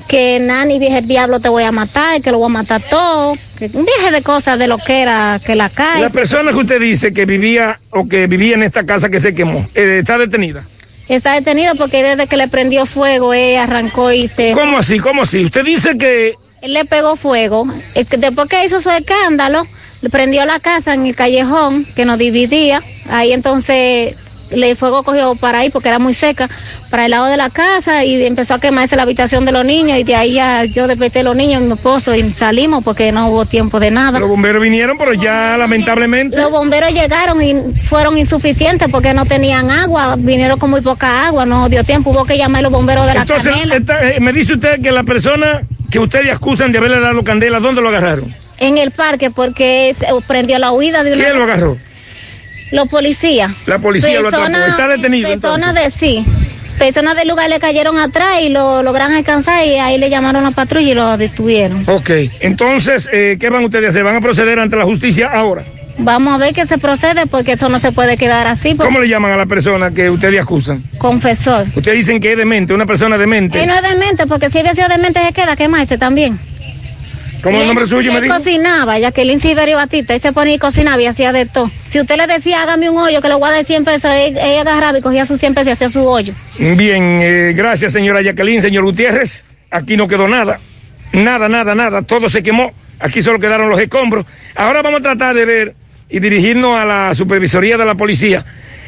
[0.08, 3.36] Que Nani dije el diablo te voy a matar, que lo voy a matar todo.
[3.58, 6.02] Que un viaje de cosas de lo que era que la cae.
[6.02, 9.34] La persona que usted dice que vivía o que vivía en esta casa que se
[9.34, 10.68] quemó, eh, ¿está detenida?
[11.08, 14.52] Está detenido porque desde que le prendió fuego, él arrancó y se...
[14.52, 15.00] ¿Cómo así?
[15.00, 15.46] ¿Cómo así?
[15.46, 17.68] Usted dice que Él le pegó fuego.
[17.94, 19.68] Después que hizo su escándalo,
[20.02, 22.82] le prendió la casa en el callejón que nos dividía.
[23.10, 24.16] Ahí entonces
[24.52, 26.50] el fuego cogió para ahí porque era muy seca,
[26.90, 29.98] para el lado de la casa y empezó a quemarse la habitación de los niños
[29.98, 33.12] y de ahí ya yo desperté a los niños y mi esposo y salimos porque
[33.12, 34.20] no hubo tiempo de nada.
[34.20, 36.38] los bomberos vinieron, pero ya lamentablemente...
[36.38, 41.46] Los bomberos llegaron y fueron insuficientes porque no tenían agua, vinieron con muy poca agua,
[41.46, 44.32] no dio tiempo, hubo que llamar a los bomberos de la Entonces, esta- eh, me
[44.32, 48.34] dice usted que la persona que ustedes acusan de haberle dado candela, ¿dónde lo agarraron?
[48.58, 49.96] En el parque porque
[50.28, 51.24] prendió la huida de una...
[51.24, 51.78] ¿Quién lo agarró?
[52.76, 53.52] Los policías.
[53.66, 54.46] La policía lo atrapó.
[54.68, 56.26] Está detenido, Personas de sí.
[56.78, 60.50] Personas del lugar le cayeron atrás y lo lograron alcanzar y ahí le llamaron a
[60.50, 61.84] la patrulla y lo detuvieron.
[61.88, 62.10] Ok,
[62.42, 64.04] entonces, eh, ¿qué van ustedes a hacer?
[64.04, 65.64] ¿Van a proceder ante la justicia ahora?
[65.98, 68.76] Vamos a ver qué se procede porque esto no se puede quedar así.
[68.76, 70.84] porque- ¿Cómo le llaman a la persona que ustedes acusan?
[70.98, 71.66] Confesor.
[71.74, 73.62] Ustedes dicen que es demente, una persona demente.
[73.64, 76.38] Él no es demente porque si había sido demente se queda quemarse también.
[77.46, 78.34] ¿Cómo es el nombre suyo, me dijo?
[78.34, 81.70] cocinaba, Jacqueline Silverio Batista, y se ponía y cocinaba y hacía de todo.
[81.84, 84.36] Si usted le decía, hágame un hoyo, que lo voy a dar 100 pesos, él
[84.68, 86.34] agarraba y cogía sus 100 pesos y hacía su hoyo.
[86.58, 89.46] Bien, eh, gracias señora Jacqueline, señor Gutiérrez.
[89.70, 90.60] Aquí no quedó nada.
[91.14, 92.02] Nada, nada, nada.
[92.02, 92.74] Todo se quemó.
[93.00, 94.26] Aquí solo quedaron los escombros.
[94.56, 95.76] Ahora vamos a tratar de ver
[96.10, 98.44] y dirigirnos a la supervisoría de la policía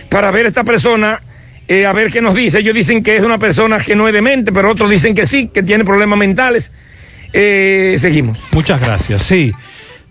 [0.10, 1.22] para ver esta persona,
[1.68, 2.58] eh, a ver qué nos dice.
[2.58, 5.52] Ellos dicen que es una persona que no es demente, pero otros dicen que sí,
[5.54, 6.72] que tiene problemas mentales.
[7.34, 8.40] Eh, seguimos.
[8.52, 9.24] Muchas gracias.
[9.24, 9.54] Sí.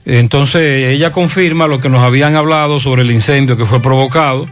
[0.05, 4.47] Entonces ella confirma lo que nos habían hablado sobre el incendio que fue provocado.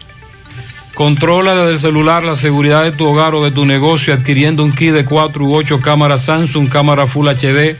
[0.98, 4.72] Controla desde el celular la seguridad de tu hogar o de tu negocio adquiriendo un
[4.72, 7.76] kit de 4 u 8 cámaras Samsung, cámara Full HD,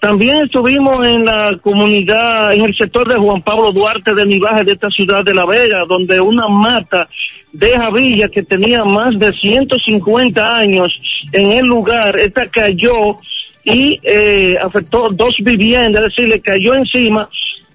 [0.00, 4.72] También estuvimos en la comunidad, en el sector de Juan Pablo Duarte de Nivaje de
[4.72, 7.06] esta ciudad de La Vega, donde una mata
[7.52, 10.98] de Javilla que tenía más de 150 años
[11.32, 13.18] en el lugar, esta cayó
[13.62, 17.28] y eh, afectó dos viviendas, es decir, le cayó encima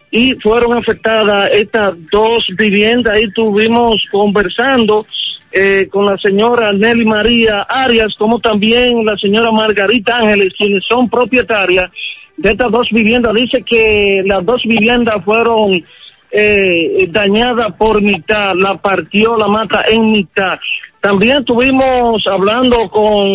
[0.10, 3.14] y fueron afectadas estas dos viviendas.
[3.14, 5.06] Ahí estuvimos conversando
[5.52, 11.08] eh, con la señora Nelly María Arias, como también la señora Margarita Ángeles, quienes son
[11.08, 11.92] propietarias
[12.38, 13.34] de estas dos viviendas.
[13.34, 15.84] Dice que las dos viviendas fueron
[16.32, 20.60] eh, dañadas por mitad, la partió la mata en mitad.
[21.00, 23.28] También estuvimos hablando con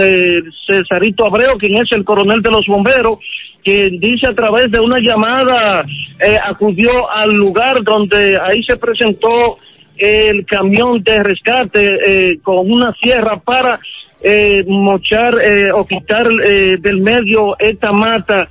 [0.00, 3.18] eh, Cesarito Abreu, quien es el coronel de los bomberos,
[3.62, 5.84] quien dice a través de una llamada,
[6.18, 9.58] eh, acudió al lugar donde ahí se presentó
[9.96, 13.78] el camión de rescate eh, con una sierra para
[14.22, 18.48] eh, mochar eh, o quitar eh, del medio esta mata,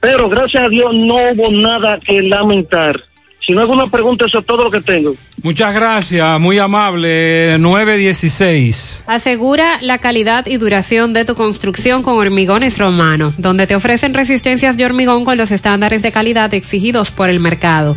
[0.00, 3.00] pero gracias a Dios no hubo nada que lamentar.
[3.44, 5.14] Si no hay alguna pregunta, eso es todo lo que tengo.
[5.42, 7.56] Muchas gracias, muy amable.
[7.58, 9.04] 916.
[9.08, 14.76] Asegura la calidad y duración de tu construcción con Hormigones Romano, donde te ofrecen resistencias
[14.76, 17.96] de hormigón con los estándares de calidad exigidos por el mercado.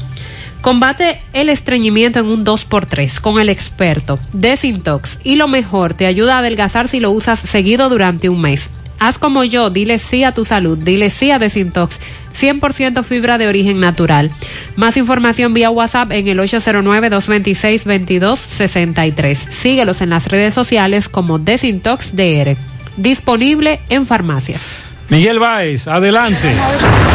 [0.63, 6.35] Combate el estreñimiento en un 2x3 con el experto Desintox y lo mejor, te ayuda
[6.37, 8.69] a adelgazar si lo usas seguido durante un mes.
[8.99, 12.01] Haz como yo, dile sí a tu salud, dile sí a Desintox,
[12.35, 14.33] 100% fibra de origen natural.
[14.75, 19.37] Más información vía WhatsApp en el 809-226-2263.
[19.37, 22.57] Síguelos en las redes sociales como Desintox DR.
[22.97, 24.88] Disponible en farmacias.
[25.09, 26.53] Miguel Báez, adelante.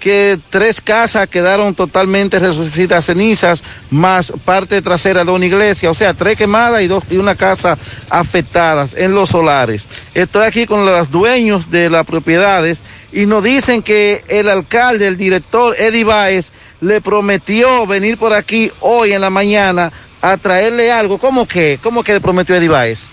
[0.05, 6.12] que tres casas quedaron totalmente resucitadas cenizas, más parte trasera de una iglesia, o sea,
[6.12, 7.78] tres quemadas y, dos, y una casa
[8.10, 9.86] afectadas en los solares.
[10.12, 15.16] Estoy aquí con los dueños de las propiedades y nos dicen que el alcalde, el
[15.16, 16.52] director Eddie Baez,
[16.83, 21.16] le prometió venir por aquí hoy en la mañana a traerle algo.
[21.16, 21.78] ¿Cómo que?
[21.83, 23.07] ¿Cómo que le prometió Eddie Baez?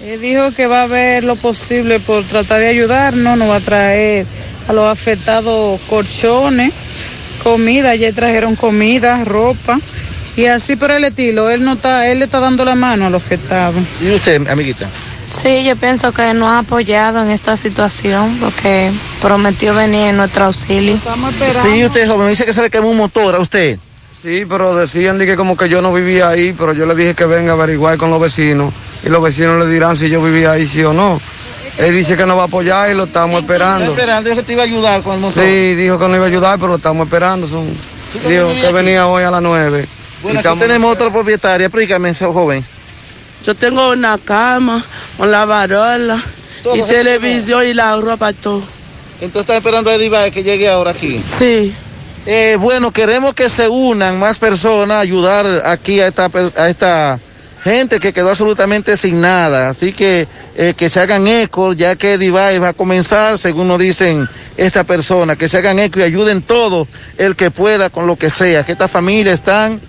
[0.00, 3.60] Él dijo que va a ver lo posible por tratar de ayudarnos, nos va a
[3.60, 4.26] traer
[4.68, 6.72] a los afectados colchones,
[7.42, 9.78] comida, ya trajeron comida, ropa
[10.36, 11.50] y así por el estilo.
[11.50, 13.82] Él no está, él le está dando la mano a los afectados.
[14.00, 14.88] ¿Y usted, amiguita?
[15.30, 20.44] Sí, yo pienso que nos ha apoyado en esta situación porque prometió venir en nuestro
[20.44, 20.98] auxilio.
[21.62, 23.78] Sí, usted joven, dice que se le quemó un motor a usted.
[24.22, 27.14] Sí, pero decían de que como que yo no vivía ahí, pero yo le dije
[27.14, 28.72] que venga a averiguar con los vecinos
[29.04, 31.20] y los vecinos le dirán si yo vivía ahí sí o no.
[31.78, 33.84] Él dice que nos va a apoyar y lo estamos esperando.
[33.84, 35.44] Está esperando, dijo que te iba a ayudar con el motor.
[35.44, 37.46] Sí, dijo que no iba a ayudar, pero lo estamos esperando.
[37.46, 37.66] Son,
[38.28, 39.88] dijo que venía hoy a las nueve.
[40.22, 42.64] Bueno, aquí tenemos otra propietaria, explícame, ese joven.
[43.44, 44.84] Yo tengo una cama,
[45.18, 46.22] una varola
[46.74, 48.62] y televisión y la ropa todo.
[49.20, 51.20] Entonces está esperando a Baez que llegue ahora aquí.
[51.22, 51.74] Sí.
[52.24, 57.18] Eh, bueno, queremos que se unan más personas a ayudar aquí a esta, a esta
[57.62, 59.68] gente que quedó absolutamente sin nada.
[59.68, 60.26] Así que
[60.56, 64.84] eh, que se hagan eco, ya que Divide va a comenzar, según nos dicen esta
[64.84, 66.86] persona, que se hagan eco y ayuden todo
[67.18, 69.80] el que pueda con lo que sea, que estas familias están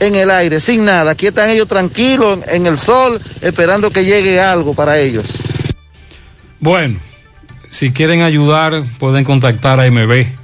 [0.00, 1.12] en el aire, sin nada.
[1.12, 5.38] Aquí están ellos tranquilos, en el sol, esperando que llegue algo para ellos.
[6.60, 6.98] Bueno,
[7.70, 10.43] si quieren ayudar, pueden contactar a MB.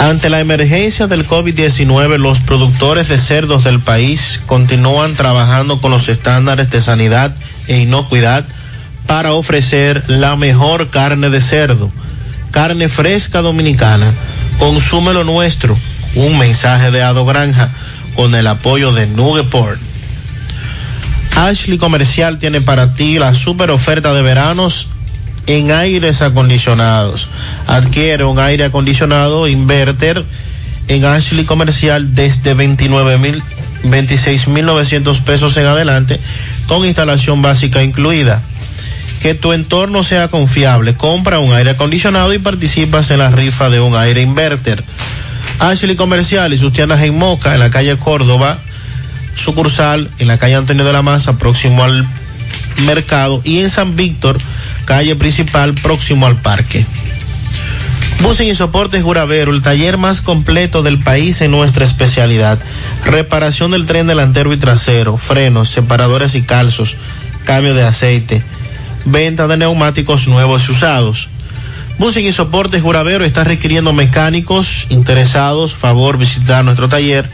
[0.00, 6.08] Ante la emergencia del COVID-19, los productores de cerdos del país continúan trabajando con los
[6.08, 7.34] estándares de sanidad
[7.68, 8.46] e inocuidad
[9.06, 11.90] para ofrecer la mejor carne de cerdo,
[12.50, 14.10] carne fresca dominicana.
[14.58, 15.76] Consume lo nuestro.
[16.14, 17.68] Un mensaje de Ado Granja
[18.16, 19.78] con el apoyo de Nugeport.
[21.36, 24.88] Ashley Comercial tiene para ti la super oferta de veranos
[25.50, 27.28] en aires acondicionados.
[27.66, 30.24] Adquiere un aire acondicionado inverter
[30.88, 33.42] en Ashley Comercial desde 29 mil,
[33.84, 36.20] 26.900 pesos en adelante
[36.66, 38.40] con instalación básica incluida.
[39.22, 40.94] Que tu entorno sea confiable.
[40.94, 44.82] Compra un aire acondicionado y participas en la rifa de un aire inverter.
[45.58, 48.58] Ashley Comercial y sus tiendas en Moca, en la calle Córdoba,
[49.34, 52.06] sucursal en la calle Antonio de la Maza, próximo al
[52.84, 54.38] mercado, y en San Víctor,
[54.84, 56.84] calle principal, próximo al parque.
[58.22, 62.58] Busen y Soportes Juravero, el taller más completo del país en nuestra especialidad.
[63.06, 66.96] Reparación del tren delantero y trasero, frenos, separadores y calzos,
[67.44, 68.42] cambio de aceite,
[69.06, 71.28] venta de neumáticos nuevos y usados.
[71.98, 75.74] Busen y Soportes Juravero está requiriendo mecánicos interesados.
[75.74, 77.28] Favor visitar nuestro taller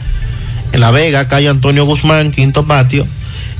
[0.71, 3.07] en La Vega, calle Antonio Guzmán, quinto patio.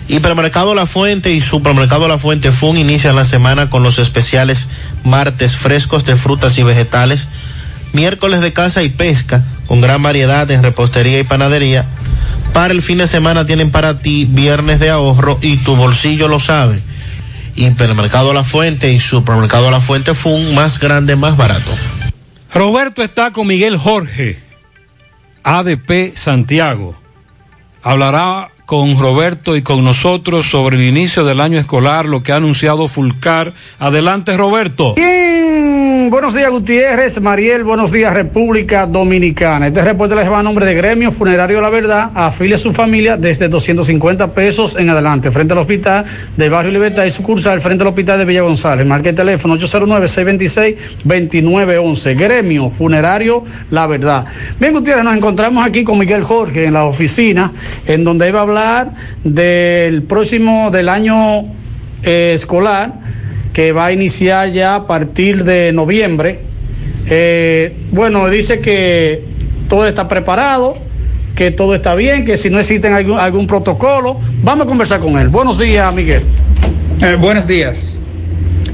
[0.09, 4.69] Hipermercado La Fuente y Supermercado La Fuente Fun inician la semana con los especiales
[5.03, 7.29] martes frescos de frutas y vegetales,
[7.93, 11.87] miércoles de caza y pesca, con gran variedad en repostería y panadería.
[12.53, 16.41] Para el fin de semana tienen para ti viernes de ahorro y tu bolsillo lo
[16.41, 16.83] sabe.
[17.57, 21.71] Hipermercado La Fuente y Supermercado La Fuente Fun, más grande, más barato.
[22.53, 24.39] Roberto está con Miguel Jorge,
[25.43, 26.95] ADP Santiago.
[27.83, 32.37] Hablará con Roberto y con nosotros sobre el inicio del año escolar, lo que ha
[32.37, 33.53] anunciado Fulcar.
[33.79, 34.95] Adelante, Roberto.
[36.11, 39.69] Buenos días, Gutiérrez, Mariel, buenos días, República Dominicana.
[39.69, 42.11] Este reporte les va a nombre de Gremio Funerario La Verdad.
[42.15, 46.05] Afile a su familia desde 250 pesos en adelante, frente al hospital
[46.37, 48.87] del Barrio Libertad y sucursal frente al hospital de Villa González.
[48.87, 52.19] Marque el teléfono 809-626-2911.
[52.19, 54.27] Gremio Funerario La Verdad.
[54.61, 57.51] Bien, Gutiérrez, nos encontramos aquí con Miguel Jorge en la oficina,
[57.87, 58.91] en donde iba a hablar
[59.23, 61.45] del próximo, del año
[62.03, 63.05] eh, escolar
[63.55, 66.41] que va a iniciar ya a partir de noviembre.
[67.09, 69.23] Eh, bueno, dice que
[69.69, 70.77] todo está preparado,
[71.37, 75.19] que todo está bien, que si no existe algún, algún protocolo, vamos a conversar con
[75.19, 75.29] él.
[75.29, 76.23] Buenos días, Miguel.
[77.01, 77.97] Eh, buenos días.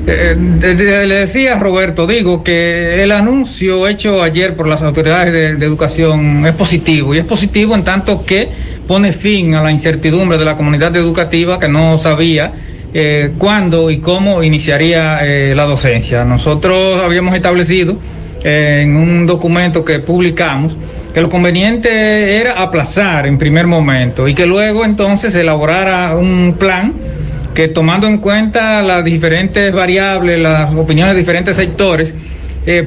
[0.06, 5.66] Eh, le decía Roberto, digo que el anuncio hecho ayer por las autoridades de, de
[5.66, 8.48] educación es positivo y es positivo en tanto que
[8.88, 12.52] pone fin a la incertidumbre de la comunidad educativa que no sabía
[12.92, 16.24] eh, cuándo y cómo iniciaría eh, la docencia.
[16.24, 17.94] Nosotros habíamos establecido
[18.42, 20.76] eh, en un documento que publicamos
[21.14, 26.56] que lo conveniente era aplazar en primer momento y que luego entonces se elaborara un
[26.58, 26.92] plan
[27.54, 32.14] que tomando en cuenta las diferentes variables, las opiniones de diferentes sectores,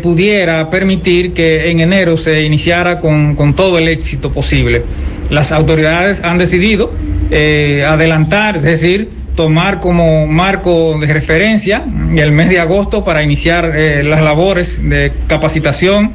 [0.01, 4.83] pudiera permitir que en enero se iniciara con, con todo el éxito posible.
[5.29, 6.93] Las autoridades han decidido
[7.29, 11.83] adelantar, es decir, tomar como marco de referencia
[12.15, 16.11] el mes de agosto para iniciar eh, las labores de capacitación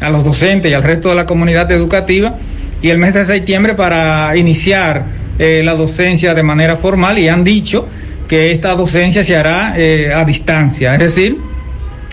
[0.00, 2.36] a los docentes y al resto de la comunidad educativa
[2.80, 5.04] y el mes de septiembre para iniciar
[5.38, 7.86] eh, la docencia de manera formal y han dicho
[8.28, 11.38] que esta docencia se hará eh, a distancia, es decir,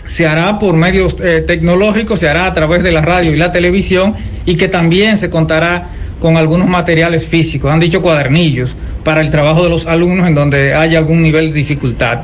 [0.06, 4.14] se hará por medios tecnológicos, se hará a través de la radio y la televisión
[4.46, 9.64] y que también se contará con algunos materiales físicos, han dicho cuadernillos para el trabajo
[9.64, 12.20] de los alumnos en donde haya algún nivel de dificultad.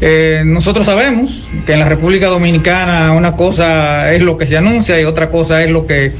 [0.00, 5.00] Eh, nosotros sabemos que en la República Dominicana una cosa es lo que se anuncia
[5.00, 6.12] y otra cosa es lo que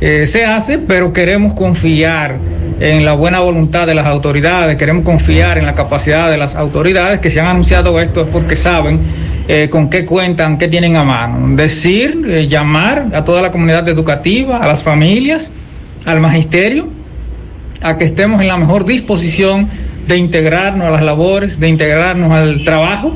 [0.00, 2.36] eh, se hace, pero queremos confiar
[2.80, 7.20] en la buena voluntad de las autoridades, queremos confiar en la capacidad de las autoridades
[7.20, 9.00] que se han anunciado esto es porque saben
[9.48, 11.56] eh, con qué cuentan, qué tienen a mano.
[11.56, 15.50] Decir, eh, llamar a toda la comunidad educativa, a las familias,
[16.04, 16.88] al magisterio,
[17.82, 19.68] a que estemos en la mejor disposición
[20.06, 23.12] de integrarnos a las labores, de integrarnos al trabajo,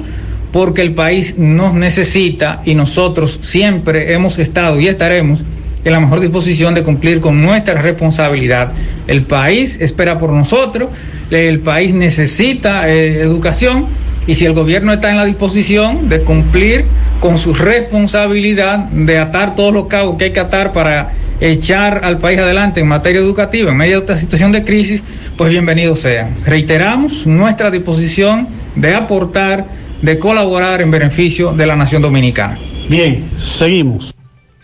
[0.53, 5.45] porque el país nos necesita y nosotros siempre hemos estado y estaremos
[5.85, 8.73] en la mejor disposición de cumplir con nuestra responsabilidad.
[9.07, 10.91] El país espera por nosotros,
[11.31, 13.87] el país necesita eh, educación
[14.27, 16.85] y si el gobierno está en la disposición de cumplir
[17.21, 22.19] con su responsabilidad de atar todos los cabos que hay que atar para echar al
[22.19, 25.03] país adelante en materia educativa en medio de esta situación de crisis,
[25.37, 26.35] pues bienvenidos sean.
[26.45, 29.67] Reiteramos nuestra disposición de aportar,
[30.03, 32.59] de colaborar en beneficio de la nación dominicana.
[32.89, 34.15] Bien, seguimos.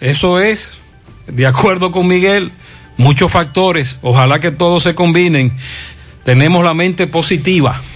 [0.01, 0.77] Eso es,
[1.27, 2.53] de acuerdo con Miguel,
[2.97, 5.53] muchos factores, ojalá que todos se combinen.
[6.25, 7.81] Tenemos la mente positiva.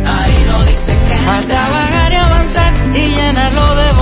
[0.06, 1.14] Ahí no dice que.
[1.26, 3.92] Para trabajar y avanzar y llenarlo de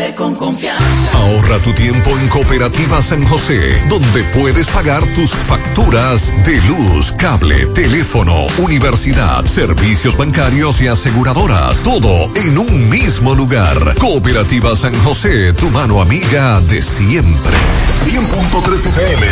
[0.00, 0.84] dale con confianza.
[1.14, 7.66] Ahorra tu tiempo en Cooperativa San José, donde puedes pagar tus facturas de luz, cable,
[7.66, 11.82] teléfono, universidad, servicios bancarios y aseguradoras.
[11.82, 13.94] Todo en un mismo lugar.
[13.98, 17.56] Cooperativa San José, tu mano amiga de siempre.
[18.04, 19.26] 100.3 FM.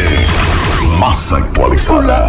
[0.98, 2.28] Más actualizada.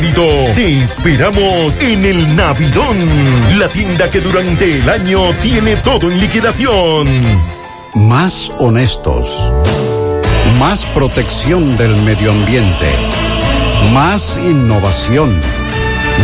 [0.01, 2.97] Te esperamos en el Navidón,
[3.59, 7.07] la tienda que durante el año tiene todo en liquidación.
[7.93, 9.53] Más honestos.
[10.57, 12.89] Más protección del medio ambiente.
[13.93, 15.39] Más innovación.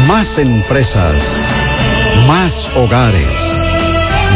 [0.07, 1.15] Más empresas.
[2.25, 3.27] Más hogares.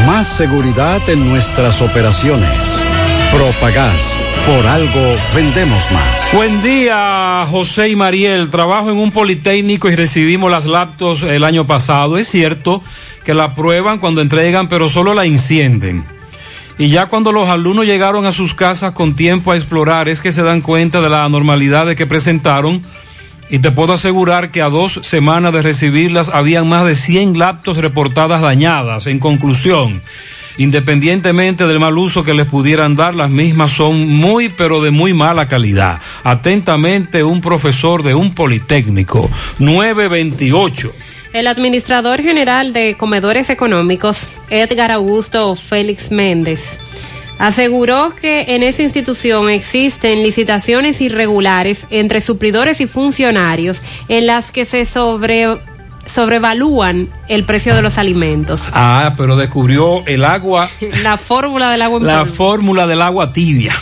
[0.06, 2.91] Más seguridad en nuestras operaciones.
[3.32, 4.18] Propagás.
[4.46, 6.34] Por algo vendemos más.
[6.34, 8.50] Buen día, José y Mariel.
[8.50, 12.18] Trabajo en un politécnico y recibimos las laptops el año pasado.
[12.18, 12.84] Es cierto
[13.24, 16.04] que la prueban cuando entregan, pero solo la encienden.
[16.78, 20.34] Y ya cuando los alumnos llegaron a sus casas con tiempo a explorar, es que
[20.34, 22.84] se dan cuenta de la anormalidad que presentaron.
[23.50, 27.78] Y te puedo asegurar que a dos semanas de recibirlas habían más de 100 laptops
[27.78, 29.08] reportadas dañadas.
[29.08, 30.02] En conclusión,
[30.58, 35.14] independientemente del mal uso que les pudieran dar, las mismas son muy, pero de muy
[35.14, 36.00] mala calidad.
[36.24, 40.92] Atentamente, un profesor de un politécnico, 928.
[41.34, 46.78] El administrador general de comedores económicos, Edgar Augusto Félix Méndez,
[47.40, 54.66] aseguró que en esa institución existen licitaciones irregulares entre suplidores y funcionarios en las que
[54.66, 55.58] se sobre
[56.06, 58.62] sobrevalúan el precio de los alimentos.
[58.74, 60.70] Ah, pero descubrió el agua,
[61.04, 62.34] La fórmula del agua en la polvo.
[62.36, 63.74] fórmula del agua tibia.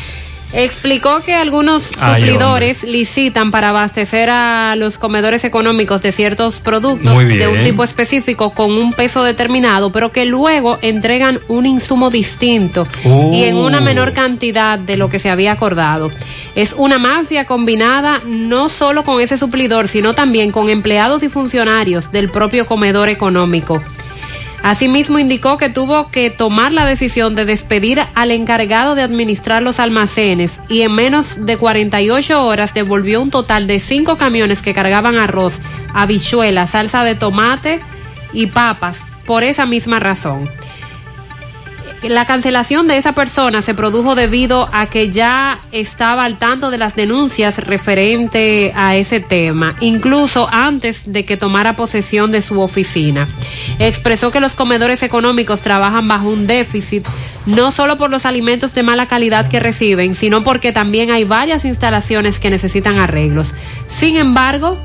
[0.52, 7.19] Explicó que algunos Ay, suplidores licitan para abastecer a los comedores económicos de ciertos productos
[7.19, 12.88] de un tipo específico con un peso determinado, pero que luego entregan un insumo distinto
[13.32, 16.11] y en una menor cantidad de lo que se había acordado.
[16.56, 22.11] Es una mafia combinada no solo con ese suplidor, sino también con empleados y funcionarios
[22.11, 23.82] del propio comedor económico.
[24.62, 29.80] Asimismo, indicó que tuvo que tomar la decisión de despedir al encargado de administrar los
[29.80, 35.18] almacenes y en menos de 48 horas devolvió un total de cinco camiones que cargaban
[35.18, 35.62] arroz,
[35.94, 37.80] habichuelas, salsa de tomate
[38.34, 40.50] y papas por esa misma razón.
[42.02, 46.78] La cancelación de esa persona se produjo debido a que ya estaba al tanto de
[46.78, 53.28] las denuncias referente a ese tema, incluso antes de que tomara posesión de su oficina.
[53.80, 57.06] Expresó que los comedores económicos trabajan bajo un déficit,
[57.45, 61.66] no solo por los alimentos de mala calidad que reciben, sino porque también hay varias
[61.66, 63.53] instalaciones que necesitan arreglos.
[63.90, 64.78] Sin embargo,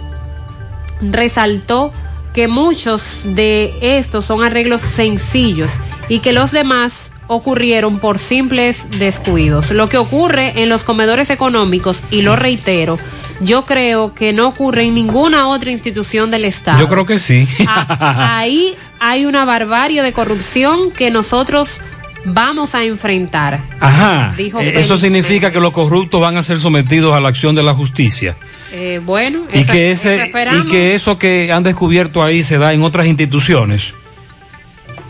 [1.00, 1.92] resaltó
[2.34, 5.70] que muchos de estos son arreglos sencillos
[6.08, 9.70] y que los demás ocurrieron por simples descuidos.
[9.70, 12.98] Lo que ocurre en los comedores económicos, y lo reitero,
[13.40, 16.78] yo creo que no ocurre en ninguna otra institución del Estado.
[16.80, 17.48] Yo creo que sí.
[17.66, 21.80] Ah, Ahí hay una barbarie de corrupción que nosotros
[22.26, 23.60] vamos a enfrentar.
[23.80, 24.34] Ajá.
[24.36, 27.62] Dijo Eh, Eso significa que los corruptos van a ser sometidos a la acción de
[27.62, 28.36] la justicia.
[28.72, 32.72] Eh, bueno, Y esa- que, ese, y que eso que han descubierto ahí se da
[32.72, 33.94] en otras instituciones.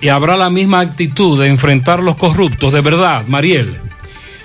[0.05, 3.79] Y habrá la misma actitud de enfrentar los corruptos, de verdad, Mariel.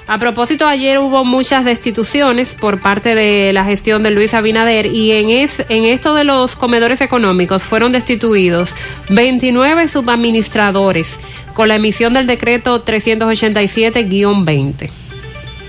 [0.07, 5.11] A propósito, ayer hubo muchas destituciones por parte de la gestión de Luis Abinader y
[5.11, 8.73] en, es, en esto de los comedores económicos fueron destituidos
[9.09, 11.19] 29 subadministradores
[11.53, 14.89] con la emisión del decreto 387-20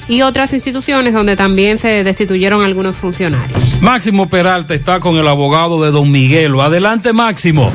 [0.06, 3.58] y otras instituciones donde también se destituyeron algunos funcionarios.
[3.80, 6.62] Máximo Peralta está con el abogado de Don Miguelo.
[6.62, 7.72] Adelante, Máximo.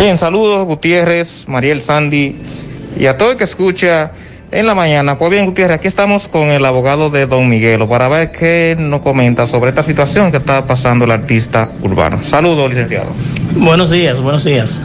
[0.00, 2.36] Bien, saludos Gutiérrez, Mariel Sandy
[2.96, 4.12] y a todo el que escucha
[4.52, 5.18] en la mañana.
[5.18, 9.00] Pues bien, Gutiérrez, aquí estamos con el abogado de Don Miguelo para ver qué nos
[9.00, 12.22] comenta sobre esta situación que está pasando el artista urbano.
[12.22, 13.06] Saludos, licenciado.
[13.56, 14.80] Buenos días, buenos días.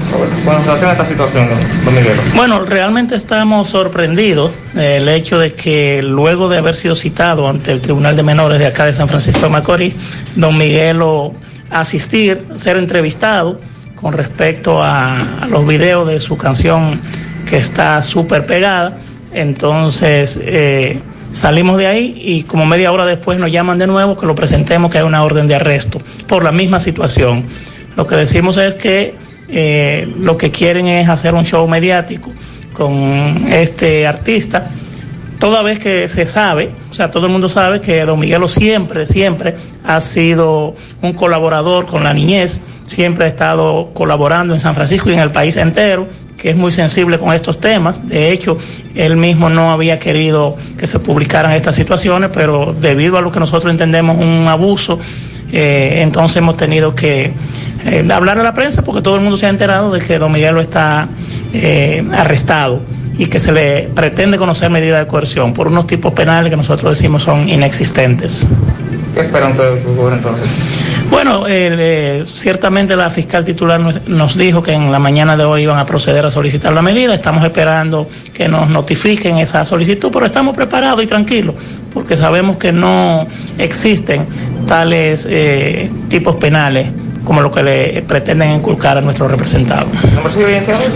[0.46, 1.48] Con relación a esta situación,
[1.86, 2.22] Don Miguelo.
[2.36, 7.82] Bueno, realmente estamos sorprendidos del hecho de que luego de haber sido citado ante el
[7.82, 9.94] Tribunal de Menores de acá de San Francisco de Macorís,
[10.36, 11.34] don Miguelo
[11.70, 13.60] asistir, ser entrevistado
[14.04, 17.00] con respecto a, los videos de su canción
[17.50, 18.98] que está súper pegada.
[19.32, 21.00] Entonces, eh,
[21.32, 24.92] salimos de ahí y como media hora después nos llaman de nuevo que lo presentemos,
[24.92, 27.46] que hay una orden de arresto por la misma situación.
[27.96, 29.16] Lo que decimos es que
[29.48, 32.32] eh, lo que quieren es hacer un show mediático
[32.74, 34.70] con este artista,
[35.40, 39.06] toda vez que se sabe, o sea, todo el mundo sabe que don Miguelo siempre,
[39.06, 45.10] siempre ha sido un colaborador con la niñez, siempre ha estado colaborando en San Francisco
[45.10, 48.08] y en el país entero, que es muy sensible con estos temas.
[48.08, 48.58] De hecho,
[48.96, 53.40] él mismo no había querido que se publicaran estas situaciones, pero debido a lo que
[53.40, 55.00] nosotros entendemos un abuso,
[55.52, 57.32] eh, entonces hemos tenido que
[57.86, 60.32] eh, hablar a la prensa porque todo el mundo se ha enterado de que don
[60.32, 61.08] Miguelo está
[61.54, 62.82] eh, arrestado
[63.18, 66.98] y que se le pretende conocer medida de coerción por unos tipos penales que nosotros
[66.98, 68.46] decimos son inexistentes.
[69.14, 70.50] ¿Qué esperan ustedes entonces?
[71.12, 75.64] Bueno, eh, ciertamente la fiscal titular nos, nos dijo que en la mañana de hoy
[75.64, 77.14] iban a proceder a solicitar la medida.
[77.14, 81.56] Estamos esperando que nos notifiquen esa solicitud, pero estamos preparados y tranquilos
[81.94, 83.28] porque sabemos que no
[83.60, 84.26] existen
[84.66, 86.88] tales eh, tipos penales
[87.24, 89.88] como lo que le pretenden inculcar a nuestro representado.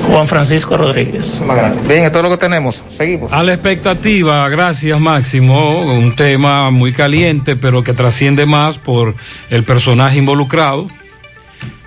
[0.09, 1.41] Juan Francisco Rodríguez.
[1.45, 1.88] Gracias.
[1.88, 2.83] Bien, esto es lo que tenemos.
[2.89, 3.31] Seguimos.
[3.33, 9.15] A la expectativa, gracias Máximo, un tema muy caliente, pero que trasciende más por
[9.49, 10.88] el personaje involucrado.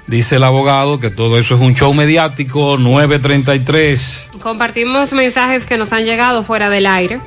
[0.07, 4.31] Dice el abogado que todo eso es un show mediático, 933.
[4.43, 7.21] Compartimos mensajes que nos han llegado fuera del aire.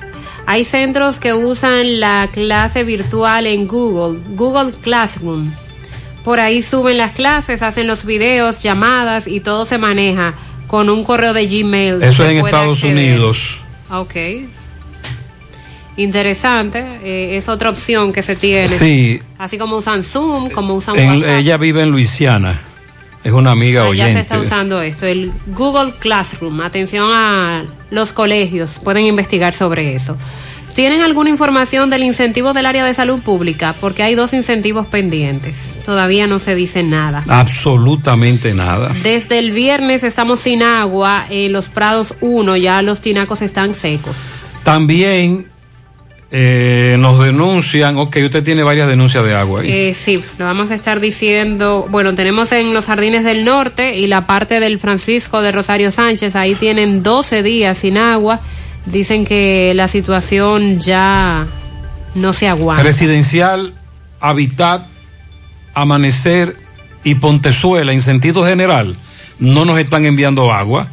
[0.46, 5.54] Hay centros que usan la clase virtual en Google, Google Classroom.
[6.24, 10.34] Por ahí suben las clases, hacen los videos, llamadas y todo se maneja
[10.68, 12.02] con un correo de Gmail.
[12.02, 12.96] Eso Se es en Estados acceder.
[12.96, 13.58] Unidos.
[13.90, 14.16] Ok.
[15.96, 18.68] Interesante, eh, es otra opción que se tiene.
[18.70, 19.22] Sí.
[19.38, 21.30] Así como usan Zoom, como usan En- WhatsApp.
[21.40, 22.62] ella vive en Luisiana.
[23.24, 24.20] Es una amiga Allá se oyente.
[24.22, 26.60] está usando esto, el Google Classroom.
[26.62, 30.18] Atención a los colegios, pueden investigar sobre eso.
[30.74, 33.76] ¿Tienen alguna información del incentivo del área de salud pública?
[33.80, 35.80] Porque hay dos incentivos pendientes.
[35.86, 37.24] Todavía no se dice nada.
[37.28, 38.92] Absolutamente nada.
[39.04, 44.16] Desde el viernes estamos sin agua en los Prados 1, ya los tinacos están secos.
[44.64, 45.46] También
[46.32, 49.72] eh, nos denuncian, ok, usted tiene varias denuncias de agua ahí.
[49.72, 51.86] Eh, sí, lo vamos a estar diciendo.
[51.92, 56.36] Bueno, tenemos en los Jardines del Norte y la parte del Francisco de Rosario Sánchez,
[56.36, 58.40] ahí tienen 12 días sin agua.
[58.86, 61.48] Dicen que la situación ya
[62.16, 62.84] no se aguanta.
[62.84, 63.74] Residencial,
[64.20, 64.86] Habitat,
[65.74, 66.56] Amanecer
[67.04, 68.96] y Pontezuela, en sentido general,
[69.40, 70.88] no nos están enviando agua.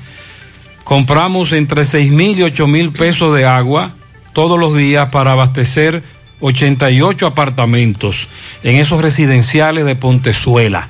[0.85, 3.93] compramos entre 6 mil y 8 mil pesos de agua
[4.33, 6.02] todos los días para abastecer
[6.41, 8.27] 88 apartamentos
[8.65, 10.89] en esos residenciales de Pontezuela,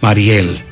[0.00, 0.62] Mariel.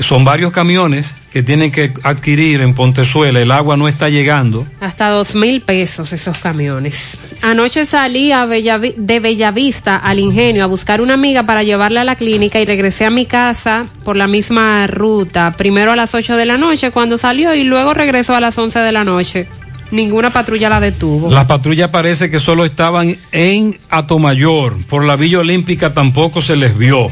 [0.00, 4.66] Son varios camiones que tienen que adquirir en Pontezuela, el agua no está llegando.
[4.80, 7.18] Hasta dos mil pesos esos camiones.
[7.42, 12.04] Anoche salí a Bellavi- de Bellavista al ingenio a buscar una amiga para llevarla a
[12.04, 15.54] la clínica y regresé a mi casa por la misma ruta.
[15.56, 18.78] Primero a las 8 de la noche cuando salió y luego regresó a las 11
[18.78, 19.46] de la noche.
[19.90, 21.30] Ninguna patrulla la detuvo.
[21.32, 26.78] Las patrullas parece que solo estaban en Atomayor, por la Villa Olímpica tampoco se les
[26.78, 27.10] vio.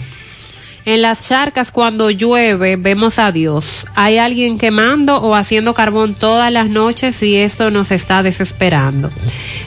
[0.89, 3.84] En las charcas cuando llueve vemos a Dios.
[3.94, 9.10] Hay alguien quemando o haciendo carbón todas las noches y esto nos está desesperando.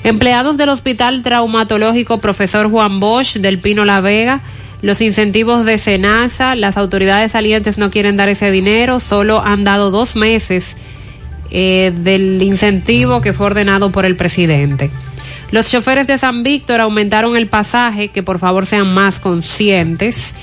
[0.03, 4.41] Empleados del Hospital Traumatológico Profesor Juan Bosch del Pino La Vega,
[4.81, 9.91] los incentivos de Senasa, las autoridades salientes no quieren dar ese dinero, solo han dado
[9.91, 10.75] dos meses
[11.51, 14.89] eh, del incentivo que fue ordenado por el presidente.
[15.51, 20.33] Los choferes de San Víctor aumentaron el pasaje, que por favor sean más conscientes.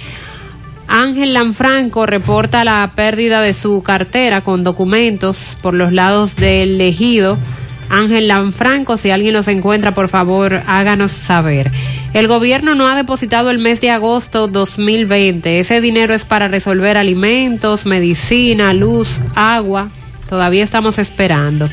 [0.89, 7.37] Ángel Lanfranco reporta la pérdida de su cartera con documentos por los lados del ejido.
[7.91, 11.71] Ángel Lanfranco, si alguien los encuentra, por favor, háganos saber.
[12.15, 15.61] El gobierno no ha depositado el mes de agosto 2020.
[15.61, 19.91] Ese dinero es para resolver alimentos, medicina, luz, agua.
[20.27, 21.69] Todavía estamos esperando.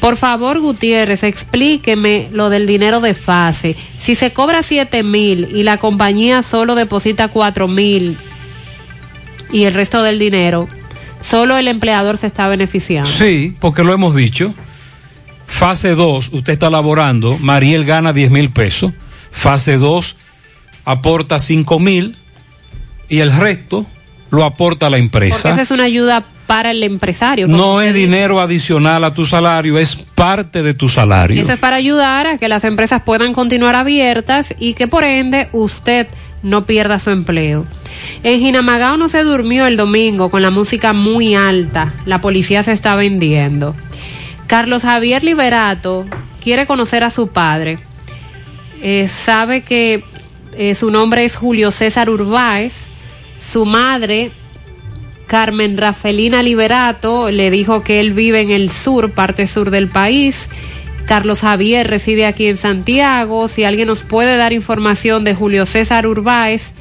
[0.00, 3.76] Por favor, Gutiérrez, explíqueme lo del dinero de fase.
[3.98, 8.16] Si se cobra siete mil y la compañía solo deposita cuatro mil
[9.52, 10.68] y el resto del dinero,
[11.22, 13.10] solo el empleador se está beneficiando.
[13.10, 14.54] Sí, porque lo hemos dicho.
[15.46, 18.92] Fase 2, usted está laborando, Mariel gana 10 mil pesos.
[19.30, 20.16] Fase 2
[20.84, 22.16] aporta 5 mil
[23.08, 23.84] y el resto
[24.30, 25.50] lo aporta la Porque empresa.
[25.50, 27.46] esa es una ayuda para el empresario.
[27.48, 31.40] No es dinero adicional a tu salario, es parte de tu salario.
[31.42, 35.48] Eso es para ayudar a que las empresas puedan continuar abiertas y que por ende
[35.52, 36.06] usted
[36.42, 37.66] no pierda su empleo.
[38.22, 41.94] En Jinamagao no se durmió el domingo con la música muy alta.
[42.06, 43.74] La policía se está vendiendo.
[44.46, 46.04] Carlos Javier Liberato
[46.40, 47.78] quiere conocer a su padre.
[48.82, 50.02] Eh, sabe que
[50.56, 52.88] eh, su nombre es Julio César Urbáez.
[53.52, 54.32] Su madre
[55.26, 60.48] Carmen Rafelina Liberato le dijo que él vive en el sur, parte sur del país.
[61.10, 63.48] Carlos Javier reside aquí en Santiago.
[63.48, 66.72] Si alguien nos puede dar información de Julio César Urbáez,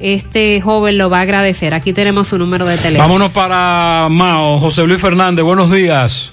[0.00, 1.74] este joven lo va a agradecer.
[1.74, 3.08] Aquí tenemos su número de teléfono.
[3.08, 4.60] Vámonos para Mao.
[4.60, 6.32] José Luis Fernández, buenos días.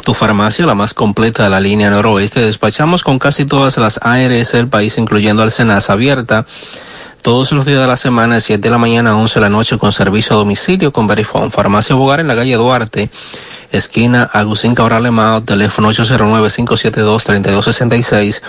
[0.00, 2.40] tu farmacia, la más completa de la línea noroeste.
[2.40, 6.46] Despachamos con casi todas las ARS del país, incluyendo al Senas abierta.
[7.28, 9.50] Todos los días de la semana, de 7 de la mañana a 11 de la
[9.50, 11.50] noche, con servicio a domicilio con Verifone.
[11.50, 13.10] Farmacia Bogar en la calle Duarte,
[13.70, 18.40] esquina Agustín Cabral Lemao, teléfono 809-572-3266.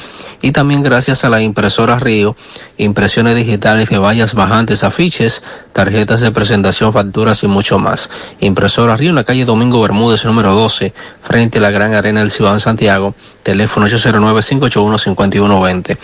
[0.41, 2.37] Y también gracias a la impresora Río,
[2.77, 5.43] impresiones digitales de vallas bajantes, afiches,
[5.73, 8.09] tarjetas de presentación, facturas y mucho más.
[8.39, 12.31] Impresora Río en la calle Domingo Bermúdez, número 12, frente a la Gran Arena del
[12.31, 15.97] Ciudad Santiago, teléfono 809-581-5120.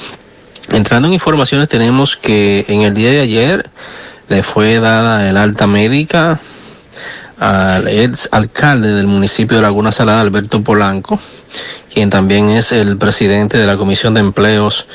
[0.72, 3.70] Entrando en informaciones, tenemos que en el día de ayer
[4.30, 6.40] le fue dada el alta médica
[7.40, 11.20] al ex alcalde del municipio de Laguna Salada, Alberto Polanco,
[11.94, 14.88] quien también es el presidente de la Comisión de Empleos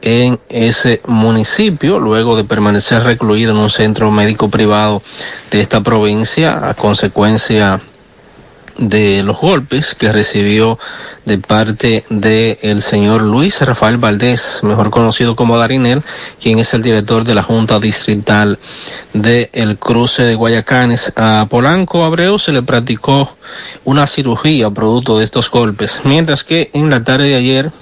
[0.00, 5.02] en ese municipio, luego de permanecer recluido en un centro médico privado
[5.50, 7.91] de esta provincia a consecuencia de
[8.78, 10.78] los golpes que recibió
[11.24, 16.02] de parte del el señor Luis Rafael Valdés, mejor conocido como Darinel,
[16.40, 18.58] quien es el director de la Junta Distrital
[19.12, 21.12] del el cruce de Guayacanes.
[21.16, 23.36] A Polanco Abreu se le practicó
[23.84, 27.72] una cirugía producto de estos golpes, mientras que en la tarde de ayer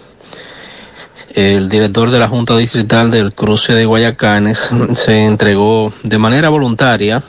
[1.34, 7.22] el director de la Junta Distrital del cruce de Guayacanes se entregó de manera voluntaria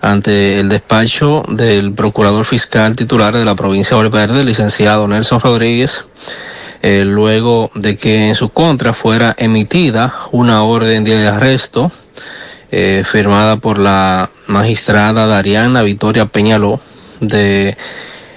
[0.00, 6.04] ante el despacho del procurador fiscal titular de la provincia de Valverde, licenciado Nelson Rodríguez,
[6.82, 11.92] eh, luego de que en su contra fuera emitida una orden de arresto
[12.72, 16.80] eh, firmada por la magistrada Dariana Victoria Peñaló
[17.20, 17.76] de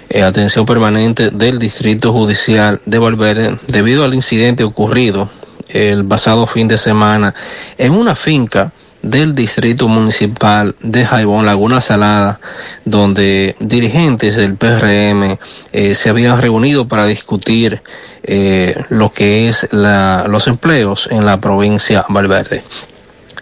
[0.09, 5.29] eh, atención permanente del Distrito Judicial de Valverde debido al incidente ocurrido
[5.69, 7.33] el pasado fin de semana
[7.77, 12.39] en una finca del Distrito Municipal de Jaibón, Laguna Salada,
[12.85, 15.37] donde dirigentes del PRM
[15.73, 17.83] eh, se habían reunido para discutir
[18.23, 22.63] eh, lo que es los empleos en la provincia Valverde.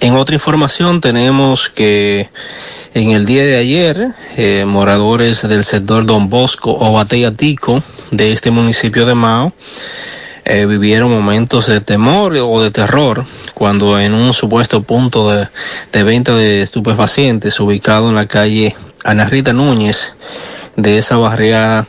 [0.01, 2.29] En otra información tenemos que
[2.93, 8.33] en el día de ayer, eh, moradores del sector Don Bosco o Batella Tico de
[8.33, 9.53] este municipio de Mao
[10.45, 16.35] eh, vivieron momentos de temor o de terror cuando en un supuesto punto de, venta
[16.35, 20.15] de estupefacientes ubicado en la calle Ana Rita Núñez
[20.75, 21.85] de esa barriada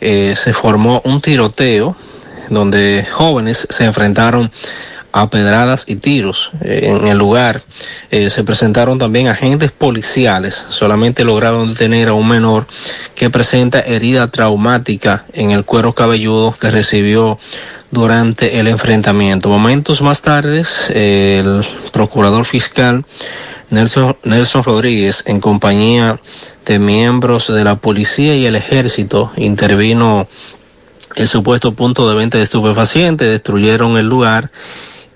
[0.00, 1.96] eh, se formó un tiroteo
[2.50, 4.50] donde jóvenes se enfrentaron
[5.12, 6.50] a pedradas y tiros.
[6.62, 7.62] Eh, en el lugar
[8.10, 10.64] eh, se presentaron también agentes policiales.
[10.70, 12.66] Solamente lograron detener a un menor
[13.14, 17.38] que presenta herida traumática en el cuero cabelludo que recibió
[17.90, 19.48] durante el enfrentamiento.
[19.48, 23.04] Momentos más tarde, el procurador fiscal
[23.70, 26.20] Nelson, Nelson Rodríguez, en compañía
[26.64, 30.26] de miembros de la policía y el ejército, intervino
[31.16, 34.50] el supuesto punto de venta de estupefacientes, destruyeron el lugar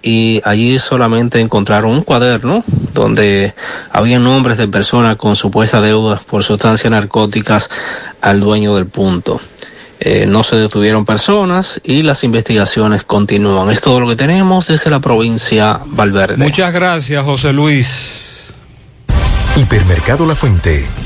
[0.03, 3.55] y allí solamente encontraron un cuaderno donde
[3.91, 7.71] había nombres de personas con supuestas deudas por sustancias narcóticas
[8.21, 9.41] al dueño del punto.
[10.05, 13.71] Eh, no se detuvieron personas y las investigaciones continúan.
[13.71, 16.39] Es todo lo que tenemos desde la provincia Valverde.
[16.39, 18.53] Muchas gracias, José Luis.
[19.55, 20.89] Hipermercado La Fuente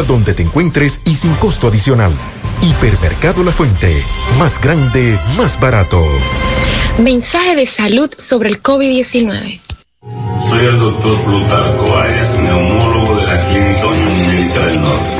[0.00, 2.12] dónde te encuentres y sin costo adicional.
[2.62, 4.02] Hipermercado La Fuente,
[4.38, 6.02] más grande, más barato.
[6.98, 9.60] Mensaje de salud sobre el COVID-19.
[10.48, 15.11] Soy el doctor Plutarco Arias, neumólogo de la Clínica Unión Médica del Norte.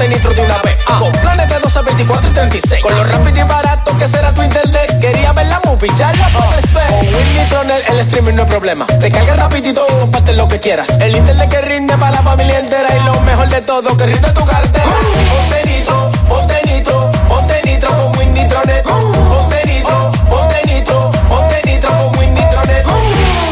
[0.00, 0.76] ponte nitro de una vez.
[0.84, 2.82] Con planes de 12, 24 y 36.
[2.82, 4.98] Con lo rápido y barato que será tu internet.
[5.00, 6.86] Quería ver la movie, ya la puedes ver.
[6.88, 8.86] Con Win Nitronet el streaming no es problema.
[8.86, 10.88] Te carga rapidito y comparte lo que quieras.
[11.00, 12.88] El internet que rinde para la familia entera.
[12.96, 14.84] Y lo mejor de todo, que rinde tu cartera.
[15.30, 18.82] Ponte nitro, ponte nitro, ponte nitro con Win Nitronet.
[18.84, 22.86] Ponte nitro, ponte nitro, ponte nitro con Win Nitronet.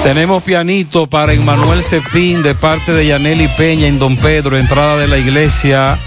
[0.03, 5.09] Tenemos pianito para Emmanuel Cepín de parte de Yaneli Peña en Don Pedro, entrada de
[5.09, 5.99] la iglesia.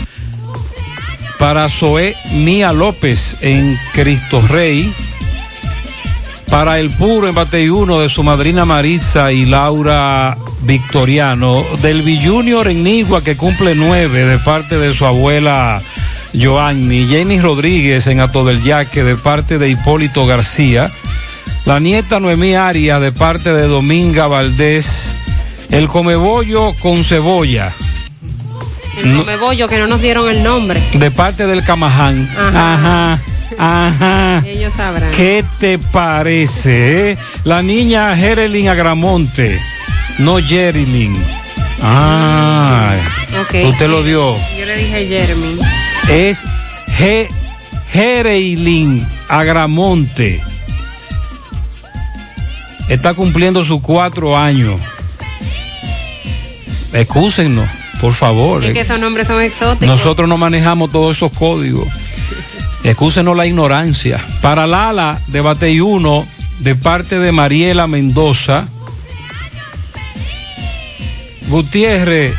[1.41, 4.93] Para Zoé Mía López en Cristo Rey.
[6.51, 11.65] Para el puro en Bateyuno de su madrina Maritza y Laura Victoriano.
[11.81, 15.81] Del Junior en Nigua que cumple nueve de parte de su abuela
[16.39, 17.07] Joanny.
[17.07, 20.91] Jenny Rodríguez en Ato del Yaque de parte de Hipólito García.
[21.65, 25.15] La nieta Noemí Arias de parte de Dominga Valdés.
[25.71, 27.73] El comebollo con cebolla.
[28.97, 30.81] El comebollo que no nos dieron el nombre.
[30.93, 32.27] De parte del Camaján.
[32.37, 32.73] Ajá.
[32.73, 33.21] Ajá.
[33.57, 34.43] Ajá.
[34.47, 35.11] Ellos sabrán.
[35.11, 37.11] ¿Qué te parece?
[37.11, 37.17] eh?
[37.43, 39.59] La niña Jerelyn Agramonte.
[40.19, 41.17] No Jerilyn.
[41.81, 42.95] Ah.
[43.41, 43.55] Ok.
[43.69, 44.35] Usted lo dio.
[44.57, 45.57] Yo le dije Jeremy.
[46.09, 46.43] Es
[46.99, 47.27] G.
[47.91, 50.41] Jereilin Agramonte.
[52.89, 54.79] Está cumpliendo sus cuatro años.
[56.93, 57.69] Excúsennos,
[58.01, 58.65] por favor.
[58.65, 59.87] Es que esos nombres son exóticos.
[59.87, 61.87] Nosotros no manejamos todos esos códigos.
[62.83, 64.19] Excúsenos la ignorancia.
[64.41, 66.25] Para Lala de Batey 1,
[66.59, 68.65] de parte de Mariela Mendoza.
[71.47, 72.35] Gutiérrez.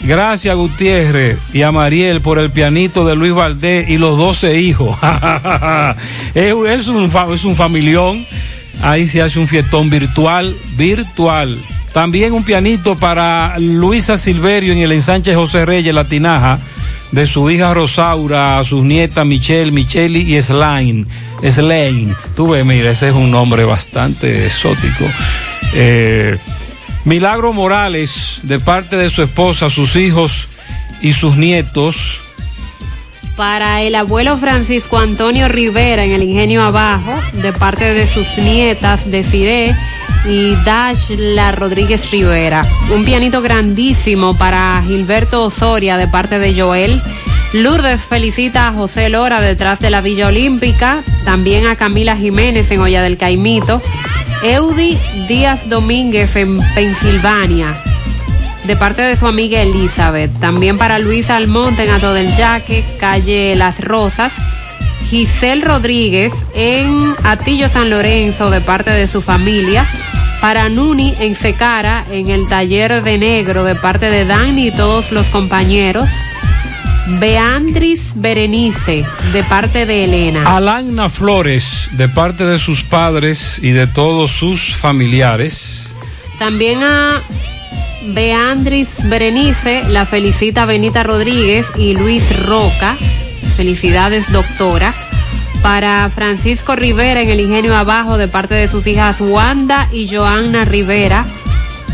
[0.00, 4.98] Gracias Gutiérrez y a Mariel por el pianito de Luis Valdés y los 12 hijos.
[6.34, 8.26] es, un, es un familión.
[8.82, 11.58] Ahí se hace un fiestón virtual, virtual.
[11.94, 16.58] También un pianito para Luisa Silverio en el ensanche José Reyes, La Tinaja,
[17.12, 21.06] de su hija Rosaura, sus nietas Michelle, Micheli y Slain.
[21.48, 22.12] Slain.
[22.34, 25.04] Tú ves, mira, ese es un nombre bastante exótico.
[25.74, 26.36] Eh,
[27.04, 30.48] Milagro Morales, de parte de su esposa, sus hijos
[31.00, 31.96] y sus nietos.
[33.36, 39.08] Para el abuelo Francisco Antonio Rivera en el Ingenio Abajo, de parte de sus nietas
[39.08, 39.76] Desiree
[40.26, 42.66] y Dashla Rodríguez Rivera.
[42.92, 47.00] Un pianito grandísimo para Gilberto Osoria de parte de Joel.
[47.52, 52.80] Lourdes felicita a José Lora detrás de la Villa Olímpica, también a Camila Jiménez en
[52.80, 53.80] Olla del Caimito,
[54.42, 57.74] Eudi Díaz Domínguez en Pensilvania,
[58.64, 60.32] de parte de su amiga Elizabeth.
[60.40, 64.32] También para Luis Almonte en Ato del Yaque, calle Las Rosas.
[65.10, 69.86] Giselle Rodríguez en Atillo San Lorenzo de parte de su familia.
[70.44, 75.10] Para Nuni en Secara en el taller de negro de parte de Dani y todos
[75.10, 76.06] los compañeros.
[77.18, 80.54] Beandris Berenice de parte de Elena.
[80.54, 85.94] Alana Flores, de parte de sus padres y de todos sus familiares.
[86.38, 87.22] También a
[88.08, 92.98] Beandris Berenice la felicita Benita Rodríguez y Luis Roca.
[93.56, 94.92] Felicidades, doctora.
[95.64, 100.66] Para Francisco Rivera en el Ingenio Abajo de parte de sus hijas Wanda y Joanna
[100.66, 101.24] Rivera.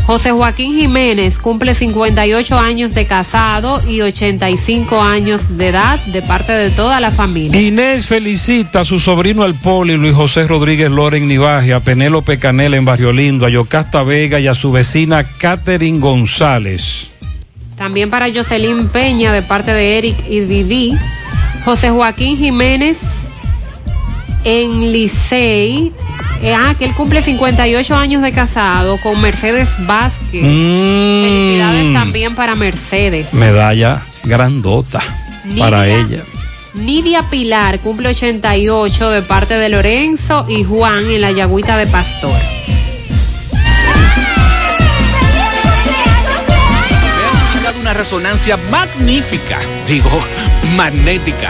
[0.05, 6.51] José Joaquín Jiménez cumple 58 años de casado y 85 años de edad de parte
[6.51, 7.61] de toda la familia.
[7.61, 12.75] Inés felicita a su sobrino el Poli, Luis José Rodríguez Loren Nivaje, a Penélope Canela
[12.75, 17.07] en Barrio Lindo, a Yocasta Vega y a su vecina Catherine González.
[17.77, 20.93] También para Jocelyn Peña de parte de Eric y Didi.
[21.63, 23.20] José Joaquín Jiménez
[24.43, 25.91] en Licey.
[26.41, 30.43] Eh, ah, que él cumple 58 años de casado con Mercedes Vázquez.
[30.43, 31.23] Mm.
[31.23, 33.33] Felicidades también para Mercedes.
[33.33, 35.01] Medalla grandota
[35.57, 36.23] para ella.
[36.73, 42.39] Nidia Pilar cumple 88 de parte de Lorenzo y Juan en la Yagüita de Pastor.
[47.81, 50.19] una resonancia magnífica, digo,
[50.75, 51.49] magnética.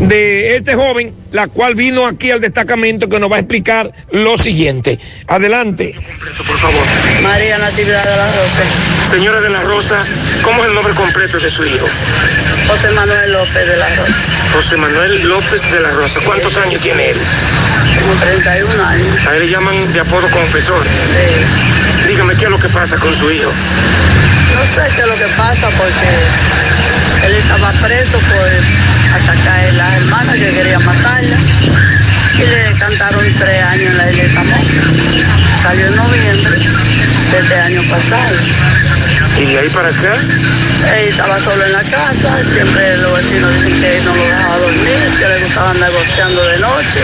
[0.00, 4.36] de este joven, la cual vino aquí al destacamento que nos va a explicar lo
[4.38, 4.98] siguiente.
[5.28, 5.94] Adelante.
[6.46, 6.82] Por favor.
[7.22, 9.10] María Natividad de la Rosa.
[9.10, 10.04] Señora de la Rosa,
[10.42, 11.86] ¿cómo es el nombre completo de su hijo?
[12.66, 14.14] José Manuel López de la Rosa.
[14.54, 16.20] José Manuel López de la Rosa.
[16.24, 17.18] ¿Cuántos años tiene él?
[18.00, 19.26] Como 31 años.
[19.26, 20.82] A él le llaman de apodo confesor.
[22.06, 23.50] Dígame qué es lo que pasa con su hijo.
[24.54, 28.48] No sé qué es lo que pasa porque él estaba preso por
[29.14, 31.36] atacar a las hermanas que querían matarla.
[32.34, 34.42] Y le cantaron tres años en la iglesia
[35.62, 36.58] Salió en noviembre
[37.32, 38.36] de este año pasado.
[39.38, 40.14] ¿Y de ahí para acá?
[40.96, 45.18] Él estaba solo en la casa, siempre los vecinos dicen que no lo dejaba dormir,
[45.18, 47.00] que le gustaba andar negociando de noche.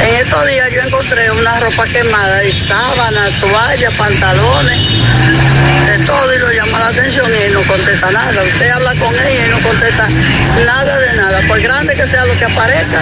[0.00, 4.78] En estos días yo encontré una ropa quemada y sábanas, toallas, pantalones,
[5.86, 8.42] de todo y lo llama la atención y él no contesta nada.
[8.42, 10.08] Usted habla con él y él no contesta
[10.64, 11.40] nada de nada.
[11.48, 13.00] Por grande que sea lo que aparezca,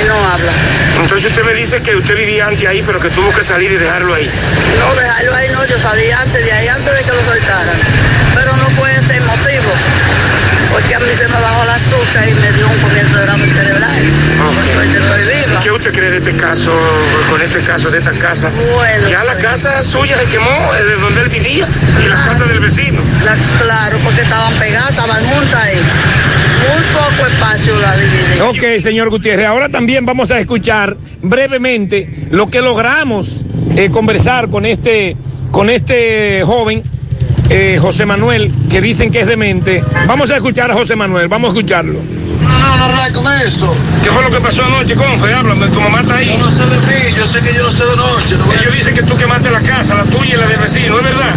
[0.00, 0.52] él no habla.
[1.00, 3.76] Entonces usted me dice que usted vivía antes ahí, pero que tuvo que salir y
[3.76, 4.30] dejarlo ahí.
[4.78, 7.76] No, dejarlo ahí no, yo salí antes de ahí, antes de que lo soltaran.
[8.34, 9.72] Pero no fue ese el motivo.
[10.78, 13.48] Porque a mí se me bajó el azúcar y me dio un comienzo de derrame
[13.48, 13.90] cerebral.
[14.38, 15.60] Por suerte estoy viva.
[15.60, 16.70] ¿Qué usted cree de este caso,
[17.28, 18.50] con este caso de esta casa?
[18.76, 21.66] Bueno, ya la casa suya se quemó eh, de donde él vivía
[22.04, 23.00] y la casa del vecino.
[23.24, 25.76] La- claro, porque estaban pegadas, estaban juntas ahí.
[25.76, 28.44] Muy poco espacio la.
[28.48, 29.46] Ok, señor Gutiérrez.
[29.48, 33.42] Ahora también vamos a escuchar brevemente lo que logramos
[33.76, 35.16] eh, conversar con este,
[35.50, 36.82] con este joven,
[37.50, 39.82] eh, José Manuel, que dicen que es demente.
[40.06, 42.00] Vamos a escuchar a José Manuel, vamos a escucharlo.
[42.42, 43.74] No, no, no con eso.
[44.02, 45.32] ¿Qué fue lo que pasó anoche, Confe?
[45.32, 46.28] Háblame, mamá está ahí.
[46.28, 48.36] Yo no sé de mí, yo sé que yo no sé de noche.
[48.36, 51.04] No Ellos dicen que tú quemaste la casa, la tuya y la del vecino, ¿es
[51.04, 51.34] verdad?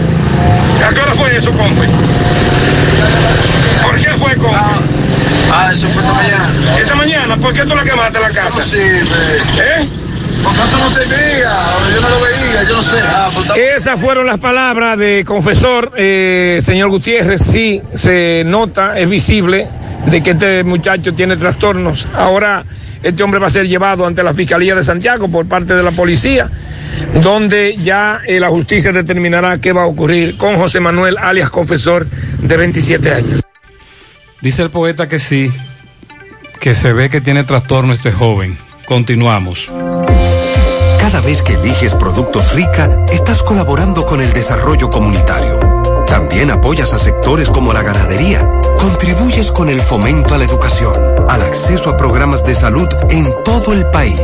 [0.87, 1.87] ¿A qué hora fue eso, Confe?
[3.83, 4.57] ¿Por qué fue, Confe?
[5.53, 6.79] Ah, eso fue esta mañana.
[6.79, 7.37] ¿Esta mañana?
[7.37, 8.59] ¿Por qué tú la quemaste la casa?
[8.59, 9.01] No sirve.
[9.59, 9.89] ¿Eh?
[10.43, 11.59] Porque eso no servía,
[11.93, 12.99] yo no lo veía, yo no sé.
[13.03, 17.41] Ah, pues Esas fueron las palabras de confesor, eh, señor Gutiérrez.
[17.41, 19.67] Sí, se nota, es visible
[20.05, 22.07] de que este muchacho tiene trastornos.
[22.15, 22.65] Ahora
[23.03, 25.91] este hombre va a ser llevado ante la Fiscalía de Santiago por parte de la
[25.91, 26.49] policía,
[27.21, 32.07] donde ya eh, la justicia determinará qué va a ocurrir con José Manuel, alias confesor,
[32.39, 33.41] de 27 años.
[34.41, 35.51] Dice el poeta que sí,
[36.59, 38.57] que se ve que tiene trastorno este joven.
[38.85, 39.69] Continuamos.
[41.11, 45.59] Cada vez que eliges Productos Rica, estás colaborando con el desarrollo comunitario.
[46.07, 48.49] También apoyas a sectores como la ganadería.
[48.79, 50.93] Contribuyes con el fomento a la educación,
[51.27, 54.21] al acceso a programas de salud en todo el país,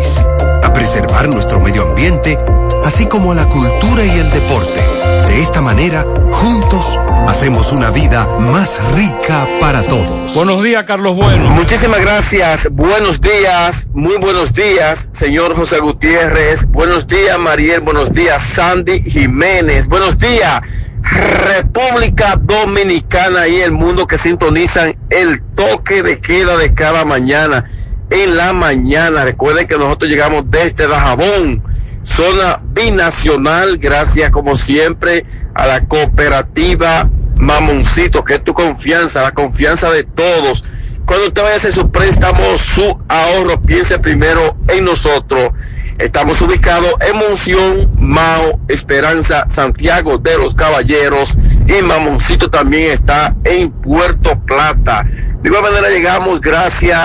[0.64, 2.40] a preservar nuestro medio ambiente,
[2.85, 4.97] así como a la cultura y el deporte.
[5.28, 6.98] De esta manera, juntos,
[7.28, 10.34] hacemos una vida más rica para todos.
[10.34, 11.50] Buenos días, Carlos Bueno.
[11.50, 12.70] Muchísimas gracias.
[12.72, 16.66] Buenos días, muy buenos días, señor José Gutiérrez.
[16.70, 17.82] Buenos días, Mariel.
[17.82, 19.88] Buenos días, Sandy Jiménez.
[19.88, 20.62] Buenos días,
[21.04, 27.66] República Dominicana y el mundo que sintonizan el toque de queda de cada mañana.
[28.10, 31.62] En la mañana, recuerden que nosotros llegamos desde Dajabón,
[32.08, 39.92] zona binacional, gracias como siempre a la cooperativa Mamoncito, que es tu confianza, la confianza
[39.92, 40.64] de todos.
[41.06, 45.52] Cuando usted vaya a hacer su préstamo, su ahorro, piense primero en nosotros.
[46.00, 51.36] Estamos ubicados en Monción, Mao, Esperanza, Santiago de los Caballeros
[51.68, 55.06] y Mamoncito también está en Puerto Plata.
[55.42, 57.00] De igual manera llegamos gracias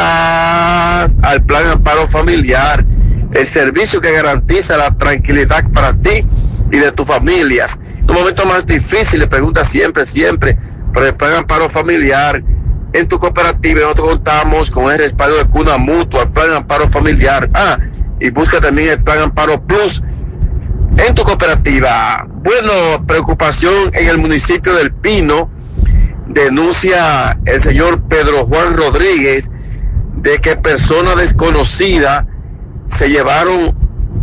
[1.22, 2.84] al Plan Amparo Familiar,
[3.32, 6.24] el servicio que garantiza la tranquilidad para ti
[6.70, 7.78] y de tus familias.
[8.00, 10.56] En momentos más difíciles, pregunta siempre, siempre,
[10.92, 12.42] Plan Amparo Familiar.
[12.92, 17.48] En tu cooperativa nosotros contamos con el respaldo de Cuna Mutua, el Plan Amparo Familiar.
[17.54, 17.78] Ah,
[18.20, 20.02] y busca también el Plan Amparo Plus
[20.98, 22.26] en tu cooperativa.
[22.28, 25.50] Bueno, preocupación en el municipio del Pino.
[26.28, 29.50] Denuncia el señor Pedro Juan Rodríguez
[30.16, 32.26] de que personas desconocidas
[32.96, 33.74] se llevaron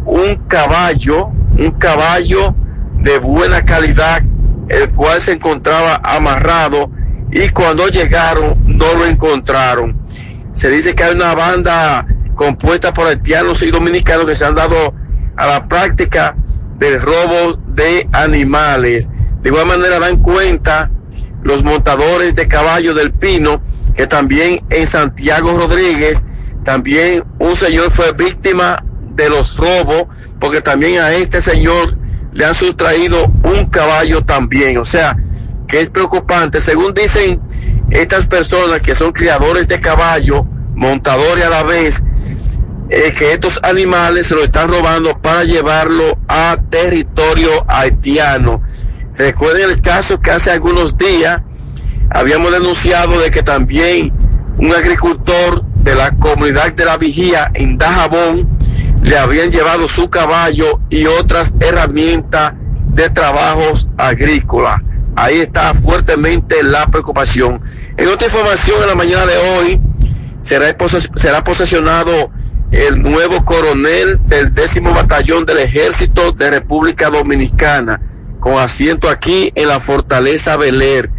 [0.06, 2.56] un caballo, un caballo
[2.96, 4.22] de buena calidad,
[4.68, 6.92] el cual se encontraba amarrado
[7.32, 10.00] y cuando llegaron no lo encontraron.
[10.52, 14.94] Se dice que hay una banda compuesta por haitianos y dominicanos que se han dado
[15.36, 16.36] a la práctica
[16.78, 19.10] del robo de animales.
[19.42, 20.90] De igual manera dan cuenta
[21.44, 23.62] los montadores de caballo del Pino,
[23.96, 26.24] que también en Santiago Rodríguez,
[26.70, 28.84] también un señor fue víctima
[29.16, 30.04] de los robos,
[30.40, 31.98] porque también a este señor
[32.32, 34.78] le han sustraído un caballo también.
[34.78, 35.18] O sea,
[35.68, 36.62] que es preocupante.
[36.62, 37.42] Según dicen
[37.90, 42.04] estas personas que son criadores de caballo, montadores a la vez,
[42.92, 48.62] eh, que estos animales se lo están robando para llevarlo a territorio haitiano.
[49.16, 51.42] Recuerden el caso que hace algunos días
[52.12, 54.14] habíamos denunciado de que también
[54.60, 58.48] un agricultor de la comunidad de la vigía en Dajabón
[59.02, 62.54] le habían llevado su caballo y otras herramientas
[62.94, 64.82] de trabajos agrícolas.
[65.16, 67.62] Ahí está fuertemente la preocupación.
[67.98, 69.82] En otra información, en la mañana de hoy
[70.40, 72.30] será, poses- será posesionado
[72.72, 78.02] el nuevo coronel del décimo batallón del ejército de República Dominicana,
[78.40, 81.10] con asiento aquí en la fortaleza Beler.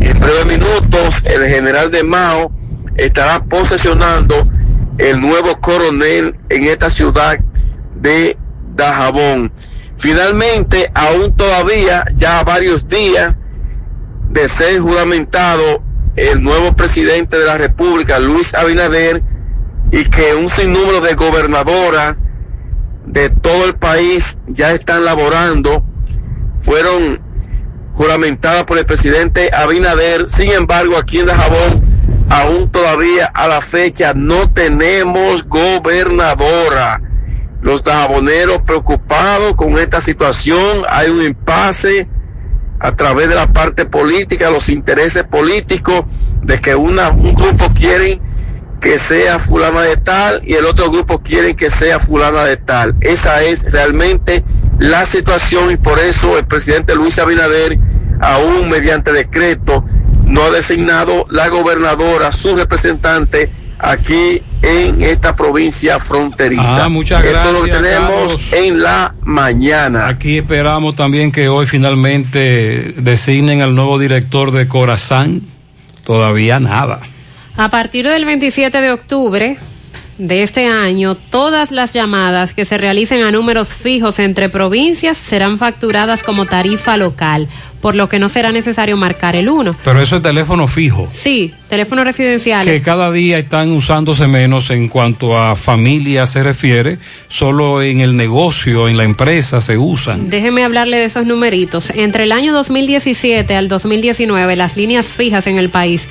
[0.00, 2.50] En breves minutos, el general de Mao
[2.96, 4.34] estará posesionando
[4.98, 7.38] el nuevo coronel en esta ciudad
[7.96, 8.36] de
[8.74, 9.52] Dajabón.
[9.96, 13.38] Finalmente, aún todavía, ya varios días
[14.30, 15.82] de ser juramentado
[16.16, 19.22] el nuevo presidente de la República, Luis Abinader,
[19.90, 22.24] y que un sinnúmero de gobernadoras
[23.06, 25.84] de todo el país ya están laborando,
[26.58, 27.20] fueron
[27.92, 30.28] juramentadas por el presidente Abinader.
[30.28, 31.83] Sin embargo, aquí en Dajabón,
[32.28, 37.00] aún todavía a la fecha no tenemos gobernadora.
[37.60, 42.06] Los dajaboneros preocupados con esta situación, hay un impasse
[42.78, 46.04] a través de la parte política, los intereses políticos
[46.42, 48.20] de que una, un grupo quiere
[48.84, 52.94] que sea fulana de tal y el otro grupo quiere que sea fulana de tal.
[53.00, 54.42] Esa es realmente
[54.78, 57.78] la situación y por eso el presidente Luis Abinader,
[58.20, 59.82] aún mediante decreto,
[60.34, 63.48] no ha designado la gobernadora, su representante,
[63.78, 66.86] aquí en esta provincia fronteriza.
[66.86, 68.52] Ah, muchas Esto lo gracias, tenemos Carlos.
[68.52, 70.08] en la mañana.
[70.08, 75.42] Aquí esperamos también que hoy finalmente designen al nuevo director de Corazán.
[76.04, 76.98] Todavía nada.
[77.56, 79.56] A partir del 27 de octubre
[80.18, 85.58] de este año, todas las llamadas que se realicen a números fijos entre provincias serán
[85.58, 87.48] facturadas como tarifa local,
[87.80, 89.76] por lo que no será necesario marcar el 1.
[89.82, 91.10] Pero eso es teléfono fijo.
[91.12, 92.72] Sí, teléfonos residenciales.
[92.72, 98.16] Que cada día están usándose menos en cuanto a familia se refiere, solo en el
[98.16, 100.30] negocio, en la empresa se usan.
[100.30, 101.90] Déjeme hablarle de esos numeritos.
[101.90, 106.08] Entre el año 2017 al 2019, las líneas fijas en el país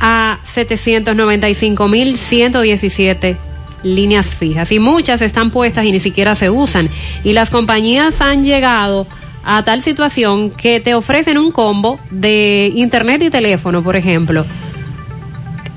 [0.00, 3.36] a 795.117
[3.82, 4.70] líneas fijas.
[4.70, 6.90] Y muchas están puestas y ni siquiera se usan.
[7.24, 9.06] Y las compañías han llegado
[9.44, 14.44] a tal situación que te ofrecen un combo de internet y teléfono, por ejemplo,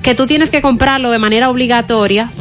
[0.02, 2.32] que tú tienes que comprarlo de manera obligatoria.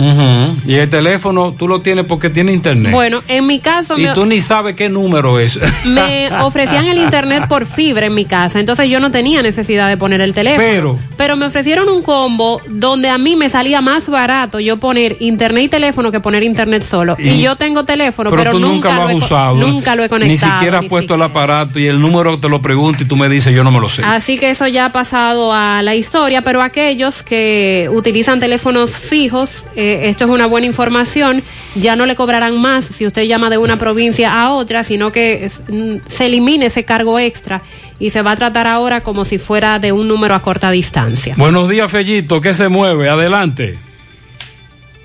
[0.67, 2.93] Y el teléfono tú lo tienes porque tiene internet.
[2.93, 5.59] Bueno, en mi caso y me, tú ni sabes qué número es.
[5.85, 9.97] me ofrecían el internet por fibra en mi casa, entonces yo no tenía necesidad de
[9.97, 10.63] poner el teléfono.
[10.67, 15.17] Pero- Pero me ofrecieron un combo donde a mí me salía más barato yo poner
[15.21, 17.17] internet y teléfono que poner internet solo.
[17.19, 19.55] Y, Y- yo tengo teléfono, pero, pero, tú nunca, lo has usado.
[19.57, 20.53] Nunca lo he conectado.
[20.53, 23.17] Ni siquiera has ni puesto el aparato y el número te lo pregunta y tú
[23.17, 24.03] me dices, yo no me lo sé.
[24.05, 27.48] Así que eso ya ha pasado a la historia, pero aquellos que
[27.93, 31.43] utilizan teléfonos fijos, eh, esto es una buena información,
[31.75, 35.45] ya no le cobrarán más si usted llama de una provincia a otra, sino que
[35.47, 37.63] es- mm, se elimine ese cargo extra
[38.01, 41.35] y se va a tratar ahora como si fuera de un número a corta distancia.
[41.37, 43.09] Buenos días, Fellito, ¿qué se mueve?
[43.09, 43.79] Adelante.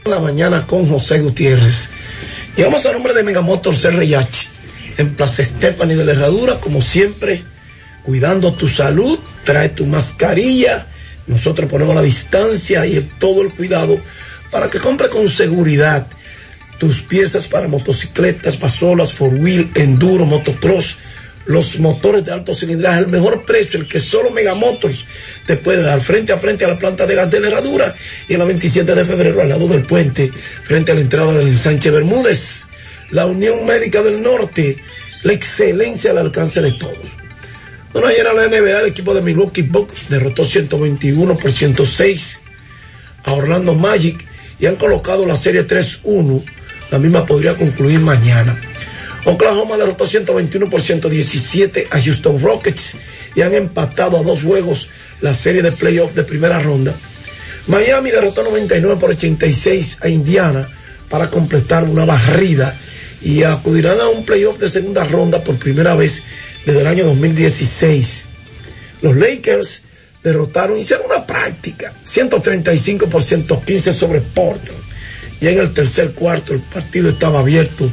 [0.06, 1.90] la mañana con José Gutiérrez.
[2.58, 4.50] Llegamos a nombre de Megamotor CRH
[4.98, 7.42] en Plaza Stephanie de la Herradura, como siempre,
[8.04, 10.88] cuidando tu salud, trae tu mascarilla,
[11.28, 14.00] nosotros ponemos la distancia y todo el cuidado
[14.52, 16.08] para que compre con seguridad
[16.78, 20.98] tus piezas para motocicletas, pasolas, four wheel, enduro, motocross,
[21.46, 25.06] los motores de alto cilindraje, el mejor precio, el que solo Megamotors
[25.46, 27.94] te puede dar frente a frente a la planta de gas de la herradura
[28.28, 30.32] y en la 27 de febrero al lado del puente,
[30.66, 32.68] frente a la entrada del Sánchez Bermúdez.
[33.12, 34.78] La Unión Médica del Norte,
[35.24, 37.23] la excelencia al alcance de todos.
[37.94, 42.42] Bueno, ayer a la NBA el equipo de Milwaukee Bucks derrotó 121 por 106
[43.24, 44.26] a Orlando Magic
[44.60, 46.44] y han colocado la serie 3-1.
[46.90, 48.60] La misma podría concluir mañana.
[49.26, 52.98] Oklahoma derrotó 121 por 117 a Houston Rockets
[53.36, 54.90] y han empatado a dos juegos
[55.22, 56.96] la serie de playoffs de primera ronda.
[57.68, 60.68] Miami derrotó 99 por 86 a Indiana
[61.10, 62.76] para completar una barrida
[63.22, 66.24] y acudirán a un playoff de segunda ronda por primera vez
[66.66, 68.26] desde el año 2016.
[69.02, 69.84] Los Lakers
[70.24, 74.80] derrotaron, hicieron una práctica, 135 por 115 sobre Portland.
[75.42, 77.90] Y en el tercer cuarto el partido estaba abierto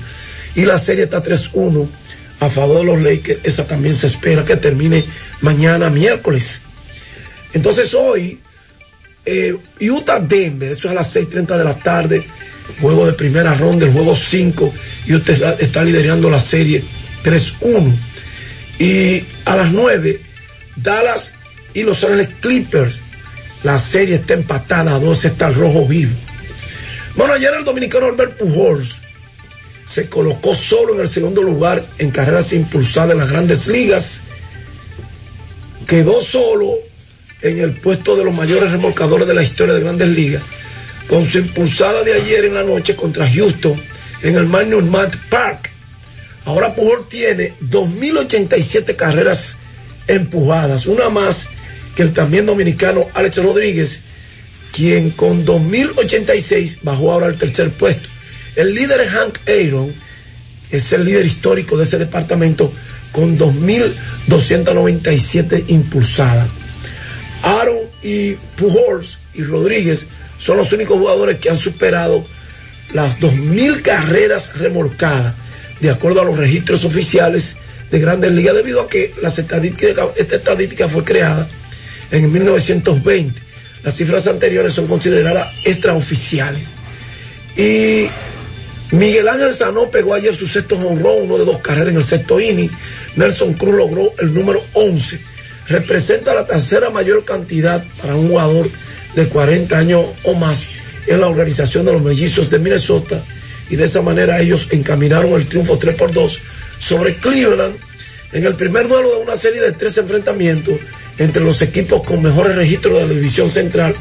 [0.55, 1.89] y la serie está 3-1
[2.41, 3.41] a favor de los Lakers.
[3.43, 5.05] Esa también se espera que termine
[5.41, 6.63] mañana miércoles.
[7.53, 8.39] Entonces hoy,
[9.27, 12.25] eh, Utah-Denver, eso es a las 6.30 de la tarde,
[12.81, 14.73] juego de primera ronda, el juego 5,
[15.09, 16.85] Utah está- está liderando la serie
[17.25, 17.93] 3-1.
[18.81, 20.21] Y a las 9,
[20.77, 21.35] Dallas
[21.75, 22.99] y Los Ángeles Clippers,
[23.63, 26.13] la serie está empatada a 2, está el rojo vivo.
[27.15, 28.93] Bueno, ayer el dominicano Albert Pujols
[29.87, 34.23] se colocó solo en el segundo lugar en carreras impulsadas en las grandes ligas.
[35.87, 36.73] Quedó solo
[37.43, 40.43] en el puesto de los mayores remolcadores de la historia de grandes ligas,
[41.07, 43.79] con su impulsada de ayer en la noche contra Houston
[44.23, 45.70] en el Magnum Matt Park.
[46.51, 49.57] Ahora Pujol tiene 2.087 carreras
[50.09, 51.49] empujadas, una más
[51.95, 54.01] que el también dominicano Alex Rodríguez,
[54.73, 58.09] quien con 2.086 bajó ahora al tercer puesto.
[58.57, 59.95] El líder Hank Aaron,
[60.73, 62.73] es el líder histórico de ese departamento
[63.13, 66.49] con 2.297 impulsadas.
[67.45, 70.09] Aaron y Pujols y Rodríguez
[70.41, 72.27] son los únicos jugadores que han superado
[72.93, 75.37] las 2.000 carreras remolcadas,
[75.81, 77.57] de acuerdo a los registros oficiales
[77.91, 81.49] de Grandes Ligas, debido a que esta estadística fue creada
[82.11, 83.41] en 1920.
[83.83, 86.65] Las cifras anteriores son consideradas extraoficiales.
[87.57, 88.09] Y
[88.93, 92.41] Miguel Ángel Sanó pegó ayer su sexto honrón, uno de dos carreras en el sexto
[92.41, 92.71] inning.
[93.17, 95.21] Nelson Cruz logró el número 11.
[95.69, 98.69] Representa la tercera mayor cantidad para un jugador
[99.15, 100.69] de 40 años o más
[101.07, 103.23] en la organización de los mellizos de Minnesota.
[103.71, 106.39] Y de esa manera ellos encaminaron el triunfo 3 por 2
[106.79, 107.77] sobre Cleveland
[108.33, 110.75] en el primer duelo de una serie de tres enfrentamientos
[111.19, 113.95] entre los equipos con mejores registros de la división central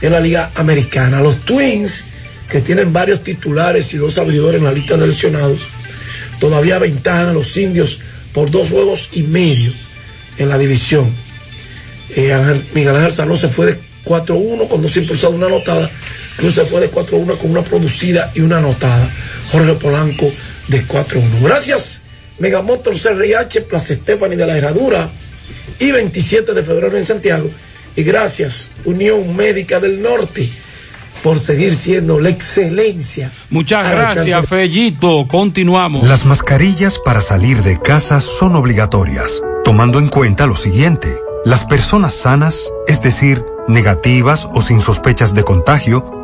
[0.00, 1.20] en la liga americana.
[1.20, 2.04] Los Twins,
[2.48, 5.60] que tienen varios titulares y dos abridores en la lista de lesionados,
[6.40, 8.00] todavía aventajan a los indios
[8.32, 9.72] por dos juegos y medio
[10.38, 11.10] en la división.
[12.16, 12.34] Eh,
[12.74, 15.90] Miguel Ángel Sanó se fue de 4-1 con dos impulsados y una anotada.
[16.36, 19.08] Cruz se fue de 4-1 con una producida y una anotada.
[19.52, 20.30] Jorge Polanco
[20.68, 21.22] de 4-1.
[21.42, 22.00] Gracias,
[22.38, 25.08] Megamotor CRH, Plaza Estefani de la Herradura
[25.78, 27.50] y 27 de febrero en Santiago.
[27.96, 30.48] Y gracias, Unión Médica del Norte,
[31.22, 33.30] por seguir siendo la excelencia.
[33.50, 35.28] Muchas gracias, Fellito.
[35.28, 36.08] Continuamos.
[36.08, 41.16] Las mascarillas para salir de casa son obligatorias, tomando en cuenta lo siguiente.
[41.44, 46.23] Las personas sanas, es decir, negativas o sin sospechas de contagio,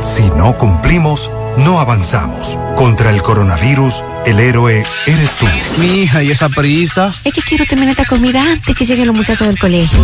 [0.00, 2.58] Si no cumplimos, no avanzamos.
[2.76, 5.46] Contra el coronavirus, el héroe eres tú.
[5.78, 7.12] Mi hija, ¿y esa prisa?
[7.24, 9.98] Es que quiero terminar esta comida antes que lleguen los muchachos del colegio.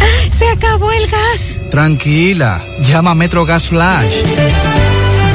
[0.00, 0.30] ¡Ah!
[0.30, 1.62] ¡Se acabó el gas!
[1.70, 4.16] Tranquila, llama a Metro Gas Flash.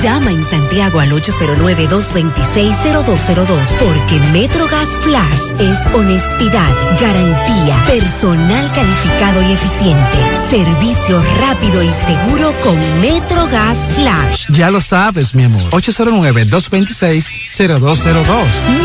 [0.04, 3.46] Llama en Santiago al 809-226-0202
[3.80, 10.18] porque Metrogas Flash es honestidad, garantía, personal calificado y eficiente,
[10.50, 14.48] servicio rápido y seguro con Metrogas Flash.
[14.50, 15.70] Ya lo sabes, mi amor.
[15.72, 18.26] 809-226-0202.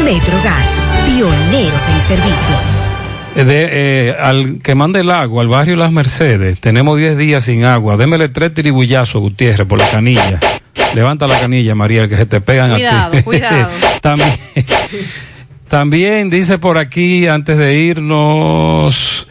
[0.04, 0.66] Metrogas,
[1.04, 2.56] pioneros en servicio.
[3.34, 7.42] Eh, de, eh, al que mande el agua al barrio Las Mercedes, tenemos 10 días
[7.42, 7.96] sin agua.
[7.96, 10.38] Démele tres tiribullazos, Gutiérrez, por la canilla.
[10.94, 13.22] Levanta la canilla, María, que se te pegan Cuidado, a ti.
[13.24, 13.70] cuidado.
[14.00, 14.38] también,
[15.68, 19.26] también dice por aquí, antes de irnos,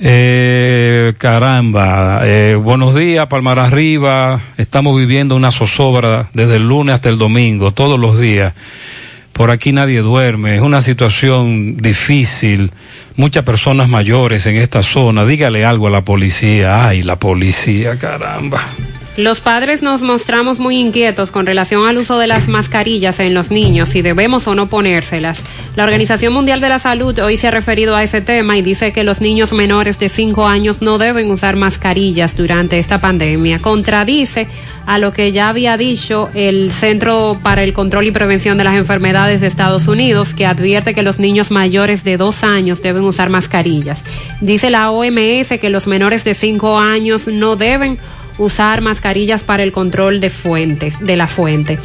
[0.00, 4.40] eh, caramba, eh, buenos días, Palmar Arriba.
[4.56, 8.54] Estamos viviendo una zozobra desde el lunes hasta el domingo, todos los días.
[9.32, 12.72] Por aquí nadie duerme, es una situación difícil.
[13.16, 15.24] Muchas personas mayores en esta zona.
[15.24, 16.86] Dígale algo a la policía.
[16.86, 18.64] Ay, la policía, caramba.
[19.18, 23.50] Los padres nos mostramos muy inquietos con relación al uso de las mascarillas en los
[23.50, 25.42] niños, si debemos o no ponérselas.
[25.74, 28.92] La Organización Mundial de la Salud hoy se ha referido a ese tema y dice
[28.92, 33.58] que los niños menores de 5 años no deben usar mascarillas durante esta pandemia.
[33.58, 34.46] Contradice
[34.86, 38.76] a lo que ya había dicho el Centro para el Control y Prevención de las
[38.76, 43.30] Enfermedades de Estados Unidos, que advierte que los niños mayores de 2 años deben usar
[43.30, 44.04] mascarillas.
[44.40, 47.98] Dice la OMS que los menores de 5 años no deben
[48.38, 51.78] usar mascarillas para el control de fuentes, de la fuente.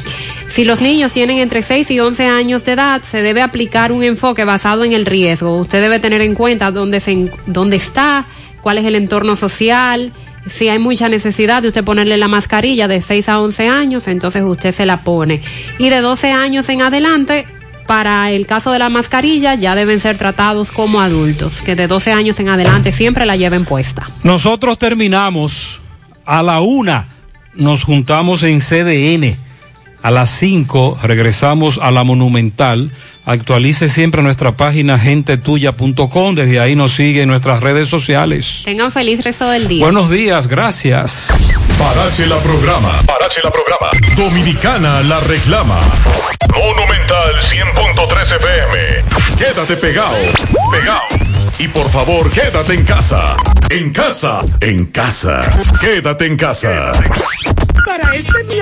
[0.47, 4.03] Si los niños tienen entre 6 y 11 años de edad, se debe aplicar un
[4.03, 5.57] enfoque basado en el riesgo.
[5.57, 8.27] Usted debe tener en cuenta dónde, se, dónde está,
[8.61, 10.13] cuál es el entorno social,
[10.47, 14.43] si hay mucha necesidad de usted ponerle la mascarilla de 6 a 11 años, entonces
[14.43, 15.41] usted se la pone.
[15.77, 17.45] Y de 12 años en adelante,
[17.87, 22.11] para el caso de la mascarilla, ya deben ser tratados como adultos, que de 12
[22.11, 24.09] años en adelante siempre la lleven puesta.
[24.23, 25.81] Nosotros terminamos
[26.25, 27.09] a la una,
[27.55, 29.37] nos juntamos en CDN.
[30.01, 32.91] A las 5 regresamos a la Monumental.
[33.25, 36.35] Actualice siempre nuestra página gentetuya.com.
[36.35, 38.63] Desde ahí nos sigue en nuestras redes sociales.
[38.65, 39.83] Tengan feliz resto del día.
[39.83, 41.29] Buenos días, gracias.
[41.77, 43.01] Parache la programa.
[43.05, 43.89] Parache la programa.
[44.15, 45.79] Dominicana la reclama.
[46.53, 49.03] Monumental 100.13 FM.
[49.37, 50.15] Quédate pegado.
[50.71, 51.01] Pegado.
[51.59, 53.35] Y por favor, quédate en casa.
[53.69, 54.39] En casa.
[54.59, 55.41] En casa.
[55.79, 56.91] Quédate en casa.
[57.85, 58.53] Para este miércoles.